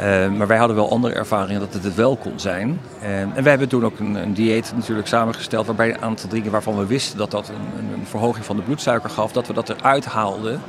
Uh, 0.00 0.28
maar 0.38 0.46
wij 0.46 0.56
hadden 0.56 0.76
wel 0.76 0.90
andere 0.90 1.14
ervaringen 1.14 1.60
dat 1.60 1.72
het 1.72 1.84
het 1.84 1.94
wel 1.94 2.16
kon 2.16 2.32
zijn. 2.40 2.80
Uh, 3.02 3.20
en 3.20 3.34
wij 3.34 3.50
hebben 3.50 3.68
toen 3.68 3.84
ook 3.84 3.98
een, 3.98 4.14
een, 4.14 4.34
dieet 4.34 4.72
natuurlijk 4.76 5.08
samengesteld 5.08 5.66
waarbij 5.66 5.88
een 5.88 6.00
aantal 6.00 6.28
dingen 6.28 6.50
waarvan 6.50 6.78
we 6.78 6.86
wisten 6.86 7.18
dat 7.18 7.30
dat 7.30 7.48
een, 7.48 7.94
een 7.94 8.06
verhoging 8.06 8.44
van 8.44 8.56
de 8.56 8.62
bloedsuiker 8.62 9.10
gaf, 9.10 9.32
dat 9.32 9.46
we 9.46 9.52
dat 9.52 9.68
eruit 9.68 10.04
haalden. 10.04 10.60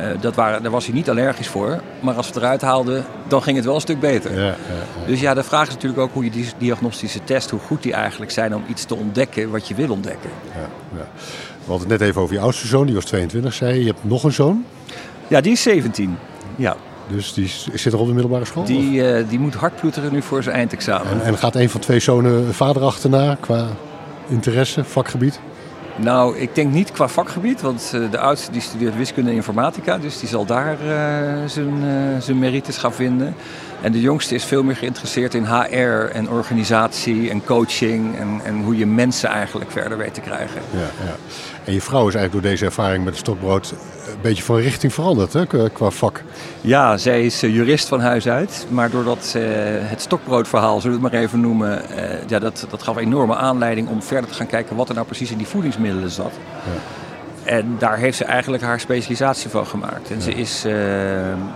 Uh, 0.00 0.06
dat 0.20 0.34
waren, 0.34 0.62
daar 0.62 0.72
was 0.72 0.84
hij 0.84 0.94
niet 0.94 1.10
allergisch 1.10 1.48
voor, 1.48 1.80
maar 2.00 2.14
als 2.14 2.26
we 2.26 2.32
het 2.32 2.42
eruit 2.42 2.60
haalden, 2.60 3.04
dan 3.28 3.42
ging 3.42 3.56
het 3.56 3.64
wel 3.64 3.74
een 3.74 3.80
stuk 3.80 4.00
beter. 4.00 4.34
Ja, 4.34 4.40
ja, 4.40 4.46
ja. 4.46 5.06
Dus 5.06 5.20
ja, 5.20 5.34
de 5.34 5.42
vraag 5.42 5.68
is 5.68 5.74
natuurlijk 5.74 6.00
ook 6.00 6.12
hoe 6.12 6.24
je 6.24 6.30
die 6.30 6.46
diagnostische 6.58 7.24
test, 7.24 7.50
hoe 7.50 7.60
goed 7.60 7.82
die 7.82 7.92
eigenlijk 7.92 8.30
zijn 8.30 8.54
om 8.54 8.64
iets 8.68 8.84
te 8.84 8.94
ontdekken 8.94 9.50
wat 9.50 9.68
je 9.68 9.74
wil 9.74 9.90
ontdekken. 9.90 10.30
We 10.90 11.66
hadden 11.66 11.88
het 11.88 11.98
net 11.98 12.08
even 12.08 12.22
over 12.22 12.34
je 12.34 12.40
oudste 12.40 12.66
zoon, 12.66 12.86
die 12.86 12.94
was 12.94 13.04
22, 13.04 13.52
zei 13.52 13.74
je. 13.74 13.80
Je 13.80 13.86
hebt 13.86 14.04
nog 14.04 14.24
een 14.24 14.32
zoon? 14.32 14.64
Ja, 15.28 15.40
die 15.40 15.52
is 15.52 15.62
17. 15.62 16.18
Ja. 16.56 16.76
Dus 17.12 17.32
die 17.32 17.50
zit 17.74 17.92
er 17.92 17.98
op 17.98 18.06
de 18.06 18.12
middelbare 18.12 18.44
school? 18.44 18.64
Die, 18.64 18.92
uh, 18.92 19.28
die 19.28 19.38
moet 19.38 19.54
hard 19.54 19.76
ploeteren 19.76 20.12
nu 20.12 20.22
voor 20.22 20.42
zijn 20.42 20.56
eindexamen. 20.56 21.10
En, 21.10 21.22
en 21.22 21.38
gaat 21.38 21.54
een 21.54 21.70
van 21.70 21.80
twee 21.80 22.00
zonen 22.00 22.54
vader 22.54 22.82
achterna 22.82 23.36
qua 23.40 23.66
interesse, 24.28 24.84
vakgebied? 24.84 25.40
Nou, 25.96 26.38
ik 26.38 26.54
denk 26.54 26.72
niet 26.72 26.92
qua 26.92 27.08
vakgebied, 27.08 27.60
want 27.60 27.92
uh, 27.94 28.10
de 28.10 28.18
oudste 28.18 28.52
die 28.52 28.60
studeert 28.60 28.96
wiskunde 28.96 29.30
en 29.30 29.36
informatica, 29.36 29.98
dus 29.98 30.18
die 30.18 30.28
zal 30.28 30.44
daar 30.44 30.76
uh, 30.84 31.48
zijn, 31.48 31.82
zijn 32.22 32.38
merites 32.38 32.76
gaan 32.76 32.92
vinden. 32.92 33.34
En 33.80 33.92
de 33.92 34.00
jongste 34.00 34.34
is 34.34 34.44
veel 34.44 34.62
meer 34.62 34.76
geïnteresseerd 34.76 35.34
in 35.34 35.44
HR 35.44 36.10
en 36.12 36.30
organisatie 36.30 37.30
en 37.30 37.44
coaching 37.44 38.18
en, 38.18 38.40
en 38.44 38.62
hoe 38.62 38.76
je 38.76 38.86
mensen 38.86 39.28
eigenlijk 39.28 39.70
verder 39.70 39.98
weet 39.98 40.14
te 40.14 40.20
krijgen. 40.20 40.60
Ja, 40.72 40.78
ja. 40.78 41.16
En 41.70 41.76
je 41.76 41.82
vrouw 41.82 42.08
is 42.08 42.14
eigenlijk 42.14 42.32
door 42.32 42.52
deze 42.52 42.64
ervaring 42.64 43.04
met 43.04 43.12
het 43.12 43.22
stokbrood 43.22 43.70
een 43.70 44.20
beetje 44.22 44.42
van 44.42 44.56
richting 44.56 44.94
veranderd 44.94 45.32
hè, 45.32 45.46
qua 45.72 45.90
vak. 45.90 46.22
Ja, 46.60 46.96
zij 46.96 47.24
is 47.24 47.40
jurist 47.40 47.88
van 47.88 48.00
huis 48.00 48.28
uit. 48.28 48.66
Maar 48.70 48.90
doordat 48.90 49.34
uh, 49.36 49.42
het 49.80 50.00
stokbroodverhaal, 50.00 50.80
zullen 50.80 50.96
we 50.96 51.02
het 51.02 51.12
maar 51.12 51.22
even 51.22 51.40
noemen, 51.40 51.82
uh, 51.90 52.28
ja, 52.28 52.38
dat, 52.38 52.66
dat 52.70 52.82
gaf 52.82 52.96
enorme 52.96 53.36
aanleiding 53.36 53.88
om 53.88 54.02
verder 54.02 54.30
te 54.30 54.36
gaan 54.36 54.46
kijken 54.46 54.76
wat 54.76 54.88
er 54.88 54.94
nou 54.94 55.06
precies 55.06 55.30
in 55.30 55.36
die 55.38 55.46
voedingsmiddelen 55.46 56.10
zat. 56.10 56.32
Ja. 56.64 56.80
En 57.52 57.76
daar 57.78 57.98
heeft 57.98 58.16
ze 58.16 58.24
eigenlijk 58.24 58.62
haar 58.62 58.80
specialisatie 58.80 59.50
van 59.50 59.66
gemaakt. 59.66 60.10
En 60.10 60.16
ja. 60.16 60.22
ze 60.22 60.34
is 60.34 60.64
uh, 60.66 60.72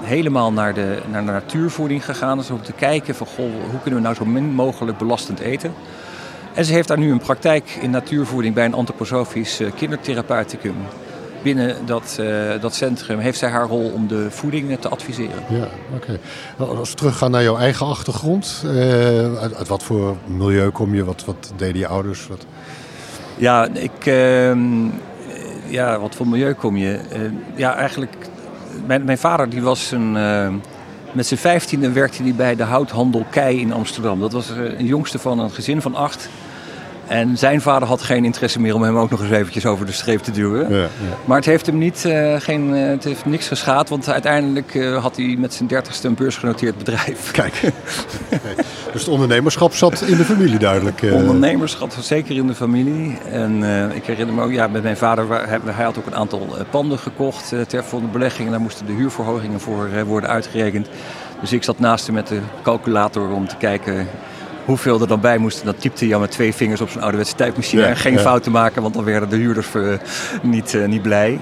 helemaal 0.02 0.52
naar 0.52 0.74
de, 0.74 0.98
naar 1.10 1.24
de 1.24 1.30
natuurvoeding 1.30 2.04
gegaan. 2.04 2.38
Dus 2.38 2.50
om 2.50 2.62
te 2.62 2.72
kijken 2.72 3.14
van 3.14 3.26
goh, 3.26 3.50
hoe 3.70 3.80
kunnen 3.82 4.00
we 4.00 4.06
nou 4.06 4.14
zo 4.14 4.24
min 4.24 4.52
mogelijk 4.52 4.98
belastend 4.98 5.38
eten. 5.38 5.74
En 6.54 6.64
ze 6.64 6.72
heeft 6.72 6.88
daar 6.88 6.98
nu 6.98 7.10
een 7.10 7.18
praktijk 7.18 7.78
in 7.80 7.90
natuurvoeding 7.90 8.54
bij 8.54 8.64
een 8.64 8.74
antroposofisch 8.74 9.60
kindertherapeuticum 9.76 10.74
binnen 11.44 11.86
dat, 11.86 12.16
uh, 12.20 12.60
dat 12.60 12.74
centrum 12.74 13.18
heeft 13.18 13.38
zij 13.38 13.48
haar 13.48 13.66
rol 13.66 13.90
om 13.90 14.06
de 14.06 14.30
voeding 14.30 14.78
te 14.80 14.88
adviseren. 14.88 15.42
Ja, 15.48 15.68
oké. 15.94 16.18
Okay. 16.56 16.76
Als 16.76 16.90
we 16.90 16.96
teruggaan 16.96 17.30
naar 17.30 17.42
jouw 17.42 17.56
eigen 17.56 17.86
achtergrond, 17.86 18.62
uh, 18.64 18.72
uit, 19.38 19.54
uit, 19.54 19.68
wat 19.68 19.82
voor 19.82 20.16
milieu 20.26 20.70
kom 20.70 20.94
je? 20.94 21.04
Wat, 21.04 21.24
wat 21.24 21.52
deden 21.56 21.78
je 21.78 21.86
ouders? 21.86 22.26
Wat... 22.26 22.46
Ja, 23.36 23.68
ik, 23.72 24.06
uh, 24.06 24.52
ja, 25.66 25.98
wat 25.98 26.14
voor 26.14 26.28
milieu 26.28 26.52
kom 26.52 26.76
je? 26.76 27.00
Ja, 27.54 27.74
eigenlijk, 27.74 28.12
mijn, 28.86 29.04
mijn 29.04 29.18
vader 29.18 29.48
die 29.48 29.62
was 29.62 29.90
een, 29.90 30.12
met 31.12 31.26
zijn 31.26 31.40
vijftiende 31.40 31.92
werkte 31.92 32.22
hij 32.22 32.34
bij 32.34 32.56
de 32.56 32.62
houthandel 32.62 33.24
Kei 33.30 33.60
in 33.60 33.72
Amsterdam. 33.72 34.20
Dat 34.20 34.32
was 34.32 34.48
een 34.48 34.86
jongste 34.86 35.18
van 35.18 35.38
een 35.38 35.50
gezin 35.50 35.82
van 35.82 35.94
acht. 35.94 36.28
En 37.06 37.38
zijn 37.38 37.60
vader 37.60 37.88
had 37.88 38.02
geen 38.02 38.24
interesse 38.24 38.60
meer 38.60 38.74
om 38.74 38.82
hem 38.82 38.96
ook 38.96 39.10
nog 39.10 39.20
eens 39.20 39.30
eventjes 39.30 39.66
over 39.66 39.86
de 39.86 39.92
streep 39.92 40.20
te 40.20 40.30
duwen. 40.30 40.70
Ja, 40.70 40.80
ja. 40.80 40.88
Maar 41.24 41.36
het 41.36 41.46
heeft 41.46 41.66
hem 41.66 41.78
niet, 41.78 42.04
uh, 42.06 42.34
geen, 42.40 42.68
uh, 42.68 42.86
het 42.86 43.04
heeft 43.04 43.24
niks 43.24 43.48
geschaad, 43.48 43.88
want 43.88 44.08
uiteindelijk 44.08 44.74
uh, 44.74 45.02
had 45.02 45.16
hij 45.16 45.36
met 45.38 45.54
zijn 45.54 45.68
dertigste 45.68 46.08
een 46.08 46.14
beursgenoteerd 46.14 46.78
bedrijf. 46.78 47.30
Kijk, 47.30 47.60
dus 48.92 49.00
het 49.00 49.08
ondernemerschap 49.08 49.74
zat 49.74 50.02
in 50.02 50.16
de 50.16 50.24
familie 50.24 50.58
duidelijk. 50.58 51.00
Ondernemerschap 51.12 51.90
zat 51.92 52.04
zeker 52.04 52.36
in 52.36 52.46
de 52.46 52.54
familie. 52.54 53.18
En 53.30 53.62
ik 53.94 54.04
herinner 54.04 54.34
me 54.34 54.42
ook, 54.42 54.52
ja, 54.52 54.66
met 54.66 54.82
mijn 54.82 54.96
vader, 54.96 55.26
hij 55.64 55.84
had 55.84 55.98
ook 55.98 56.06
een 56.06 56.14
aantal 56.14 56.56
panden 56.70 56.98
gekocht 56.98 57.52
ter 57.68 57.84
voor 57.84 58.00
de 58.00 58.06
belegging. 58.06 58.44
En 58.46 58.50
daar 58.50 58.60
moesten 58.60 58.86
de 58.86 58.92
huurverhogingen 58.92 59.60
voor 59.60 59.88
worden 60.06 60.30
uitgerekend. 60.30 60.88
Dus 61.40 61.52
ik 61.52 61.62
zat 61.62 61.78
naast 61.78 62.06
hem 62.06 62.14
met 62.14 62.26
de 62.26 62.40
calculator 62.62 63.30
om 63.30 63.48
te 63.48 63.56
kijken 63.56 64.08
hoeveel 64.64 65.00
er 65.00 65.08
dan 65.08 65.20
bij 65.20 65.38
moest. 65.38 65.64
Dan 65.64 65.76
typte 65.76 66.04
hij 66.04 66.14
al 66.14 66.20
met 66.20 66.30
twee 66.30 66.54
vingers 66.54 66.80
op 66.80 66.88
zijn 66.88 67.02
ouderwetse 67.02 67.34
tijdmachine. 67.34 67.82
Ja, 67.82 67.88
en 67.88 67.96
geen 67.96 68.12
ja. 68.12 68.18
fouten 68.18 68.52
maken, 68.52 68.82
want 68.82 68.94
dan 68.94 69.04
werden 69.04 69.28
de 69.28 69.36
huurders 69.36 69.74
uh, 69.74 69.94
niet, 70.42 70.72
uh, 70.72 70.86
niet 70.86 71.02
blij. 71.02 71.40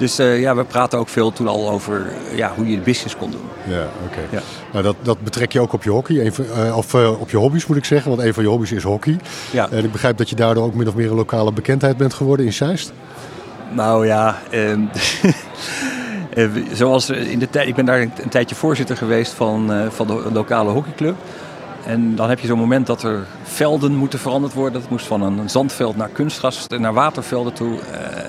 Dus 0.00 0.20
uh, 0.20 0.40
ja, 0.40 0.56
we 0.56 0.64
praten 0.64 0.98
ook 0.98 1.08
veel 1.08 1.32
toen 1.32 1.48
al 1.48 1.70
over 1.70 2.12
ja, 2.34 2.52
hoe 2.56 2.70
je 2.70 2.76
de 2.76 2.82
business 2.82 3.16
kon 3.16 3.30
doen. 3.30 3.40
Ja, 3.66 3.82
oké. 3.82 4.18
Okay. 4.18 4.24
Ja. 4.30 4.40
Nou, 4.72 4.84
dat, 4.84 4.96
dat 5.02 5.20
betrek 5.20 5.52
je 5.52 5.60
ook 5.60 5.72
op 5.72 5.82
je 5.82 5.90
hockey, 5.90 6.16
uh, 6.16 6.76
of 6.76 6.94
uh, 6.94 7.20
op 7.20 7.30
je 7.30 7.36
hobby's 7.36 7.66
moet 7.66 7.76
ik 7.76 7.84
zeggen, 7.84 8.10
want 8.10 8.22
een 8.22 8.34
van 8.34 8.42
je 8.42 8.48
hobby's 8.48 8.70
is 8.70 8.82
hockey. 8.82 9.16
Ja. 9.50 9.68
En 9.70 9.84
ik 9.84 9.92
begrijp 9.92 10.16
dat 10.16 10.28
je 10.28 10.36
daardoor 10.36 10.64
ook 10.64 10.74
min 10.74 10.88
of 10.88 10.94
meer 10.94 11.10
een 11.10 11.16
lokale 11.16 11.52
bekendheid 11.52 11.96
bent 11.96 12.14
geworden 12.14 12.46
in 12.46 12.52
Zeist. 12.52 12.92
Nou 13.72 14.06
ja, 14.06 14.38
um, 14.52 14.90
zoals 16.72 17.10
in 17.10 17.38
de 17.38 17.50
tijd, 17.50 17.68
ik 17.68 17.74
ben 17.74 17.84
daar 17.84 18.00
een, 18.00 18.12
een 18.22 18.28
tijdje 18.28 18.54
voorzitter 18.54 18.96
geweest 18.96 19.32
van, 19.32 19.70
van 19.90 20.06
de 20.06 20.30
lokale 20.32 20.70
hockeyclub. 20.70 21.16
En 21.86 22.14
dan 22.14 22.28
heb 22.28 22.38
je 22.38 22.46
zo'n 22.46 22.58
moment 22.58 22.86
dat 22.86 23.02
er 23.02 23.26
velden 23.42 23.96
moeten 23.96 24.18
veranderd 24.18 24.52
worden. 24.52 24.80
Dat 24.80 24.90
moest 24.90 25.06
van 25.06 25.22
een 25.22 25.50
zandveld 25.50 25.96
naar 25.96 26.08
kunstgras, 26.08 26.66
naar 26.66 26.94
watervelden 26.94 27.52
toe. 27.52 27.70
Uh, 27.70 27.78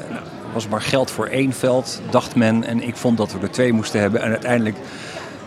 nou, 0.09 0.23
was 0.53 0.67
maar 0.67 0.81
geld 0.81 1.11
voor 1.11 1.25
één 1.25 1.53
veld, 1.53 2.01
dacht 2.09 2.35
men. 2.35 2.63
En 2.63 2.87
ik 2.87 2.95
vond 2.95 3.17
dat 3.17 3.31
we 3.33 3.39
er 3.39 3.51
twee 3.51 3.73
moesten 3.73 3.99
hebben. 3.99 4.21
En 4.21 4.29
uiteindelijk 4.29 4.77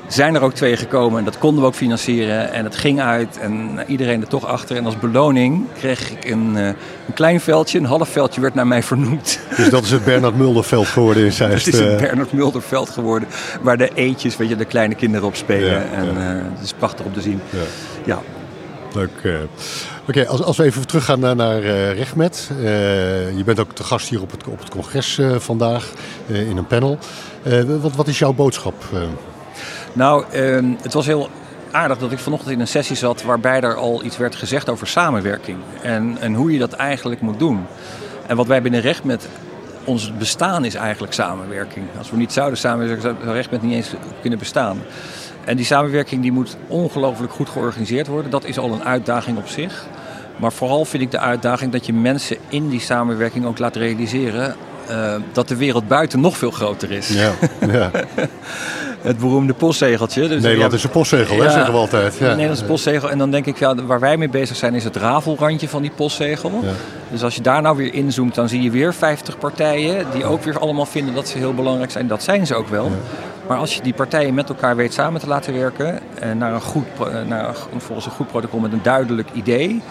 zijn 0.07 0.35
er 0.35 0.43
ook 0.43 0.55
twee 0.55 0.77
gekomen 0.77 1.19
en 1.19 1.25
dat 1.25 1.39
konden 1.39 1.61
we 1.61 1.67
ook 1.67 1.75
financieren. 1.75 2.53
En 2.53 2.65
het 2.65 2.77
ging 2.77 3.01
uit 3.01 3.39
en 3.39 3.79
iedereen 3.87 4.21
er 4.21 4.29
toch 4.29 4.47
achter. 4.47 4.77
En 4.77 4.85
als 4.85 4.99
beloning 4.99 5.65
kreeg 5.79 6.11
ik 6.11 6.31
een, 6.31 6.53
uh, 6.57 6.67
een 6.67 7.15
klein 7.15 7.41
veldje, 7.41 7.79
een 7.79 7.85
half 7.85 8.09
veldje 8.09 8.41
werd 8.41 8.55
naar 8.55 8.67
mij 8.67 8.83
vernoemd. 8.83 9.39
Dus 9.57 9.71
dat 9.71 9.85
is 9.85 9.91
het 9.91 10.05
Bernard 10.05 10.37
Mulderveld 10.37 10.87
geworden 10.87 11.25
in 11.25 11.33
Zeist? 11.33 11.65
Het 11.67 11.75
is 11.75 11.81
het 11.81 11.97
Bernard 11.97 12.33
Mulderveld 12.33 12.91
geworden, 12.91 13.29
waar 13.63 13.77
de 13.77 13.91
eetjes, 13.95 14.37
weet 14.37 14.49
je, 14.49 14.57
de 14.57 14.65
kleine 14.65 14.95
kinderen 14.95 15.27
op 15.27 15.35
spelen. 15.37 15.71
Ja, 15.71 15.83
en 15.93 16.05
ja. 16.05 16.35
Uh, 16.35 16.43
het 16.55 16.65
is 16.65 16.73
prachtig 16.73 17.05
om 17.05 17.13
te 17.13 17.21
zien. 17.21 17.41
Ja. 17.51 17.59
ja. 18.05 18.19
Leuk. 18.95 19.11
eh. 19.23 19.33
Oké, 20.09 20.27
als, 20.27 20.43
als 20.43 20.57
we 20.57 20.65
even 20.65 20.87
teruggaan 20.87 21.21
naar, 21.21 21.37
naar 21.37 21.63
eh, 21.63 21.93
Regmet. 21.95 22.51
Eh, 22.51 23.37
je 23.37 23.43
bent 23.45 23.61
ook 23.61 23.73
te 23.73 23.85
gast 23.85 24.09
hier 24.09 24.23
op 24.23 24.31
het, 24.31 24.47
op 24.47 24.59
het 24.59 24.69
congres 24.69 25.19
eh, 25.19 25.35
vandaag 25.39 25.91
eh, 26.31 26.49
in 26.49 26.57
een 26.57 26.67
panel. 26.67 26.99
Eh, 27.43 27.63
wat, 27.81 27.95
wat 27.97 28.09
is 28.09 28.19
jouw 28.19 28.33
boodschap? 28.33 28.75
Nou, 29.95 30.25
ehm, 30.31 30.73
het 30.83 30.93
was 30.93 31.07
heel 31.07 31.29
aardig 31.71 31.99
dat 31.99 32.13
ik 32.13 32.19
vanochtend 32.19 32.53
in 32.53 32.61
een 32.61 32.69
sessie 32.69 32.97
zat 32.97 33.23
waarbij 33.23 33.61
er 33.61 33.75
al 33.77 34.05
iets 34.05 34.17
werd 34.17 34.35
gezegd 34.35 34.69
over 34.69 34.87
samenwerking. 34.87 35.59
En, 35.83 36.17
en 36.21 36.35
hoe 36.35 36.53
je 36.53 36.59
dat 36.59 36.73
eigenlijk 36.73 37.21
moet 37.21 37.39
doen. 37.39 37.67
En 38.27 38.37
wat 38.37 38.47
wij 38.47 38.63
binnen 38.63 38.81
recht 38.81 39.05
met 39.05 39.29
ons 39.85 40.13
bestaan 40.17 40.65
is 40.65 40.75
eigenlijk 40.75 41.13
samenwerking. 41.13 41.87
Als 41.99 42.11
we 42.11 42.17
niet 42.17 42.33
zouden 42.33 42.59
samenwerken, 42.59 43.03
zou 43.03 43.33
recht 43.33 43.51
met 43.51 43.63
niet 43.63 43.75
eens 43.75 43.93
kunnen 44.21 44.39
bestaan. 44.39 44.79
En 45.45 45.57
die 45.57 45.67
samenwerking 45.67 46.23
die 46.23 46.33
moet 46.33 46.57
ongelooflijk 46.67 47.33
goed 47.33 47.49
georganiseerd 47.49 48.07
worden. 48.07 48.31
Dat 48.31 48.45
is 48.45 48.59
al 48.59 48.73
een 48.73 48.85
uitdaging 48.85 49.39
op 49.39 49.49
zich. 49.49 49.87
Maar 50.37 50.53
vooral 50.53 50.85
vind 50.85 51.03
ik 51.03 51.11
de 51.11 51.19
uitdaging 51.19 51.73
dat 51.73 51.87
je 51.87 51.93
mensen 51.93 52.37
in 52.49 52.69
die 52.69 52.81
samenwerking 52.81 53.47
ook 53.47 53.59
laat 53.59 53.77
realiseren 53.77 54.57
eh, 54.87 55.15
dat 55.33 55.49
de 55.49 55.57
wereld 55.57 55.89
buiten 55.89 56.21
nog 56.21 56.37
veel 56.37 56.51
groter 56.51 56.91
is. 56.91 57.09
Ja, 57.09 57.33
ja. 57.67 57.91
Het 59.05 59.19
beroemde 59.19 59.53
postzegeltje. 59.55 60.29
Dus 60.29 60.43
Nederland 60.43 60.73
is 60.73 60.85
een 60.85 60.91
postzegel, 60.91 61.37
hè, 61.37 61.45
Ja. 61.45 61.51
zeggen 61.51 61.73
we 61.73 61.79
altijd. 61.79 62.15
Ja. 62.17 62.25
een 62.25 62.31
Nederlandse 62.31 62.65
postzegel. 62.65 63.11
En 63.11 63.19
dan 63.19 63.31
denk 63.31 63.47
ik, 63.47 63.59
ja, 63.59 63.75
waar 63.75 64.01
wij 64.01 64.17
mee 64.17 64.29
bezig 64.29 64.57
zijn, 64.57 64.75
is 64.75 64.85
het 64.85 64.97
rafelrandje 64.97 65.69
van 65.69 65.83
die 65.83 65.91
postzegel. 65.91 66.51
Ja. 66.63 66.69
Dus 67.11 67.23
als 67.23 67.35
je 67.35 67.41
daar 67.41 67.63
nou 67.63 67.77
weer 67.77 67.95
inzoomt, 67.95 68.35
dan 68.35 68.49
zie 68.49 68.63
je 68.63 68.71
weer 68.71 68.95
50 68.95 69.39
partijen 69.39 70.07
die 70.13 70.25
ook 70.25 70.43
weer 70.45 70.59
allemaal 70.59 70.87
vinden 70.87 71.15
dat 71.15 71.29
ze 71.29 71.39
heel 71.39 71.55
belangrijk 71.55 71.91
zijn. 71.91 72.07
Dat 72.07 72.23
zijn 72.23 72.47
ze 72.47 72.55
ook 72.55 72.69
wel. 72.69 72.91
Maar 73.49 73.59
als 73.59 73.75
je 73.75 73.83
die 73.83 73.95
partijen 73.95 74.35
met 74.35 74.49
elkaar 74.49 74.77
weet 74.77 74.93
samen 74.95 75.21
te 75.21 75.27
laten 75.27 75.55
werken, 75.55 76.01
eh, 76.21 76.33
naar 76.33 76.53
een 76.55 76.61
goed, 76.61 76.87
eh, 76.99 77.07
naar 77.29 77.55
volgens 77.77 78.07
een 78.07 78.13
goed 78.13 78.27
protocol 78.29 78.61
met 78.61 78.73
een 78.73 78.83
duidelijk 78.83 79.29
idee, 79.33 79.83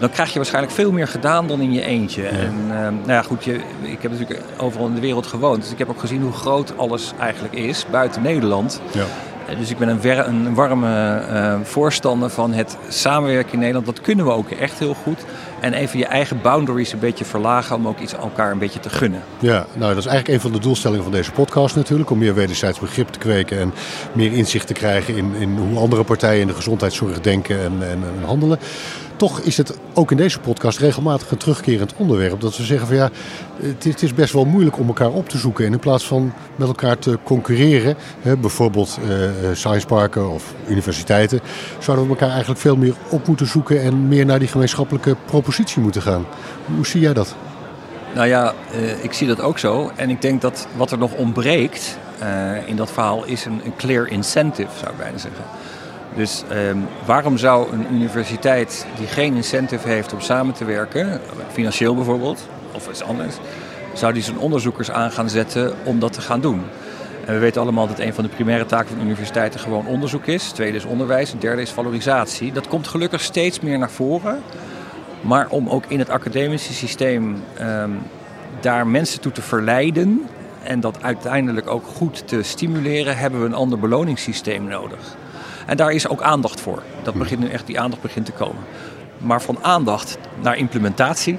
dan 0.00 0.10
krijg 0.10 0.30
je 0.32 0.36
waarschijnlijk 0.36 0.74
veel 0.74 0.92
meer 0.92 1.08
gedaan 1.08 1.46
dan 1.46 1.60
in 1.60 1.72
je 1.72 1.84
eentje. 1.84 2.26
En 2.26 2.54
eh, 2.70 2.78
nou 2.80 3.06
ja, 3.06 3.22
goed, 3.22 3.44
je, 3.44 3.60
ik 3.82 4.02
heb 4.02 4.10
natuurlijk 4.10 4.40
overal 4.58 4.86
in 4.86 4.94
de 4.94 5.00
wereld 5.00 5.26
gewoond. 5.26 5.62
Dus 5.62 5.72
ik 5.72 5.78
heb 5.78 5.88
ook 5.88 6.00
gezien 6.00 6.22
hoe 6.22 6.32
groot 6.32 6.72
alles 6.76 7.12
eigenlijk 7.18 7.54
is 7.54 7.86
buiten 7.90 8.22
Nederland. 8.22 8.80
Ja. 8.92 9.04
Eh, 9.46 9.58
Dus 9.58 9.70
ik 9.70 9.78
ben 9.78 9.88
een, 9.88 10.26
een 10.28 10.54
warme 10.54 11.16
eh, 11.16 11.54
voorstander 11.62 12.30
van 12.30 12.52
het 12.52 12.76
samenwerken 12.88 13.52
in 13.52 13.58
Nederland. 13.58 13.86
Dat 13.86 14.00
kunnen 14.00 14.24
we 14.24 14.32
ook 14.32 14.50
echt 14.50 14.78
heel 14.78 14.94
goed. 14.94 15.24
En 15.60 15.72
even 15.72 15.98
je 15.98 16.06
eigen 16.06 16.40
boundaries 16.42 16.92
een 16.92 16.98
beetje 16.98 17.24
verlagen 17.24 17.76
om 17.76 17.88
ook 17.88 17.98
iets 17.98 18.14
elkaar 18.14 18.50
een 18.50 18.58
beetje 18.58 18.80
te 18.80 18.90
gunnen. 18.90 19.22
Ja, 19.38 19.66
nou 19.74 19.94
dat 19.94 20.04
is 20.04 20.06
eigenlijk 20.06 20.28
een 20.28 20.50
van 20.50 20.52
de 20.52 20.66
doelstellingen 20.66 21.04
van 21.04 21.12
deze 21.12 21.32
podcast 21.32 21.76
natuurlijk. 21.76 22.10
Om 22.10 22.18
meer 22.18 22.34
wederzijds 22.34 22.78
begrip 22.78 23.08
te 23.08 23.18
kweken 23.18 23.58
en 23.58 23.74
meer 24.12 24.32
inzicht 24.32 24.66
te 24.66 24.72
krijgen 24.72 25.16
in, 25.16 25.34
in 25.38 25.56
hoe 25.56 25.78
andere 25.78 26.04
partijen 26.04 26.40
in 26.40 26.46
de 26.46 26.54
gezondheidszorg 26.54 27.20
denken 27.20 27.60
en, 27.60 27.72
en, 27.80 28.02
en 28.18 28.24
handelen. 28.24 28.58
Toch 29.20 29.40
is 29.40 29.56
het 29.56 29.78
ook 29.94 30.10
in 30.10 30.16
deze 30.16 30.40
podcast 30.40 30.78
regelmatig 30.78 31.30
een 31.30 31.36
terugkerend 31.36 31.94
onderwerp. 31.96 32.40
Dat 32.40 32.56
we 32.56 32.62
zeggen 32.62 32.86
van 32.86 32.96
ja, 32.96 33.10
het 33.62 34.02
is, 34.02 34.14
best 34.14 34.32
wel 34.32 34.44
moeilijk 34.44 34.78
om 34.78 34.86
elkaar 34.86 35.10
op 35.10 35.28
te 35.28 35.38
zoeken. 35.38 35.66
En 35.66 35.72
in 35.72 35.78
plaats 35.78 36.06
van 36.06 36.32
met 36.56 36.68
elkaar 36.68 36.98
te 36.98 37.18
concurreren, 37.24 37.96
hè, 38.20 38.36
bijvoorbeeld 38.36 38.98
eh, 39.02 39.24
eh, 39.24 39.56
science 39.56 39.86
parken 39.86 40.30
of 40.30 40.54
universiteiten, 40.68 41.40
zouden 41.78 42.06
we 42.06 42.10
elkaar 42.10 42.30
eigenlijk 42.30 42.60
veel 42.60 42.76
meer 42.76 42.94
op 43.10 43.26
moeten 43.26 43.46
zoeken 43.46 43.82
en 43.82 44.08
meer 44.08 44.26
naar 44.26 44.38
die 44.38 44.48
gemeenschappelijke 44.48 45.16
propositie 45.24 45.82
moeten 45.82 46.02
gaan. 46.02 46.26
Hoe 46.76 46.86
zie 46.86 47.00
jij 47.00 47.12
dat? 47.12 47.36
Nou 48.14 48.26
ja, 48.26 48.54
eh, 48.72 49.04
ik 49.04 49.12
zie 49.12 49.26
dat 49.26 49.40
ook 49.40 49.58
zo. 49.58 49.90
En 49.96 50.10
ik 50.10 50.22
denk 50.22 50.40
dat 50.40 50.66
wat 50.76 50.90
er 50.90 50.98
nog 50.98 51.12
ontbreekt 51.12 51.98
eh, 52.18 52.68
in 52.68 52.76
dat 52.76 52.90
verhaal 52.92 53.24
is 53.24 53.44
een 53.44 53.62
clear 53.76 54.08
incentive, 54.08 54.78
zou 54.78 54.90
ik 54.90 54.98
bijna 54.98 55.18
zeggen. 55.18 55.44
Dus 56.14 56.44
ehm, 56.48 56.78
waarom 57.06 57.38
zou 57.38 57.72
een 57.72 57.86
universiteit 57.92 58.86
die 58.98 59.06
geen 59.06 59.34
incentive 59.34 59.88
heeft 59.88 60.12
om 60.12 60.20
samen 60.20 60.54
te 60.54 60.64
werken, 60.64 61.20
financieel 61.52 61.94
bijvoorbeeld, 61.94 62.48
of 62.74 62.88
iets 62.88 63.02
anders, 63.02 63.36
zou 63.92 64.12
die 64.12 64.22
zijn 64.22 64.38
onderzoekers 64.38 64.90
aan 64.90 65.10
gaan 65.10 65.28
zetten 65.28 65.74
om 65.84 65.98
dat 65.98 66.12
te 66.12 66.20
gaan 66.20 66.40
doen? 66.40 66.62
En 67.26 67.34
we 67.34 67.40
weten 67.40 67.62
allemaal 67.62 67.86
dat 67.86 67.98
een 67.98 68.14
van 68.14 68.24
de 68.24 68.30
primaire 68.30 68.66
taken 68.66 68.96
van 68.96 69.04
universiteiten 69.04 69.60
gewoon 69.60 69.86
onderzoek 69.86 70.26
is. 70.26 70.50
Tweede 70.50 70.76
is 70.76 70.84
onderwijs, 70.84 71.34
derde 71.38 71.62
is 71.62 71.70
valorisatie. 71.70 72.52
Dat 72.52 72.68
komt 72.68 72.88
gelukkig 72.88 73.20
steeds 73.20 73.60
meer 73.60 73.78
naar 73.78 73.90
voren. 73.90 74.42
Maar 75.20 75.48
om 75.48 75.68
ook 75.68 75.84
in 75.88 75.98
het 75.98 76.10
academische 76.10 76.72
systeem 76.72 77.42
ehm, 77.56 77.90
daar 78.60 78.86
mensen 78.86 79.20
toe 79.20 79.32
te 79.32 79.42
verleiden 79.42 80.26
en 80.62 80.80
dat 80.80 81.02
uiteindelijk 81.02 81.70
ook 81.70 81.86
goed 81.86 82.28
te 82.28 82.42
stimuleren, 82.42 83.16
hebben 83.16 83.40
we 83.40 83.46
een 83.46 83.54
ander 83.54 83.78
beloningssysteem 83.78 84.64
nodig. 84.64 85.16
En 85.70 85.76
daar 85.76 85.90
is 85.90 86.08
ook 86.08 86.22
aandacht 86.22 86.60
voor. 86.60 86.82
Dat 87.02 87.14
begint 87.14 87.40
nu 87.40 87.48
echt, 87.48 87.66
die 87.66 87.80
aandacht 87.80 88.02
begint 88.02 88.26
te 88.26 88.32
komen. 88.32 88.62
Maar 89.18 89.42
van 89.42 89.58
aandacht 89.62 90.18
naar 90.42 90.56
implementatie 90.56 91.38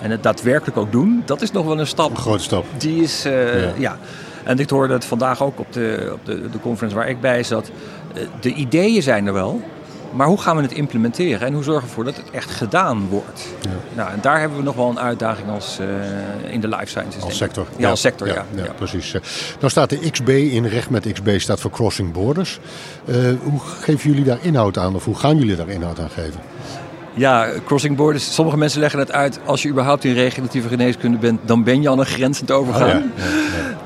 en 0.00 0.10
het 0.10 0.22
daadwerkelijk 0.22 0.76
ook 0.76 0.92
doen, 0.92 1.22
dat 1.24 1.42
is 1.42 1.50
nog 1.50 1.66
wel 1.66 1.80
een 1.80 1.86
stap. 1.86 2.10
Een 2.10 2.16
grote 2.16 2.42
stap. 2.42 2.64
Die 2.76 3.02
is, 3.02 3.24
eh, 3.24 3.62
Ja. 3.64 3.72
ja. 3.78 3.98
En 4.44 4.58
ik 4.58 4.70
hoorde 4.70 4.92
het 4.92 5.04
vandaag 5.04 5.42
ook 5.42 5.58
op 5.58 5.72
de, 5.72 6.10
op 6.12 6.26
de, 6.26 6.50
de 6.50 6.60
conference 6.60 6.96
waar 6.96 7.08
ik 7.08 7.20
bij 7.20 7.42
zat. 7.42 7.70
Eh, 8.14 8.22
De 8.40 8.52
ideeën 8.52 9.02
zijn 9.02 9.26
er 9.26 9.32
wel, 9.32 9.60
maar 10.12 10.26
hoe 10.26 10.40
gaan 10.40 10.56
we 10.56 10.62
het 10.62 10.72
implementeren 10.72 11.46
en 11.46 11.54
hoe 11.54 11.62
zorgen 11.62 11.82
we 11.82 11.88
ervoor 11.88 12.04
dat 12.04 12.16
het 12.16 12.30
echt 12.30 12.50
gedaan 12.50 13.08
wordt? 13.08 13.48
Nou, 13.94 14.10
en 14.10 14.18
daar 14.20 14.40
hebben 14.40 14.58
we 14.58 14.64
nog 14.64 14.74
wel 14.74 14.88
een 14.88 14.98
uitdaging 14.98 15.48
als, 15.50 15.78
eh, 15.78 16.52
in 16.52 16.60
de 16.60 16.68
life 16.68 16.86
sciences. 16.86 17.22
Als 17.22 17.36
sector. 17.36 17.66
Ja, 17.76 17.90
als 17.90 18.00
sector, 18.00 18.26
ja. 18.26 18.44
ja, 18.54 18.64
ja. 18.64 18.72
precies. 18.72 19.14
Eh, 19.14 19.20
Nou 19.58 19.70
staat 19.70 19.90
de 19.90 20.10
XB 20.10 20.28
in 20.28 20.66
recht 20.66 20.90
met 20.90 21.12
XB 21.12 21.38
staat 21.38 21.60
voor 21.60 21.70
Crossing 21.70 22.12
Borders. 22.12 22.60
Eh, 23.04 23.14
hoe 23.42 23.60
geven 23.60 24.10
jullie 24.10 24.24
daar 24.24 24.38
inhoud 24.40 24.78
aan 24.78 24.94
of 24.94 25.04
hoe 25.04 25.14
gaan 25.14 25.38
jullie 25.38 25.56
daar 25.56 25.68
inhoud 25.68 26.00
aan 26.00 26.10
geven? 26.10 26.40
Ja, 27.14 27.48
crossing 27.64 27.96
borders. 27.96 28.34
Sommige 28.34 28.56
mensen 28.56 28.80
leggen 28.80 28.98
het 28.98 29.12
uit. 29.12 29.40
Als 29.44 29.62
je 29.62 29.68
überhaupt 29.68 30.04
in 30.04 30.14
regeneratieve 30.14 30.68
geneeskunde 30.68 31.18
bent, 31.18 31.40
dan 31.44 31.64
ben 31.64 31.82
je 31.82 31.88
al 31.88 31.98
een 31.98 32.06
grens 32.06 32.40
aan 32.40 32.46
het 32.46 32.56
overgaan. 32.56 33.02
Oh 33.02 33.02
ja, 33.16 33.32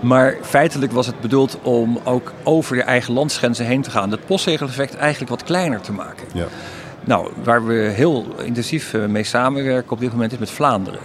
Maar 0.01 0.37
feitelijk 0.43 0.93
was 0.93 1.07
het 1.07 1.21
bedoeld 1.21 1.59
om 1.63 2.01
ook 2.05 2.33
over 2.43 2.77
je 2.77 2.83
eigen 2.83 3.15
landsgrenzen 3.15 3.67
heen 3.67 3.83
te 3.83 3.91
gaan. 3.91 4.11
Het 4.11 4.27
postzegeleffect 4.27 4.97
eigenlijk 4.97 5.31
wat 5.31 5.45
kleiner 5.45 5.81
te 5.81 5.93
maken. 5.93 6.27
Ja. 6.33 6.47
Nou, 7.05 7.31
waar 7.43 7.67
we 7.67 7.75
heel 7.75 8.27
intensief 8.43 8.95
eh, 8.95 9.07
mee 9.07 9.25
samenwerken 9.25 9.93
op 9.93 10.01
dit 10.01 10.13
moment 10.13 10.33
is 10.33 10.39
met 10.39 10.51
Vlaanderen. 10.51 11.01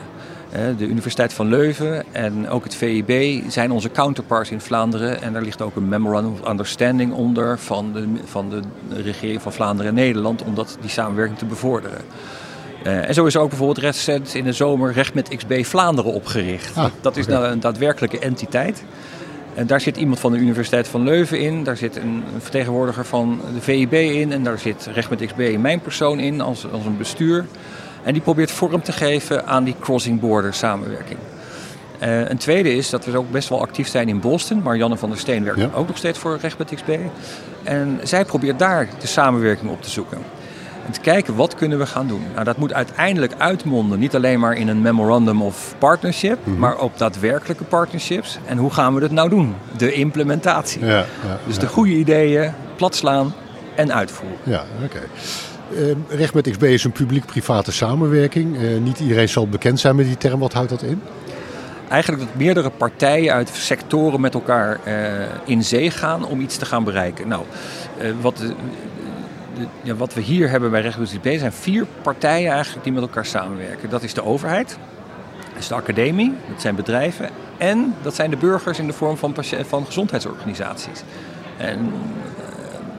De 0.77 0.85
Universiteit 0.85 1.33
van 1.33 1.47
Leuven 1.47 2.03
en 2.11 2.49
ook 2.49 2.63
het 2.63 2.75
VIB 2.75 3.43
zijn 3.47 3.71
onze 3.71 3.91
counterparts 3.91 4.51
in 4.51 4.61
Vlaanderen. 4.61 5.21
En 5.21 5.33
daar 5.33 5.41
ligt 5.41 5.61
ook 5.61 5.75
een 5.75 5.89
Memorandum 5.89 6.31
of 6.31 6.49
Understanding 6.49 7.13
onder 7.13 7.59
van 7.59 7.93
de, 7.93 8.07
van 8.25 8.49
de 8.49 8.61
regering 9.01 9.41
van 9.41 9.53
Vlaanderen 9.53 9.89
en 9.89 9.97
Nederland 9.97 10.43
om 10.43 10.55
dat, 10.55 10.77
die 10.81 10.89
samenwerking 10.89 11.37
te 11.37 11.45
bevorderen. 11.45 12.01
Eh, 12.83 13.07
en 13.07 13.13
zo 13.13 13.25
is 13.25 13.35
er 13.35 13.41
ook 13.41 13.49
bijvoorbeeld 13.49 13.77
recent 13.77 14.35
in 14.35 14.43
de 14.43 14.53
zomer 14.53 14.91
Recht 14.91 15.13
met 15.13 15.35
XB 15.35 15.63
Vlaanderen 15.65 16.13
opgericht. 16.13 16.77
Ah, 16.77 16.91
dat 17.01 17.17
is 17.17 17.25
nou 17.25 17.45
een 17.45 17.59
daadwerkelijke 17.59 18.19
entiteit. 18.19 18.83
En 19.53 19.67
daar 19.67 19.81
zit 19.81 19.97
iemand 19.97 20.19
van 20.19 20.31
de 20.31 20.37
Universiteit 20.37 20.87
van 20.87 21.03
Leuven 21.03 21.39
in, 21.39 21.63
daar 21.63 21.77
zit 21.77 21.95
een 21.95 22.23
een 22.33 22.41
vertegenwoordiger 22.41 23.05
van 23.05 23.41
de 23.53 23.61
VIB 23.61 23.93
in 23.93 24.31
en 24.31 24.43
daar 24.43 24.59
zit 24.59 24.89
Recht 24.93 25.09
met 25.09 25.25
XB 25.25 25.57
mijn 25.57 25.79
persoon 25.79 26.19
in 26.19 26.41
als, 26.41 26.71
als 26.71 26.85
een 26.85 26.97
bestuur. 26.97 27.45
En 28.03 28.13
die 28.13 28.21
probeert 28.21 28.51
vorm 28.51 28.81
te 28.81 28.91
geven 28.91 29.47
aan 29.47 29.63
die 29.63 29.75
crossing 29.79 30.19
border 30.19 30.53
samenwerking. 30.53 31.19
Eh, 31.99 32.29
een 32.29 32.37
tweede 32.37 32.75
is 32.75 32.89
dat 32.89 33.05
we 33.05 33.17
ook 33.17 33.31
best 33.31 33.49
wel 33.49 33.61
actief 33.61 33.87
zijn 33.87 34.09
in 34.09 34.19
Boston. 34.19 34.61
Marianne 34.63 34.97
van 34.97 35.09
der 35.09 35.19
Steen 35.19 35.43
werkt 35.43 35.59
Ja. 35.59 35.69
ook 35.73 35.87
nog 35.87 35.97
steeds 35.97 36.19
voor 36.19 36.37
Recht 36.41 36.57
XB. 36.75 36.89
En 37.63 37.99
zij 38.03 38.25
probeert 38.25 38.59
daar 38.59 38.87
de 38.99 39.07
samenwerking 39.07 39.71
op 39.71 39.81
te 39.81 39.89
zoeken. 39.89 40.17
En 40.85 40.91
te 40.91 40.99
kijken 40.99 41.35
wat 41.35 41.55
kunnen 41.55 41.77
we 41.77 41.85
gaan 41.85 42.07
doen. 42.07 42.21
Nou, 42.33 42.43
dat 42.43 42.57
moet 42.57 42.73
uiteindelijk 42.73 43.33
uitmonden, 43.37 43.99
niet 43.99 44.15
alleen 44.15 44.39
maar 44.39 44.53
in 44.53 44.67
een 44.67 44.81
memorandum 44.81 45.41
of 45.41 45.75
partnership, 45.77 46.37
maar 46.57 46.77
ook 46.77 46.97
daadwerkelijke 46.97 47.63
partnerships. 47.63 48.39
En 48.45 48.57
hoe 48.57 48.71
gaan 48.71 48.93
we 48.93 48.99
dat 48.99 49.11
nou 49.11 49.29
doen? 49.29 49.55
De 49.77 49.93
implementatie. 49.93 50.85
Ja, 50.85 50.95
ja, 50.97 51.05
Dus 51.47 51.57
de 51.57 51.67
goede 51.67 51.91
ideeën 51.91 52.53
platslaan 52.75 53.33
en 53.75 53.93
uitvoeren. 53.93 54.37
Ja, 54.43 54.63
oké. 54.83 54.99
Recht 56.09 56.33
met 56.33 56.49
XB 56.49 56.63
is 56.63 56.83
een 56.83 56.91
publiek-private 56.91 57.71
samenwerking. 57.71 58.57
Eh, 58.57 58.77
niet 58.77 58.99
iedereen 58.99 59.29
zal 59.29 59.47
bekend 59.47 59.79
zijn 59.79 59.95
met 59.95 60.05
die 60.05 60.17
term. 60.17 60.39
Wat 60.39 60.53
houdt 60.53 60.69
dat 60.69 60.81
in? 60.81 61.01
Eigenlijk 61.89 62.23
dat 62.23 62.35
meerdere 62.35 62.69
partijen 62.69 63.33
uit 63.33 63.49
sectoren 63.49 64.21
met 64.21 64.33
elkaar 64.33 64.79
eh, 64.83 64.93
in 65.45 65.63
zee 65.63 65.91
gaan 65.91 66.25
om 66.25 66.39
iets 66.41 66.57
te 66.57 66.65
gaan 66.65 66.83
bereiken. 66.83 67.27
Nou, 67.27 67.43
eh, 67.97 68.11
wat, 68.21 68.37
de- 68.37 68.53
ja, 69.81 69.95
wat 69.95 70.13
we 70.13 70.21
hier 70.21 70.49
hebben 70.49 70.71
bij 70.71 70.81
Recht 70.81 71.21
B 71.21 71.27
zijn 71.37 71.51
vier 71.51 71.85
partijen 72.01 72.51
eigenlijk 72.51 72.83
die 72.83 72.93
met 72.93 73.01
elkaar 73.01 73.25
samenwerken. 73.25 73.89
Dat 73.89 74.03
is 74.03 74.13
de 74.13 74.23
overheid, 74.23 74.77
dat 75.53 75.61
is 75.61 75.67
de 75.67 75.75
academie, 75.75 76.33
dat 76.49 76.61
zijn 76.61 76.75
bedrijven 76.75 77.29
en 77.57 77.95
dat 78.01 78.15
zijn 78.15 78.29
de 78.29 78.37
burgers 78.37 78.79
in 78.79 78.87
de 78.87 78.93
vorm 78.93 79.17
van, 79.17 79.35
van 79.67 79.85
gezondheidsorganisaties. 79.85 81.03
En 81.57 81.93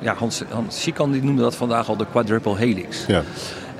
ja, 0.03 0.14
Hans, 0.14 0.42
Hans 0.48 0.80
Schikan 0.80 1.12
die 1.12 1.22
noemde 1.22 1.42
dat 1.42 1.55
vandaag 1.55 1.88
al 1.88 1.96
de 1.96 2.07
quadruple 2.11 2.57
helix. 2.57 3.07
Ja. 3.07 3.22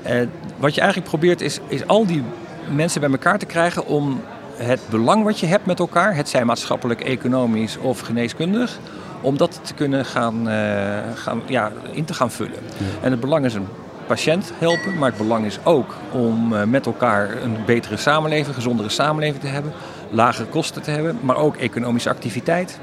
Eh, 0.03 0.27
wat 0.57 0.75
je 0.75 0.81
eigenlijk 0.81 1.09
probeert 1.09 1.41
is, 1.41 1.59
is 1.67 1.87
al 1.87 2.05
die 2.05 2.23
mensen 2.71 3.01
bij 3.01 3.09
elkaar 3.09 3.39
te 3.39 3.45
krijgen 3.45 3.85
om 3.85 4.21
het 4.55 4.81
belang 4.89 5.23
wat 5.23 5.39
je 5.39 5.45
hebt 5.45 5.65
met 5.65 5.79
elkaar, 5.79 6.15
het 6.15 6.29
zij 6.29 6.45
maatschappelijk, 6.45 7.01
economisch 7.01 7.77
of 7.77 7.99
geneeskundig, 7.99 8.79
om 9.21 9.37
dat 9.37 9.59
te 9.63 9.73
kunnen 9.73 10.05
gaan, 10.05 10.49
eh, 10.49 10.97
gaan, 11.15 11.41
ja, 11.45 11.71
in 11.91 12.05
te 12.05 12.13
gaan 12.13 12.31
vullen. 12.31 12.59
En 13.01 13.11
het 13.11 13.19
belang 13.19 13.45
is 13.45 13.53
een 13.53 13.67
patiënt 14.07 14.51
helpen, 14.57 14.97
maar 14.97 15.09
het 15.09 15.17
belang 15.17 15.45
is 15.45 15.59
ook 15.63 15.95
om 16.11 16.53
eh, 16.53 16.63
met 16.63 16.85
elkaar 16.85 17.41
een 17.41 17.57
betere 17.65 17.97
samenleving, 17.97 18.55
gezondere 18.55 18.89
samenleving 18.89 19.41
te 19.41 19.47
hebben, 19.47 19.71
lagere 20.09 20.47
kosten 20.47 20.81
te 20.81 20.91
hebben, 20.91 21.19
maar 21.21 21.35
ook 21.35 21.55
economische 21.55 22.09
activiteit. 22.09 22.79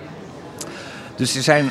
Dus 1.16 1.36
er 1.36 1.43
zijn, 1.43 1.70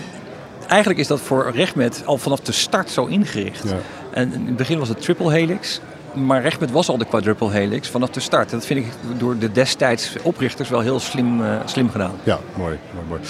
eigenlijk 0.70 1.00
is 1.00 1.08
dat 1.08 1.20
voor 1.20 1.52
RegMed 1.56 2.02
al 2.06 2.18
vanaf 2.18 2.40
de 2.40 2.52
start 2.52 2.90
zo 2.90 3.06
ingericht. 3.06 3.64
Ja. 3.64 3.78
En 4.12 4.34
in 4.34 4.46
het 4.46 4.56
begin 4.56 4.80
was 4.80 4.90
het 4.90 5.02
triple 5.02 5.32
helix. 5.32 5.82
Maar 6.14 6.42
RegMed 6.42 6.72
was 6.72 6.90
al 6.90 6.98
de 6.98 7.06
quadruple 7.06 7.52
helix 7.52 7.90
vanaf 7.90 8.10
de 8.10 8.20
start. 8.20 8.52
En 8.52 8.58
dat 8.58 8.66
vind 8.66 8.86
ik 8.86 8.92
door 9.18 9.38
de 9.38 9.52
destijds 9.52 10.16
oprichters 10.22 10.70
wel 10.70 10.80
heel 10.80 11.00
slim, 11.00 11.42
uh, 11.42 11.56
slim 11.66 11.90
gedaan. 11.90 12.12
Ja, 12.24 12.40
mooi, 12.58 12.78
mooi, 12.94 13.06
mooi. 13.08 13.22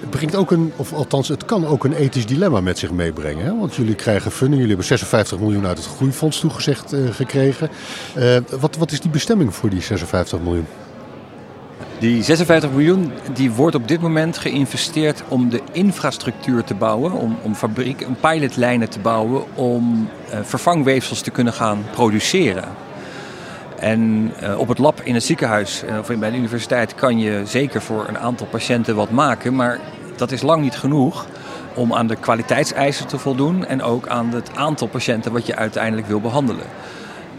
Het 0.00 0.10
brengt 0.10 0.34
ook 0.34 0.50
een, 0.50 0.72
of 0.76 0.92
althans, 0.92 1.28
het 1.28 1.44
kan 1.44 1.66
ook 1.66 1.84
een 1.84 1.92
ethisch 1.92 2.26
dilemma 2.26 2.60
met 2.60 2.78
zich 2.78 2.90
meebrengen. 2.90 3.44
Hè? 3.44 3.58
Want 3.58 3.74
jullie 3.74 3.94
krijgen 3.94 4.30
funding, 4.30 4.60
jullie 4.60 4.68
hebben 4.68 4.86
56 4.86 5.38
miljoen 5.38 5.66
uit 5.66 5.78
het 5.78 5.86
groeifonds 5.86 6.40
toegezegd 6.40 6.92
uh, 6.92 7.10
gekregen. 7.10 7.70
Uh, 8.16 8.36
wat, 8.60 8.76
wat 8.76 8.92
is 8.92 9.00
die 9.00 9.10
bestemming 9.10 9.54
voor 9.54 9.70
die 9.70 9.82
56 9.82 10.40
miljoen? 10.40 10.66
Die 11.98 12.22
56 12.22 12.70
miljoen 12.70 13.12
die 13.32 13.50
wordt 13.50 13.74
op 13.74 13.88
dit 13.88 14.00
moment 14.00 14.38
geïnvesteerd 14.38 15.22
om 15.28 15.48
de 15.48 15.60
infrastructuur 15.72 16.64
te 16.64 16.74
bouwen, 16.74 17.12
om, 17.12 17.36
om 17.42 17.54
fabriek, 17.54 18.04
om 18.06 18.16
pilotlijnen 18.20 18.88
te 18.88 18.98
bouwen, 18.98 19.56
om 19.56 20.08
uh, 20.32 20.38
vervangweefsels 20.42 21.20
te 21.20 21.30
kunnen 21.30 21.52
gaan 21.52 21.84
produceren. 21.90 22.64
En 23.78 24.32
uh, 24.42 24.58
op 24.58 24.68
het 24.68 24.78
lab 24.78 25.00
in 25.00 25.14
het 25.14 25.22
ziekenhuis 25.22 25.82
uh, 25.84 25.98
of 25.98 26.06
bij 26.18 26.30
de 26.30 26.36
universiteit 26.36 26.94
kan 26.94 27.18
je 27.18 27.42
zeker 27.44 27.82
voor 27.82 28.08
een 28.08 28.18
aantal 28.18 28.46
patiënten 28.46 28.96
wat 28.96 29.10
maken, 29.10 29.54
maar 29.54 29.78
dat 30.16 30.32
is 30.32 30.42
lang 30.42 30.62
niet 30.62 30.76
genoeg 30.76 31.26
om 31.74 31.94
aan 31.94 32.06
de 32.06 32.16
kwaliteitseisen 32.16 33.06
te 33.06 33.18
voldoen 33.18 33.66
en 33.66 33.82
ook 33.82 34.08
aan 34.08 34.28
het 34.32 34.50
aantal 34.54 34.86
patiënten 34.86 35.32
wat 35.32 35.46
je 35.46 35.56
uiteindelijk 35.56 36.06
wil 36.06 36.20
behandelen. 36.20 36.66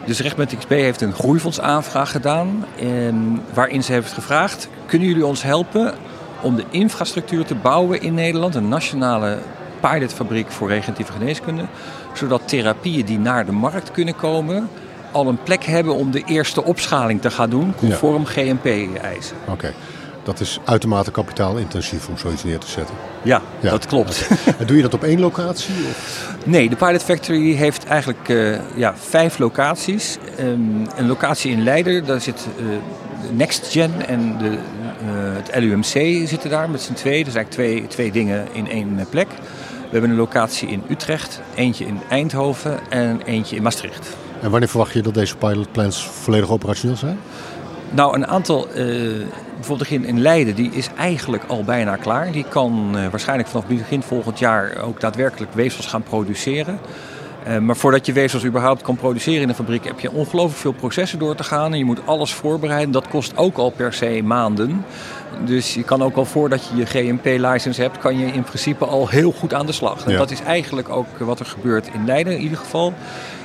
Dus 0.09 0.19
RegMed 0.19 0.57
XP 0.57 0.69
heeft 0.69 1.01
een 1.01 1.13
groeifondsaanvraag 1.13 2.11
gedaan. 2.11 2.65
En 2.79 3.41
waarin 3.53 3.83
ze 3.83 3.91
heeft 3.91 4.13
gevraagd: 4.13 4.69
kunnen 4.85 5.07
jullie 5.07 5.25
ons 5.25 5.43
helpen 5.43 5.93
om 6.41 6.55
de 6.55 6.63
infrastructuur 6.69 7.45
te 7.45 7.55
bouwen 7.55 8.01
in 8.01 8.13
Nederland? 8.13 8.55
Een 8.55 8.67
nationale 8.67 9.37
pilotfabriek 9.79 10.51
voor 10.51 10.67
regeneratieve 10.67 11.11
geneeskunde. 11.11 11.65
Zodat 12.13 12.47
therapieën 12.47 13.05
die 13.05 13.19
naar 13.19 13.45
de 13.45 13.51
markt 13.51 13.91
kunnen 13.91 14.15
komen. 14.15 14.69
al 15.11 15.27
een 15.27 15.43
plek 15.43 15.63
hebben 15.63 15.95
om 15.95 16.11
de 16.11 16.23
eerste 16.25 16.63
opschaling 16.63 17.21
te 17.21 17.31
gaan 17.31 17.49
doen. 17.49 17.73
conform 17.75 18.21
ja. 18.21 18.29
GMP-eisen. 18.29 19.37
Oké. 19.41 19.51
Okay. 19.51 19.73
Dat 20.29 20.39
is 20.39 20.59
uitermate 20.65 21.11
kapitaalintensief 21.11 22.07
om 22.07 22.17
zoiets 22.17 22.43
neer 22.43 22.57
te 22.57 22.67
zetten. 22.67 22.95
Ja, 23.23 23.41
ja. 23.59 23.69
dat 23.69 23.85
klopt. 23.85 24.27
En 24.59 24.65
doe 24.65 24.75
je 24.75 24.81
dat 24.81 24.93
op 24.93 25.03
één 25.03 25.19
locatie? 25.19 25.73
Of? 25.89 26.27
Nee, 26.43 26.69
de 26.69 26.75
Pilot 26.75 27.03
Factory 27.03 27.53
heeft 27.53 27.85
eigenlijk 27.85 28.29
uh, 28.29 28.57
ja, 28.75 28.93
vijf 28.97 29.37
locaties. 29.37 30.17
Um, 30.39 30.87
een 30.95 31.07
locatie 31.07 31.51
in 31.51 31.63
Leiden, 31.63 32.05
daar 32.05 32.21
zit 32.21 32.47
uh, 32.59 32.65
NextGen 33.31 34.07
en 34.07 34.37
de, 34.37 34.49
uh, 34.49 34.57
het 35.35 35.55
LUMC 35.55 36.27
zitten 36.27 36.49
daar 36.49 36.69
met 36.69 36.81
z'n 36.81 36.93
twee. 36.93 37.23
Dus 37.23 37.35
eigenlijk 37.35 37.49
twee, 37.49 37.87
twee 37.87 38.11
dingen 38.11 38.47
in 38.51 38.69
één 38.69 39.05
plek. 39.09 39.27
We 39.69 39.91
hebben 39.91 40.09
een 40.09 40.15
locatie 40.15 40.67
in 40.67 40.83
Utrecht, 40.89 41.41
eentje 41.55 41.85
in 41.85 41.99
Eindhoven 42.09 42.79
en 42.89 43.21
eentje 43.21 43.55
in 43.55 43.63
Maastricht. 43.63 44.17
En 44.41 44.51
wanneer 44.51 44.69
verwacht 44.69 44.93
je 44.93 45.01
dat 45.01 45.13
deze 45.13 45.35
pilotplans 45.35 46.07
volledig 46.07 46.49
operationeel 46.49 46.95
zijn? 46.95 47.19
Nou, 47.91 48.15
een 48.15 48.27
aantal 48.27 48.67
bijvoorbeeld 49.59 49.89
in, 49.89 50.05
in 50.05 50.21
Leiden, 50.21 50.55
die 50.55 50.71
is 50.71 50.89
eigenlijk 50.97 51.43
al 51.47 51.63
bijna 51.63 51.95
klaar. 51.95 52.31
Die 52.31 52.45
kan 52.49 52.91
uh, 52.95 53.07
waarschijnlijk 53.07 53.49
vanaf 53.49 53.65
begin 53.65 54.03
volgend 54.03 54.39
jaar 54.39 54.81
ook 54.81 54.99
daadwerkelijk 54.99 55.53
weefsels 55.53 55.85
gaan 55.85 56.03
produceren. 56.03 56.79
Uh, 57.47 57.57
maar 57.57 57.75
voordat 57.75 58.05
je 58.05 58.13
weefsels 58.13 58.45
überhaupt 58.45 58.81
kan 58.81 58.95
produceren 58.95 59.41
in 59.41 59.49
een 59.49 59.55
fabriek, 59.55 59.85
heb 59.85 59.99
je 59.99 60.11
ongelooflijk 60.11 60.59
veel 60.59 60.71
processen 60.71 61.19
door 61.19 61.35
te 61.35 61.43
gaan. 61.43 61.71
En 61.71 61.77
je 61.77 61.85
moet 61.85 62.05
alles 62.05 62.33
voorbereiden. 62.33 62.91
Dat 62.91 63.07
kost 63.07 63.37
ook 63.37 63.57
al 63.57 63.69
per 63.69 63.93
se 63.93 64.21
maanden. 64.23 64.85
Dus 65.45 65.73
je 65.73 65.83
kan 65.83 66.03
ook 66.03 66.15
al 66.15 66.25
voordat 66.25 66.67
je 66.67 66.75
je 66.75 66.85
GMP-license 66.85 67.81
hebt, 67.81 67.97
kan 67.97 68.17
je 68.17 68.25
in 68.25 68.43
principe 68.43 68.85
al 68.85 69.07
heel 69.07 69.31
goed 69.31 69.53
aan 69.53 69.65
de 69.65 69.71
slag. 69.71 70.05
En 70.05 70.11
ja. 70.11 70.17
dat 70.17 70.31
is 70.31 70.41
eigenlijk 70.41 70.89
ook 70.89 71.07
wat 71.17 71.39
er 71.39 71.45
gebeurt 71.45 71.87
in 71.93 72.05
Leiden 72.05 72.33
in 72.33 72.41
ieder 72.41 72.57
geval. 72.57 72.93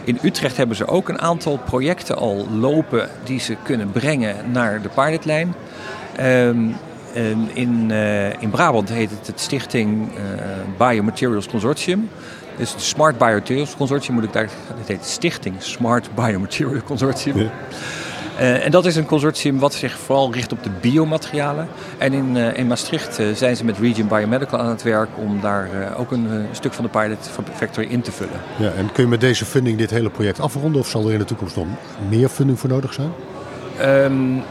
In 0.05 0.19
Utrecht 0.23 0.57
hebben 0.57 0.77
ze 0.77 0.87
ook 0.87 1.09
een 1.09 1.21
aantal 1.21 1.59
projecten 1.65 2.17
al 2.17 2.47
lopen 2.51 3.09
die 3.25 3.41
ze 3.41 3.57
kunnen 3.63 3.91
brengen 3.91 4.37
naar 4.53 4.83
de 4.83 4.89
pilotlijn. 4.89 5.55
Um, 6.21 6.77
in, 7.53 7.89
uh, 7.91 8.43
in 8.43 8.51
Brabant 8.51 8.89
heet 8.89 9.11
het 9.11 9.27
het 9.27 9.41
Stichting 9.41 10.09
uh, 10.09 10.89
Biomaterials 10.89 11.47
Consortium. 11.47 12.09
Dus 12.57 12.73
het 12.73 12.83
Smart 12.83 13.19
Biomaterials 13.19 13.77
Consortium 13.77 14.15
moet 14.15 14.25
ik 14.25 14.33
daar. 14.33 14.49
Het 14.79 14.89
heet 14.89 15.05
Stichting 15.05 15.55
Smart 15.59 16.15
Biomaterials 16.15 16.83
Consortium. 16.85 17.39
Ja. 17.39 17.51
Uh, 18.41 18.65
en 18.65 18.71
dat 18.71 18.87
is 18.87 18.97
een 18.97 19.07
consortium 19.07 19.59
wat 19.59 19.75
zich 19.75 19.99
vooral 19.99 20.33
richt 20.33 20.53
op 20.53 20.63
de 20.63 20.71
biomaterialen. 20.81 21.69
En 21.99 22.13
in, 22.13 22.37
uh, 22.37 22.59
in 22.59 22.67
Maastricht 22.67 23.21
uh, 23.21 23.35
zijn 23.35 23.57
ze 23.57 23.65
met 23.65 23.79
Region 23.79 24.09
Biomedical 24.09 24.59
aan 24.59 24.69
het 24.69 24.83
werk 24.83 25.09
om 25.15 25.41
daar 25.41 25.69
ook 25.97 26.11
een 26.11 26.47
stuk 26.53 26.73
van 26.73 26.85
de 26.85 26.91
pilot 26.91 27.31
factory 27.55 27.87
in 27.91 28.01
te 28.01 28.13
vullen. 28.13 28.41
Ja, 28.59 28.71
en 28.71 28.93
kun 28.93 29.03
je 29.03 29.11
met 29.11 29.21
deze 29.21 29.45
funding 29.45 29.79
dit 29.79 29.91
hele 29.91 30.11
project 30.11 30.41
afronden 30.41 30.81
of 30.81 30.89
zal 30.89 31.07
er 31.07 31.13
in 31.13 31.19
de 31.19 31.25
toekomst 31.25 31.57
nog 31.57 31.67
meer 32.09 32.29
funding 32.29 32.59
voor 32.59 32.69
nodig 32.69 32.93
zijn? 32.93 33.13
Um, 33.83 34.43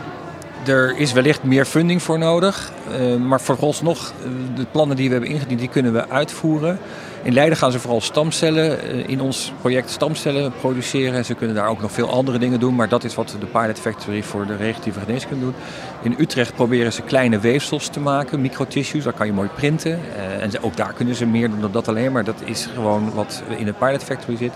er 0.65 0.97
is 0.97 1.13
wellicht 1.13 1.43
meer 1.43 1.65
funding 1.65 2.01
voor 2.01 2.17
nodig. 2.17 2.71
Uh, 2.99 3.15
maar 3.15 3.41
vooralsnog, 3.41 4.13
de 4.55 4.65
plannen 4.71 4.95
die 4.95 5.07
we 5.07 5.11
hebben 5.13 5.31
ingediend, 5.31 5.59
die 5.59 5.69
kunnen 5.69 5.93
we 5.93 6.09
uitvoeren. 6.09 6.79
In 7.23 7.33
Leiden 7.33 7.57
gaan 7.57 7.71
ze 7.71 7.79
vooral 7.79 8.01
stamcellen 8.01 8.95
uh, 8.95 9.07
in 9.07 9.21
ons 9.21 9.53
project 9.61 9.89
stamcellen 9.89 10.53
produceren. 10.59 11.13
En 11.13 11.25
ze 11.25 11.33
kunnen 11.33 11.55
daar 11.55 11.67
ook 11.67 11.81
nog 11.81 11.91
veel 11.91 12.09
andere 12.09 12.37
dingen 12.37 12.59
doen. 12.59 12.75
Maar 12.75 12.89
dat 12.89 13.03
is 13.03 13.15
wat 13.15 13.35
de 13.39 13.45
Pilot 13.45 13.79
Factory 13.79 14.23
voor 14.23 14.45
de 14.45 14.55
regeneratieve 14.55 14.99
geneeskunde 14.99 15.45
doet. 15.45 15.55
In 16.01 16.15
Utrecht 16.17 16.55
proberen 16.55 16.93
ze 16.93 17.01
kleine 17.01 17.39
weefsels 17.39 17.87
te 17.87 17.99
maken, 17.99 18.41
microtissues. 18.41 19.03
Daar 19.03 19.13
kan 19.13 19.27
je 19.27 19.33
mooi 19.33 19.49
printen. 19.55 19.99
En 20.39 20.51
ook 20.61 20.77
daar 20.77 20.93
kunnen 20.93 21.15
ze 21.15 21.25
meer 21.25 21.49
doen 21.49 21.61
dan 21.61 21.71
dat 21.71 21.87
alleen. 21.87 22.11
Maar 22.11 22.23
dat 22.23 22.41
is 22.45 22.67
gewoon 22.73 23.11
wat 23.13 23.43
in 23.57 23.65
de 23.65 23.73
Pilot 23.73 24.03
Factory 24.03 24.37
zit. 24.37 24.53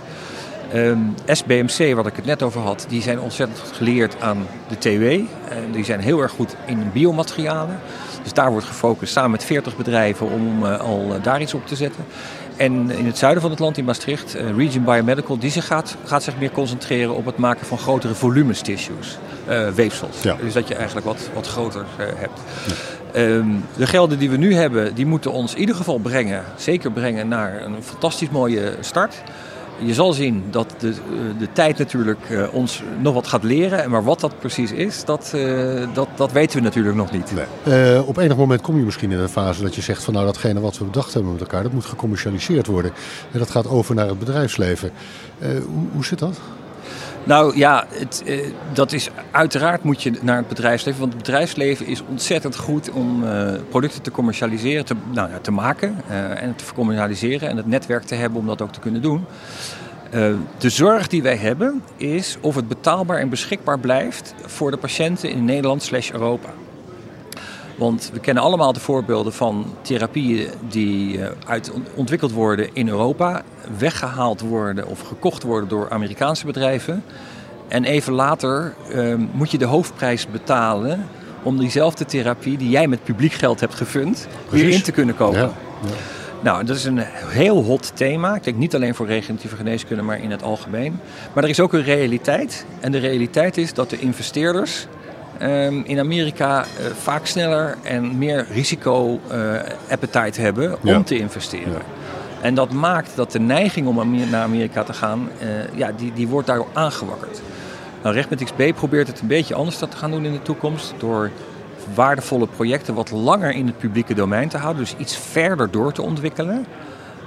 Um, 0.75 1.15
SBMC, 1.25 1.95
wat 1.95 2.07
ik 2.07 2.15
het 2.15 2.25
net 2.25 2.43
over 2.43 2.61
had, 2.61 2.85
die 2.89 3.01
zijn 3.01 3.19
ontzettend 3.19 3.59
geleerd 3.73 4.21
aan 4.21 4.47
de 4.67 4.77
TW. 4.77 5.25
Die 5.73 5.83
zijn 5.83 5.99
heel 5.99 6.21
erg 6.21 6.31
goed 6.31 6.55
in 6.65 6.91
biomaterialen. 6.93 7.79
Dus 8.23 8.33
daar 8.33 8.51
wordt 8.51 8.65
gefocust 8.65 9.13
samen 9.13 9.31
met 9.31 9.43
40 9.43 9.77
bedrijven 9.77 10.31
om 10.31 10.63
uh, 10.63 10.79
al 10.79 11.05
uh, 11.07 11.23
daar 11.23 11.41
iets 11.41 11.53
op 11.53 11.67
te 11.67 11.75
zetten. 11.75 12.05
En 12.55 12.91
in 12.91 13.05
het 13.05 13.17
zuiden 13.17 13.41
van 13.41 13.51
het 13.51 13.59
land, 13.59 13.77
in 13.77 13.85
Maastricht, 13.85 14.33
Region 14.33 14.83
Biomedical, 14.83 15.37
die 15.37 15.51
zich 15.51 15.65
gaat, 15.65 15.95
gaat 16.05 16.23
zich 16.23 16.37
meer 16.37 16.51
concentreren 16.51 17.15
op 17.15 17.25
het 17.25 17.37
maken 17.37 17.65
van 17.65 17.77
grotere 17.77 18.13
volumes 18.13 18.61
tissues, 18.61 19.17
weefsels. 19.75 20.21
Ja. 20.21 20.35
Dus 20.41 20.53
dat 20.53 20.67
je 20.67 20.75
eigenlijk 20.75 21.05
wat, 21.05 21.29
wat 21.33 21.47
groter 21.47 21.85
hebt. 21.97 22.39
Ja. 22.67 23.21
Um, 23.21 23.65
de 23.77 23.87
gelden 23.87 24.19
die 24.19 24.29
we 24.29 24.37
nu 24.37 24.53
hebben, 24.53 24.95
die 24.95 25.05
moeten 25.05 25.31
ons 25.31 25.53
in 25.53 25.59
ieder 25.59 25.75
geval 25.75 25.97
brengen, 25.97 26.43
zeker 26.55 26.91
brengen 26.91 27.27
naar 27.27 27.61
een 27.61 27.83
fantastisch 27.83 28.29
mooie 28.29 28.75
start. 28.79 29.23
Je 29.79 29.93
zal 29.93 30.13
zien 30.13 30.43
dat 30.49 30.73
de, 30.79 30.93
de 31.39 31.51
tijd 31.51 31.77
natuurlijk 31.77 32.29
uh, 32.29 32.53
ons 32.53 32.83
nog 32.99 33.13
wat 33.13 33.27
gaat 33.27 33.43
leren. 33.43 33.89
Maar 33.89 34.03
wat 34.03 34.19
dat 34.19 34.39
precies 34.39 34.71
is, 34.71 35.05
dat, 35.05 35.31
uh, 35.35 35.87
dat, 35.93 36.07
dat 36.15 36.31
weten 36.31 36.57
we 36.57 36.63
natuurlijk 36.63 36.95
nog 36.95 37.11
niet. 37.11 37.33
Nee. 37.63 38.03
Op 38.03 38.17
enig 38.17 38.37
moment 38.37 38.61
kom 38.61 38.77
je 38.77 38.83
misschien 38.83 39.11
in 39.11 39.19
een 39.19 39.29
fase 39.29 39.61
dat 39.61 39.75
je 39.75 39.81
zegt 39.81 40.03
van 40.03 40.13
nou 40.13 40.25
datgene 40.25 40.59
wat 40.59 40.77
we 40.77 40.85
bedacht 40.85 41.13
hebben 41.13 41.31
met 41.31 41.41
elkaar, 41.41 41.63
dat 41.63 41.71
moet 41.71 41.85
gecommercialiseerd 41.85 42.67
worden. 42.67 42.91
En 43.31 43.39
dat 43.39 43.49
gaat 43.49 43.67
over 43.67 43.95
naar 43.95 44.07
het 44.07 44.19
bedrijfsleven. 44.19 44.91
hoe, 45.39 45.87
hoe 45.93 46.05
zit 46.05 46.19
dat? 46.19 46.39
Nou 47.27 47.57
ja, 47.57 47.85
het, 47.89 48.23
uh, 48.25 48.45
dat 48.73 48.91
is 48.91 49.09
uiteraard 49.31 49.83
moet 49.83 50.03
je 50.03 50.11
naar 50.21 50.37
het 50.37 50.47
bedrijfsleven. 50.47 50.99
Want 50.99 51.13
het 51.13 51.23
bedrijfsleven 51.23 51.85
is 51.85 52.03
ontzettend 52.09 52.55
goed 52.55 52.91
om 52.91 53.23
uh, 53.23 53.51
producten 53.69 54.01
te 54.01 54.11
commercialiseren, 54.11 54.85
te, 54.85 54.95
nou, 55.11 55.29
ja, 55.29 55.39
te 55.39 55.51
maken 55.51 55.95
uh, 56.09 56.43
en 56.43 56.55
te 56.55 56.63
commercialiseren. 56.73 57.49
En 57.49 57.57
het 57.57 57.67
netwerk 57.67 58.03
te 58.03 58.15
hebben 58.15 58.39
om 58.39 58.45
dat 58.45 58.61
ook 58.61 58.71
te 58.71 58.79
kunnen 58.79 59.01
doen. 59.01 59.25
de 60.57 60.69
zorg 60.69 61.07
die 61.07 61.21
wij 61.21 61.37
hebben 61.37 61.83
is 61.97 62.37
of 62.41 62.55
het 62.55 62.67
betaalbaar 62.67 63.17
en 63.17 63.29
beschikbaar 63.29 63.79
blijft 63.79 64.33
voor 64.45 64.71
de 64.71 64.77
patiënten 64.77 65.29
in 65.29 65.45
Nederland 65.45 65.83
slash 65.83 66.11
Europa. 66.11 66.49
Want 67.77 68.09
we 68.13 68.19
kennen 68.19 68.43
allemaal 68.43 68.73
de 68.73 68.79
voorbeelden 68.79 69.33
van 69.33 69.65
therapieën 69.81 70.47
die 70.69 71.19
uit 71.45 71.71
ontwikkeld 71.95 72.31
worden 72.31 72.69
in 72.73 72.87
Europa, 72.87 73.41
weggehaald 73.77 74.41
worden 74.41 74.87
of 74.87 75.01
gekocht 75.01 75.43
worden 75.43 75.69
door 75.69 75.89
Amerikaanse 75.89 76.45
bedrijven. 76.45 77.03
En 77.67 77.83
even 77.83 78.13
later 78.13 78.73
uh, 78.95 79.13
moet 79.31 79.51
je 79.51 79.57
de 79.57 79.65
hoofdprijs 79.65 80.27
betalen 80.27 81.07
om 81.43 81.57
diezelfde 81.57 82.05
therapie 82.05 82.57
die 82.57 82.69
jij 82.69 82.87
met 82.87 83.03
publiek 83.03 83.33
geld 83.33 83.59
hebt 83.59 83.75
gefund, 83.75 84.27
Precies. 84.47 84.65
weer 84.65 84.75
in 84.75 84.83
te 84.83 84.91
kunnen 84.91 85.15
kopen. 85.15 85.39
Ja. 85.39 85.51
Ja. 85.83 85.89
Nou, 86.41 86.63
dat 86.63 86.75
is 86.75 86.83
een 86.83 86.99
heel 87.25 87.63
hot 87.63 87.91
thema. 87.95 88.35
Ik 88.35 88.43
denk 88.43 88.57
niet 88.57 88.75
alleen 88.75 88.95
voor 88.95 89.05
regeneratieve 89.05 89.55
geneeskunde, 89.55 90.03
maar 90.03 90.19
in 90.21 90.31
het 90.31 90.43
algemeen. 90.43 90.99
Maar 91.33 91.43
er 91.43 91.49
is 91.49 91.59
ook 91.59 91.73
een 91.73 91.83
realiteit. 91.83 92.65
En 92.79 92.91
de 92.91 92.97
realiteit 92.97 93.57
is 93.57 93.73
dat 93.73 93.89
de 93.89 93.99
investeerders 93.99 94.87
um, 95.41 95.83
in 95.85 95.99
Amerika 95.99 96.59
uh, 96.59 96.85
vaak 96.85 97.25
sneller 97.25 97.77
en 97.83 98.17
meer 98.17 98.45
risico-appetite 98.51 100.41
hebben 100.41 100.73
om 100.73 100.87
ja. 100.87 101.03
te 101.03 101.17
investeren. 101.17 101.71
Ja. 101.71 101.81
En 102.41 102.55
dat 102.55 102.71
maakt 102.71 103.11
dat 103.15 103.31
de 103.31 103.39
neiging 103.39 103.87
om 103.87 104.29
naar 104.29 104.43
Amerika 104.43 104.83
te 104.83 104.93
gaan, 104.93 105.29
uh, 105.41 105.47
ja, 105.77 105.91
die, 105.97 106.13
die 106.13 106.27
wordt 106.27 106.47
daar 106.47 106.61
aangewakkerd. 106.73 107.41
Nou, 108.03 108.15
Recht 108.15 108.29
met 108.29 108.43
XB 108.43 108.73
probeert 108.75 109.07
het 109.07 109.19
een 109.19 109.27
beetje 109.27 109.55
anders 109.55 109.77
te 109.77 109.87
gaan 109.95 110.11
doen 110.11 110.25
in 110.25 110.31
de 110.31 110.41
toekomst. 110.41 110.93
Door 110.97 111.31
waardevolle 111.93 112.47
projecten 112.47 112.93
wat 112.93 113.11
langer 113.11 113.51
in 113.51 113.65
het 113.65 113.77
publieke 113.77 114.13
domein 114.13 114.49
te 114.49 114.57
houden. 114.57 114.83
Dus 114.83 114.95
iets 114.97 115.17
verder 115.17 115.71
door 115.71 115.91
te 115.91 116.01
ontwikkelen. 116.01 116.65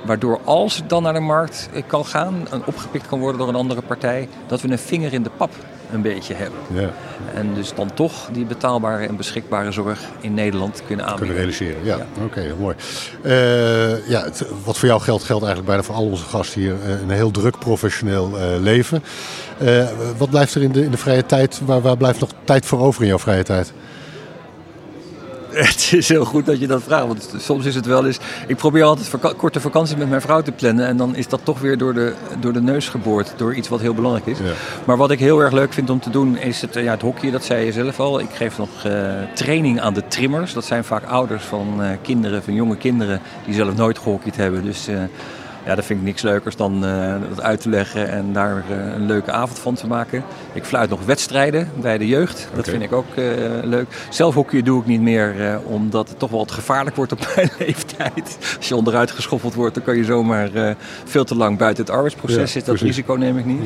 Waardoor 0.05 0.41
als 0.45 0.77
het 0.77 0.89
dan 0.89 1.03
naar 1.03 1.13
de 1.13 1.21
markt 1.21 1.69
eh, 1.73 1.83
kan 1.87 2.05
gaan 2.05 2.35
en 2.51 2.63
opgepikt 2.67 3.07
kan 3.07 3.19
worden 3.19 3.39
door 3.39 3.49
een 3.49 3.55
andere 3.55 3.83
partij, 3.83 4.29
dat 4.47 4.61
we 4.61 4.71
een 4.71 4.79
vinger 4.79 5.13
in 5.13 5.23
de 5.23 5.31
pap 5.37 5.51
een 5.93 6.03
beetje 6.03 6.35
hebben. 6.35 6.59
Ja. 6.73 6.91
En 7.35 7.55
dus 7.55 7.75
dan 7.75 7.95
toch 7.95 8.29
die 8.33 8.45
betaalbare 8.45 9.07
en 9.07 9.17
beschikbare 9.17 9.73
zorg 9.73 10.01
in 10.21 10.35
Nederland 10.35 10.83
kunnen 10.87 11.07
aanbieden. 11.07 11.37
Kunnen 11.37 11.53
realiseren, 11.53 11.85
ja. 11.85 12.07
Oké, 12.25 12.55
mooi. 12.59 12.77
Uh, 13.25 14.09
ja, 14.09 14.23
het, 14.25 14.45
wat 14.65 14.79
voor 14.79 14.89
jou 14.89 15.01
geldt, 15.01 15.25
geldt 15.25 15.45
eigenlijk 15.45 15.73
bijna 15.73 15.83
voor 15.83 15.95
al 15.95 16.11
onze 16.11 16.25
gasten 16.25 16.61
hier. 16.61 16.75
Uh, 16.87 17.01
een 17.01 17.11
heel 17.11 17.31
druk 17.31 17.59
professioneel 17.59 18.31
uh, 18.35 18.61
leven. 18.61 19.03
wat 20.19 20.31
blijft 20.31 20.55
er 20.55 20.63
in 20.63 20.73
de, 20.73 20.85
in 20.85 20.91
de 20.91 20.97
vrije 20.97 21.27
tijd? 21.27 21.61
Waar, 21.65 21.81
waar 21.81 21.97
blijft 21.97 22.21
nog 22.21 22.31
tijd 22.45 22.67
voor 22.67 22.81
over 22.81 23.03
in 23.03 23.09
jouw 23.09 23.19
vrije 23.19 23.43
tijd? 23.43 23.73
Het 25.71 25.93
is 25.93 26.09
heel 26.09 26.25
goed 26.25 26.47
dat 26.47 26.61
je 26.61 26.67
dat 26.67 26.83
vraagt. 26.83 27.07
Want 27.07 27.35
soms 27.39 27.65
is 27.65 27.75
het 27.75 27.87
wel 27.87 28.07
eens. 28.07 28.19
Ik 28.47 28.57
probeer 28.57 28.83
altijd 28.83 29.37
korte 29.37 29.61
vakanties 29.61 29.97
met 29.97 30.09
mijn 30.09 30.21
vrouw 30.21 30.43
te 30.43 30.53
plannen. 30.53 30.87
En 30.87 30.97
dan 30.97 31.15
is 31.17 31.29
dat 31.29 31.41
toch 31.43 31.61
weer 31.61 31.79
door 31.79 31.95
de, 31.95 32.15
door 32.41 32.53
de 32.53 32.63
neus 32.63 32.89
geboord. 32.89 33.33
Door 33.37 33.55
iets 33.55 33.69
wat 33.69 33.81
heel 33.81 33.95
belangrijk 33.95 34.27
is. 34.27 34.39
Ja. 34.39 34.53
Maar 34.85 34.97
wat 34.97 35.11
ik 35.11 35.19
heel 35.19 35.41
erg 35.41 35.53
leuk 35.53 35.73
vind 35.73 35.91
om 35.91 36.01
te 36.01 36.11
doen. 36.11 36.37
Is 36.37 36.61
het, 36.61 36.75
ja, 36.75 36.91
het 36.91 37.03
hockey, 37.03 37.31
dat 37.31 37.45
zei 37.45 37.65
je 37.65 37.73
zelf 37.73 38.01
al. 38.01 38.21
Ik 38.21 38.31
geef 38.33 38.59
nog 38.59 38.69
uh, 38.87 38.93
training 39.35 39.81
aan 39.81 39.95
de 39.95 40.09
trimmers. 40.09 40.53
Dat 40.53 40.65
zijn 40.65 40.85
vaak 40.85 41.05
ouders 41.05 41.45
van 41.45 41.77
uh, 41.81 41.89
kinderen, 42.03 42.43
van 42.43 42.55
jonge 42.55 42.77
kinderen. 42.77 43.21
Die 43.45 43.55
zelf 43.55 43.77
nooit 43.77 43.99
gehockeyd 43.99 44.37
hebben. 44.37 44.65
Dus. 44.65 44.89
Uh, 44.89 45.03
ja, 45.67 45.75
dat 45.75 45.85
vind 45.85 45.99
ik 45.99 46.05
niks 46.05 46.23
leukers 46.23 46.57
dan 46.57 46.85
uh, 46.85 47.15
dat 47.29 47.41
uit 47.41 47.61
te 47.61 47.69
leggen 47.69 48.09
en 48.09 48.33
daar 48.33 48.65
uh, 48.71 48.95
een 48.95 49.07
leuke 49.07 49.31
avond 49.31 49.59
van 49.59 49.75
te 49.75 49.87
maken. 49.87 50.25
Ik 50.53 50.65
fluit 50.65 50.91
nog 50.91 51.05
wedstrijden 51.05 51.71
bij 51.81 51.99
de 51.99 52.07
jeugd. 52.07 52.49
Dat 52.55 52.69
vind 52.69 52.83
ik 52.83 52.93
ook 52.93 53.07
uh, 53.17 53.25
leuk. 53.63 53.87
Zelfhockey 54.11 54.63
doe 54.63 54.81
ik 54.81 54.87
niet 54.87 55.01
meer, 55.01 55.61
omdat 55.65 56.09
het 56.09 56.19
toch 56.19 56.31
wel 56.31 56.39
wat 56.39 56.51
gevaarlijk 56.51 56.97
wordt 56.97 57.13
op 57.13 57.19
mijn 57.37 57.51
leeftijd. 57.59 58.39
Als 58.57 58.69
je 58.69 58.77
onderuit 58.77 59.11
geschoffeld 59.11 59.55
wordt, 59.55 59.75
dan 59.75 59.85
kan 59.85 59.97
je 59.97 60.05
zomaar 60.05 60.77
veel 61.05 61.25
te 61.25 61.37
lang 61.37 61.59
buiten 61.59 61.85
het 61.85 61.93
arbeidsproces 61.93 62.37
ja, 62.37 62.47
zitten. 62.47 62.73
Dat 62.73 62.83
risico 62.83 63.15
neem 63.15 63.39
ik 63.39 63.45
niet. 63.45 63.63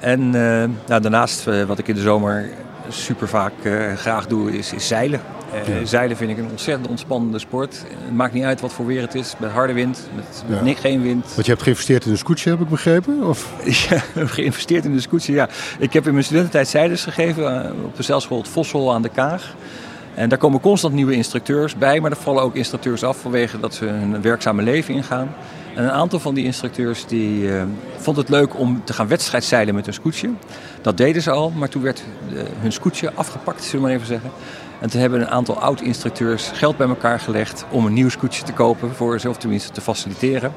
En 0.00 0.30
nou, 0.30 1.00
daarnaast, 1.00 1.44
wat 1.66 1.78
ik 1.78 1.88
in 1.88 1.94
de 1.94 2.00
zomer 2.00 2.50
super 2.88 3.28
vaak 3.28 3.52
graag 3.96 4.26
doe, 4.26 4.58
is, 4.58 4.72
is 4.72 4.86
zeilen. 4.86 5.20
Uh, 5.68 5.76
zeilen 5.84 6.16
vind 6.16 6.30
ik 6.30 6.38
een 6.38 6.50
ontzettend 6.50 6.88
ontspannende 6.88 7.38
sport. 7.38 7.84
Het 8.04 8.14
maakt 8.14 8.32
niet 8.32 8.44
uit 8.44 8.60
wat 8.60 8.72
voor 8.72 8.86
weer 8.86 9.00
het 9.00 9.14
is. 9.14 9.34
Met 9.38 9.50
harde 9.50 9.72
wind, 9.72 10.08
met, 10.14 10.44
ja. 10.64 10.74
geen 10.74 11.02
wind. 11.02 11.34
Want 11.34 11.46
je 11.46 11.52
hebt 11.52 11.62
geïnvesteerd 11.62 12.04
in 12.04 12.10
een 12.10 12.18
scootje, 12.18 12.50
heb 12.50 12.60
ik 12.60 12.68
begrepen? 12.68 13.22
Of? 13.22 13.52
Ja, 13.88 14.02
geïnvesteerd 14.26 14.84
in 14.84 14.92
een 14.92 15.00
scootje, 15.00 15.32
ja. 15.32 15.48
Ik 15.78 15.92
heb 15.92 16.06
in 16.06 16.12
mijn 16.12 16.24
studententijd 16.24 16.68
zeilers 16.68 17.02
gegeven 17.02 17.64
uh, 17.64 17.84
op 17.84 17.96
de 17.96 18.02
zeilschool 18.02 18.38
het 18.38 18.48
Vossel 18.48 18.92
aan 18.92 19.02
de 19.02 19.08
Kaag. 19.08 19.54
En 20.14 20.28
daar 20.28 20.38
komen 20.38 20.60
constant 20.60 20.94
nieuwe 20.94 21.12
instructeurs 21.12 21.76
bij, 21.76 22.00
maar 22.00 22.10
er 22.10 22.16
vallen 22.16 22.42
ook 22.42 22.54
instructeurs 22.54 23.04
af 23.04 23.20
vanwege 23.20 23.60
dat 23.60 23.74
ze 23.74 23.84
hun 23.84 24.22
werkzame 24.22 24.62
leven 24.62 24.94
ingaan. 24.94 25.34
En 25.74 25.84
een 25.84 25.90
aantal 25.90 26.18
van 26.18 26.34
die 26.34 26.44
instructeurs 26.44 27.06
die, 27.06 27.42
uh, 27.42 27.62
vond 27.96 28.16
het 28.16 28.28
leuk 28.28 28.58
om 28.58 28.84
te 28.84 28.92
gaan 28.92 29.08
wedstrijdzeilen 29.08 29.74
met 29.74 29.86
een 29.86 29.92
scootje. 29.92 30.30
Dat 30.80 30.96
deden 30.96 31.22
ze 31.22 31.30
al, 31.30 31.50
maar 31.50 31.68
toen 31.68 31.82
werd 31.82 32.02
hun 32.58 32.72
scootje 32.72 33.12
afgepakt, 33.14 33.64
zullen 33.64 33.80
we 33.80 33.86
maar 33.86 33.96
even 33.96 34.06
zeggen. 34.06 34.30
En 34.80 34.90
toen 34.90 35.00
hebben 35.00 35.20
een 35.20 35.28
aantal 35.28 35.58
oud-instructeurs 35.58 36.50
geld 36.54 36.76
bij 36.76 36.88
elkaar 36.88 37.20
gelegd 37.20 37.64
om 37.70 37.86
een 37.86 37.92
nieuw 37.92 38.08
scootje 38.08 38.42
te 38.42 38.52
kopen 38.52 38.94
voor 38.94 39.20
ze, 39.20 39.28
of 39.28 39.36
tenminste 39.36 39.72
te 39.72 39.80
faciliteren. 39.80 40.52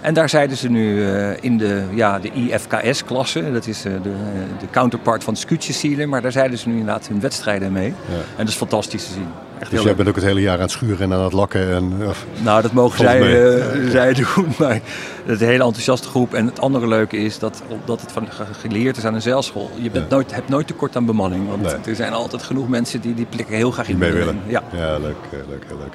En 0.00 0.14
daar 0.14 0.28
zeiden 0.28 0.56
ze 0.56 0.68
nu 0.68 0.96
uh, 0.96 1.30
in 1.40 1.58
de, 1.58 1.84
ja, 1.94 2.18
de 2.18 2.30
IFKS-klasse, 2.30 3.52
dat 3.52 3.66
is 3.66 3.86
uh, 3.86 3.92
de, 4.02 4.12
de, 4.58 4.66
counterpart 4.70 5.24
van 5.24 5.36
scootje 5.36 6.06
maar 6.06 6.22
daar 6.22 6.32
zeiden 6.32 6.58
ze 6.58 6.68
nu 6.68 6.78
inderdaad 6.78 7.08
hun 7.08 7.20
wedstrijden 7.20 7.72
mee. 7.72 7.88
Ja. 7.88 8.14
En 8.14 8.36
dat 8.36 8.48
is 8.48 8.54
fantastisch 8.54 9.04
te 9.04 9.12
zien. 9.12 9.28
Echt 9.58 9.70
dus 9.70 9.82
jij 9.82 9.94
bent 9.94 10.08
ook 10.08 10.14
het 10.14 10.24
hele 10.24 10.40
jaar 10.40 10.54
aan 10.54 10.60
het 10.60 10.70
schuren 10.70 10.98
en 11.00 11.12
aan 11.12 11.24
het 11.24 11.32
lakken? 11.32 11.70
En, 11.74 11.92
of, 12.08 12.26
nou, 12.42 12.62
dat 12.62 12.72
mogen 12.72 12.98
zij, 12.98 13.20
uh, 13.20 13.90
zij 13.90 14.12
doen, 14.12 14.46
maar 14.58 14.80
het 15.24 15.34
is 15.34 15.40
een 15.40 15.46
hele 15.46 15.64
enthousiaste 15.64 16.08
groep. 16.08 16.34
En 16.34 16.46
het 16.46 16.60
andere 16.60 16.88
leuke 16.88 17.16
is 17.16 17.38
dat, 17.38 17.62
omdat 17.68 18.00
het 18.00 18.12
van 18.12 18.28
geleerd 18.60 18.96
is 18.96 19.04
aan 19.04 19.14
een 19.14 19.22
zeilschool, 19.22 19.70
je 19.76 19.90
bent 19.90 20.10
ja. 20.10 20.14
nooit, 20.14 20.34
hebt 20.34 20.48
nooit 20.48 20.66
tekort 20.66 20.96
aan 20.96 21.06
bemanning. 21.06 21.48
Want 21.48 21.62
nee. 21.62 21.74
er 21.86 21.94
zijn 21.94 22.12
altijd 22.12 22.42
genoeg 22.42 22.68
mensen 22.68 23.00
die 23.00 23.14
die 23.14 23.26
plekken 23.26 23.56
heel 23.56 23.70
graag 23.70 23.88
in 23.88 23.98
mee 23.98 24.12
willen. 24.12 24.40
Ja, 24.46 24.62
ja 24.72 24.98
leuk, 24.98 25.16
leuk, 25.30 25.64
leuk. 25.68 25.94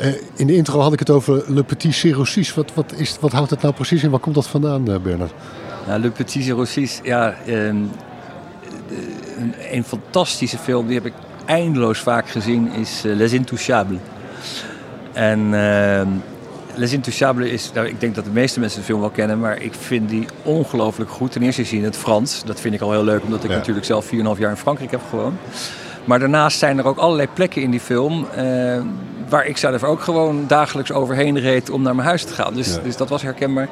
Uh, 0.00 0.20
in 0.34 0.46
de 0.46 0.54
intro 0.54 0.80
had 0.80 0.92
ik 0.92 0.98
het 0.98 1.10
over 1.10 1.44
Le 1.46 1.62
Petit 1.62 1.94
Cirrhosis. 1.94 2.54
Wat, 2.54 2.74
wat, 2.74 2.92
is, 2.96 3.16
wat 3.20 3.32
houdt 3.32 3.50
het 3.50 3.62
nou 3.62 3.74
precies 3.74 4.02
in? 4.02 4.10
Waar 4.10 4.20
komt 4.20 4.34
dat 4.34 4.46
vandaan, 4.46 4.84
Bernard? 4.84 5.32
Nou, 5.86 6.00
Le 6.00 6.10
Petit 6.10 6.42
Cirrhosis, 6.44 7.00
ja, 7.02 7.34
een, 7.46 7.90
een 9.70 9.84
fantastische 9.84 10.58
film. 10.58 10.86
Die 10.86 10.94
heb 10.94 11.06
ik 11.06 11.12
eindeloos 11.46 11.98
vaak 11.98 12.28
gezien 12.28 12.72
is 12.72 13.04
uh, 13.04 13.16
Les 13.16 13.32
Intouchables. 13.32 13.98
En 15.12 15.40
uh, 15.52 16.00
Les 16.74 16.92
Intouchables 16.92 17.50
is, 17.50 17.70
nou, 17.74 17.86
ik 17.86 18.00
denk 18.00 18.14
dat 18.14 18.24
de 18.24 18.30
meeste 18.30 18.60
mensen 18.60 18.78
de 18.78 18.84
film 18.84 19.00
wel 19.00 19.10
kennen, 19.10 19.40
maar 19.40 19.62
ik 19.62 19.74
vind 19.74 20.08
die 20.08 20.26
ongelooflijk 20.42 21.10
goed. 21.10 21.32
Ten 21.32 21.42
eerste 21.42 21.64
zie 21.64 21.76
je 21.76 21.84
in 21.84 21.90
het 21.90 21.98
Frans. 21.98 22.42
Dat 22.44 22.60
vind 22.60 22.74
ik 22.74 22.80
al 22.80 22.90
heel 22.90 23.04
leuk, 23.04 23.22
omdat 23.22 23.44
ik 23.44 23.50
ja. 23.50 23.56
natuurlijk 23.56 23.86
zelf 23.86 24.06
4,5 24.06 24.10
jaar 24.38 24.50
in 24.50 24.56
Frankrijk 24.56 24.90
heb 24.90 25.00
gewoond. 25.10 25.40
Maar 26.04 26.18
daarnaast 26.18 26.58
zijn 26.58 26.78
er 26.78 26.86
ook 26.86 26.98
allerlei 26.98 27.28
plekken 27.34 27.62
in 27.62 27.70
die 27.70 27.80
film 27.80 28.26
uh, 28.36 28.82
waar 29.28 29.46
ik 29.46 29.56
zelf 29.56 29.84
ook 29.84 30.00
gewoon 30.00 30.44
dagelijks 30.46 30.92
overheen 30.92 31.38
reed 31.38 31.70
om 31.70 31.82
naar 31.82 31.94
mijn 31.94 32.08
huis 32.08 32.24
te 32.24 32.32
gaan. 32.32 32.54
Dus, 32.54 32.74
ja. 32.74 32.80
dus 32.80 32.96
dat 32.96 33.08
was 33.08 33.22
herkenbaar. 33.22 33.68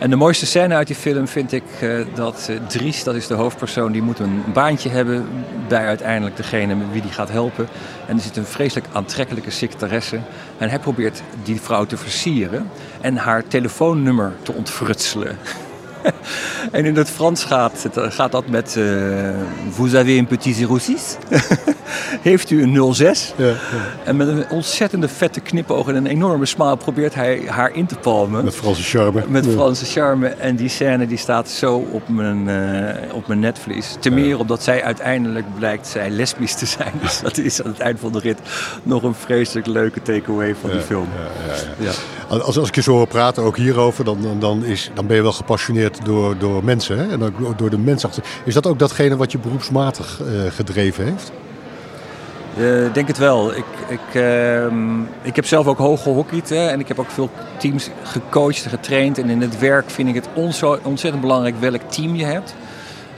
En 0.00 0.10
de 0.10 0.16
mooiste 0.16 0.46
scène 0.46 0.74
uit 0.74 0.86
die 0.86 0.96
film 0.96 1.28
vind 1.28 1.52
ik 1.52 1.62
uh, 1.82 2.06
dat 2.14 2.48
uh, 2.50 2.56
Dries, 2.66 3.04
dat 3.04 3.14
is 3.14 3.26
de 3.26 3.34
hoofdpersoon, 3.34 3.92
die 3.92 4.02
moet 4.02 4.18
een 4.18 4.42
baantje 4.52 4.88
hebben 4.88 5.26
bij 5.68 5.86
uiteindelijk 5.86 6.36
degene 6.36 6.76
wie 6.92 7.02
die 7.02 7.10
gaat 7.10 7.30
helpen. 7.30 7.68
En 8.06 8.16
er 8.16 8.22
zit 8.22 8.36
een 8.36 8.44
vreselijk 8.44 8.86
aantrekkelijke 8.92 9.50
secretaresse. 9.50 10.20
En 10.58 10.68
hij 10.68 10.78
probeert 10.78 11.22
die 11.42 11.60
vrouw 11.60 11.84
te 11.84 11.96
versieren 11.96 12.70
en 13.00 13.16
haar 13.16 13.46
telefoonnummer 13.46 14.32
te 14.42 14.52
ontfrutselen. 14.52 15.38
en 16.72 16.84
in 16.84 16.96
het 16.96 17.10
Frans 17.10 17.44
gaat, 17.44 17.88
gaat 17.94 18.32
dat 18.32 18.48
met 18.48 18.74
uh, 18.78 19.30
Vous 19.70 19.94
avez 19.94 20.18
un 20.18 20.26
petit 20.26 20.66
06? 20.78 21.16
Heeft 22.22 22.50
u 22.50 22.62
een 22.62 22.94
06? 22.94 23.34
Ja, 23.36 23.46
ja. 23.46 23.54
En 24.04 24.16
met 24.16 24.28
een 24.28 24.50
ontzettende 24.50 25.08
vette 25.08 25.40
knipoog 25.40 25.88
en 25.88 25.94
een 25.94 26.06
enorme 26.06 26.46
smaal 26.46 26.76
probeert 26.76 27.14
hij 27.14 27.42
haar 27.46 27.74
in 27.74 27.86
te 27.86 27.94
palmen. 27.94 28.44
Met 28.44 28.54
Franse 28.54 28.82
charme. 28.82 29.24
Met 29.28 29.44
ja. 29.44 29.50
Franse 29.50 29.84
charme. 29.84 30.28
En 30.28 30.56
die 30.56 30.68
scène 30.68 31.06
die 31.06 31.18
staat 31.18 31.48
zo 31.48 31.86
op 31.90 32.08
mijn, 32.08 32.48
uh, 32.48 33.14
op 33.14 33.26
mijn 33.26 33.40
netvlies. 33.40 33.96
Ten 34.00 34.14
meer 34.14 34.38
omdat 34.38 34.62
zij 34.62 34.82
uiteindelijk 34.84 35.46
blijkt 35.58 35.86
zij 35.86 36.10
lesbisch 36.10 36.54
te 36.54 36.66
zijn. 36.66 36.92
Dus 37.02 37.20
dat 37.20 37.38
is 37.38 37.62
aan 37.62 37.70
het 37.70 37.80
eind 37.80 38.00
van 38.00 38.12
de 38.12 38.18
rit 38.18 38.38
nog 38.82 39.02
een 39.02 39.14
vreselijk 39.14 39.66
leuke 39.66 40.02
takeaway 40.02 40.54
van 40.60 40.70
die 40.70 40.80
film. 40.80 41.08
Ja, 41.78 41.90
Als, 42.28 42.58
als 42.58 42.68
ik 42.68 42.74
je 42.74 42.82
zo 42.82 42.92
hoor 42.92 43.06
praten, 43.06 43.42
ook 43.42 43.56
hierover, 43.56 44.04
dan, 44.04 44.36
dan, 44.38 44.64
is, 44.64 44.90
dan 44.94 45.06
ben 45.06 45.16
je 45.16 45.22
wel 45.22 45.32
gepassioneerd 45.32 45.89
door, 46.04 46.38
door 46.38 46.64
mensen. 46.64 46.98
Hè? 46.98 47.10
En 47.10 47.22
ook 47.22 47.58
door 47.58 47.70
de 47.70 47.78
mensachtig. 47.78 48.24
Is 48.44 48.54
dat 48.54 48.66
ook 48.66 48.78
datgene 48.78 49.16
wat 49.16 49.32
je 49.32 49.38
beroepsmatig 49.38 50.20
uh, 50.20 50.50
gedreven 50.50 51.04
heeft? 51.04 51.32
Ik 52.54 52.62
uh, 52.62 52.92
denk 52.92 53.08
het 53.08 53.18
wel. 53.18 53.56
Ik, 53.56 53.64
ik, 53.88 54.14
uh, 54.14 54.64
ik 55.22 55.36
heb 55.36 55.46
zelf 55.46 55.66
ook 55.66 55.78
hoog 55.78 56.02
gehockeyd 56.02 56.50
en 56.50 56.80
ik 56.80 56.88
heb 56.88 56.98
ook 56.98 57.10
veel 57.10 57.30
teams 57.56 57.90
gecoacht 58.02 58.64
en 58.64 58.70
getraind. 58.70 59.18
En 59.18 59.30
in 59.30 59.40
het 59.40 59.58
werk 59.58 59.90
vind 59.90 60.08
ik 60.08 60.14
het 60.14 60.28
ontzettend 60.82 61.20
belangrijk 61.20 61.54
welk 61.60 61.82
team 61.82 62.14
je 62.14 62.24
hebt 62.24 62.54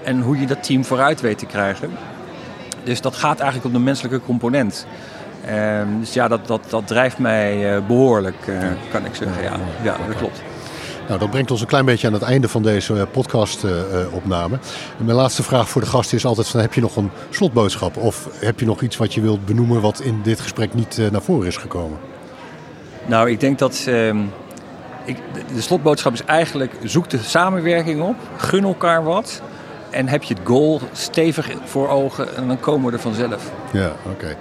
en 0.05 0.21
hoe 0.21 0.41
je 0.41 0.47
dat 0.47 0.63
team 0.63 0.85
vooruit 0.85 1.21
weet 1.21 1.39
te 1.39 1.47
krijgen. 1.47 1.91
Dus 2.85 3.01
dat 3.01 3.17
gaat 3.17 3.41
eigenlijk 3.41 3.75
om 3.75 3.81
de 3.81 3.85
menselijke 3.85 4.21
component. 4.27 4.87
Uh, 5.49 5.81
dus 6.01 6.13
ja, 6.13 6.29
dat, 6.29 6.47
dat, 6.47 6.61
dat 6.69 6.87
drijft 6.87 7.19
mij 7.19 7.77
uh, 7.77 7.87
behoorlijk, 7.87 8.37
kan 8.91 9.05
ik 9.05 9.15
zeggen. 9.15 9.43
Ja, 9.43 9.57
ja 9.83 9.97
dat 10.07 10.17
klopt. 10.17 10.43
Nou, 11.13 11.25
dat 11.25 11.33
brengt 11.33 11.51
ons 11.51 11.61
een 11.61 11.67
klein 11.67 11.85
beetje 11.85 12.07
aan 12.07 12.13
het 12.13 12.23
einde 12.23 12.49
van 12.49 12.63
deze 12.63 13.07
podcast-opname. 13.11 14.55
Uh, 14.55 15.05
mijn 15.05 15.17
laatste 15.17 15.43
vraag 15.43 15.69
voor 15.69 15.81
de 15.81 15.87
gast 15.87 16.13
is 16.13 16.25
altijd: 16.25 16.49
van, 16.49 16.61
heb 16.61 16.75
je 16.75 16.81
nog 16.81 16.97
een 16.97 17.11
slotboodschap? 17.31 17.97
Of 17.97 18.29
heb 18.35 18.61
je 18.61 18.67
nog 18.67 18.83
iets 18.83 18.97
wat 18.97 19.15
je 19.15 19.21
wilt 19.21 19.45
benoemen 19.45 19.81
wat 19.81 20.01
in 20.01 20.21
dit 20.23 20.41
gesprek 20.41 20.75
niet 20.75 21.01
naar 21.11 21.23
voren 21.23 21.47
is 21.47 21.57
gekomen? 21.57 21.99
Nou, 23.07 23.31
ik 23.31 23.41
denk 23.41 23.59
dat. 23.59 23.85
Uh, 23.89 24.09
ik, 25.05 25.17
de 25.55 25.61
slotboodschap 25.61 26.13
is 26.13 26.25
eigenlijk: 26.25 26.73
zoek 26.85 27.11
de 27.11 27.19
samenwerking 27.19 28.03
op, 28.03 28.17
gun 28.37 28.65
elkaar 28.65 29.05
wat. 29.05 29.43
En 29.91 30.09
heb 30.09 30.23
je 30.23 30.35
het 30.35 30.43
goal 30.47 30.81
stevig 30.93 31.51
voor 31.65 31.89
ogen 31.89 32.37
en 32.37 32.49
dan 32.49 32.61
komen 32.61 32.87
we 32.87 32.93
er 32.93 33.03
vanzelf. 33.03 33.51
Ja, 33.73 33.93
oké. 34.05 34.09
Okay. 34.09 34.37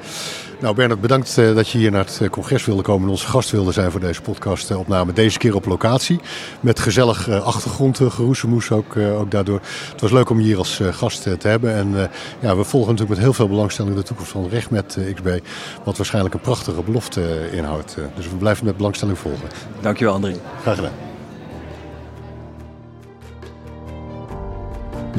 Nou 0.62 0.76
Bernard, 0.76 1.02
bedankt 1.02 1.38
uh, 1.38 1.56
dat 1.56 1.70
je 1.70 1.78
hier 1.78 1.92
naar 1.92 2.06
het 2.06 2.20
uh, 2.22 2.30
congres 2.30 2.66
wilde 2.66 2.82
komen 2.82 3.04
en 3.04 3.10
onze 3.10 3.28
gast 3.28 3.52
wilde 3.52 3.72
zijn 3.72 3.92
voor 3.92 4.00
deze 4.00 4.22
podcastopname. 4.22 5.14
Deze 5.14 5.38
keer 5.38 5.56
op 5.56 5.66
locatie, 5.66 6.20
met 6.60 6.80
gezellig 6.80 7.30
achtergrondgeroezemoes 7.30 8.72
ook, 8.72 8.98
ook 8.98 9.32
daardoor. 9.32 9.62
Het 9.92 10.02
was 10.02 10.12
leuk 10.12 10.30
om 10.30 10.40
je 10.40 10.46
hier 10.46 10.58
als 10.58 10.80
gast 10.92 11.22
te 11.22 11.48
hebben. 11.48 11.74
En 11.74 12.10
ja, 12.40 12.56
we 12.56 12.64
volgen 12.64 12.92
natuurlijk 12.92 13.10
met 13.10 13.20
heel 13.20 13.34
veel 13.34 13.48
belangstelling 13.48 13.96
de 13.96 14.04
toekomst 14.04 14.32
van 14.32 14.48
recht 14.50 14.70
met 14.70 14.98
XB. 15.14 15.40
Wat 15.84 15.98
waarschijnlijk 15.98 16.34
een 16.34 16.42
prachtige 16.42 16.82
belofte 16.82 17.50
inhoudt. 17.52 17.98
dus 18.16 18.30
we 18.30 18.36
blijven 18.36 18.66
met 18.66 18.78
belangstelling 18.78 19.18
volgen. 19.18 19.48
Dankjewel 19.82 20.14
André. 20.14 20.36
Graag 20.62 20.76
gedaan. 20.76 20.94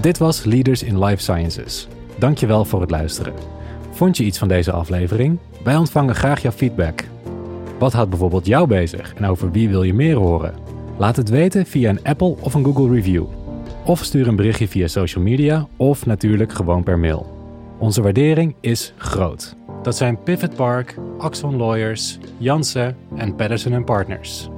Dit 0.00 0.18
was 0.18 0.44
Leaders 0.44 0.82
in 0.82 1.04
Life 1.04 1.22
Sciences. 1.22 1.88
Dankjewel 2.18 2.64
voor 2.64 2.80
het 2.80 2.90
luisteren. 2.90 3.61
Vond 4.02 4.16
je 4.16 4.24
iets 4.24 4.38
van 4.38 4.48
deze 4.48 4.72
aflevering? 4.72 5.38
Wij 5.64 5.76
ontvangen 5.76 6.14
graag 6.14 6.42
jouw 6.42 6.50
feedback. 6.52 7.04
Wat 7.78 7.92
houdt 7.92 8.10
bijvoorbeeld 8.10 8.46
jou 8.46 8.66
bezig 8.66 9.14
en 9.14 9.24
over 9.24 9.50
wie 9.50 9.68
wil 9.68 9.82
je 9.82 9.94
meer 9.94 10.16
horen? 10.16 10.54
Laat 10.96 11.16
het 11.16 11.28
weten 11.28 11.66
via 11.66 11.90
een 11.90 12.04
Apple 12.04 12.36
of 12.40 12.54
een 12.54 12.64
Google 12.64 12.94
review. 12.94 13.24
Of 13.84 14.04
stuur 14.04 14.28
een 14.28 14.36
berichtje 14.36 14.68
via 14.68 14.86
social 14.86 15.24
media 15.24 15.66
of 15.76 16.06
natuurlijk 16.06 16.52
gewoon 16.52 16.82
per 16.82 16.98
mail. 16.98 17.54
Onze 17.78 18.02
waardering 18.02 18.54
is 18.60 18.92
groot. 18.96 19.56
Dat 19.82 19.96
zijn 19.96 20.22
Pivot 20.22 20.54
Park, 20.54 20.98
Axon 21.18 21.56
Lawyers, 21.56 22.18
Janssen 22.38 22.96
en 23.16 23.34
Patterson 23.34 23.84
Partners. 23.84 24.51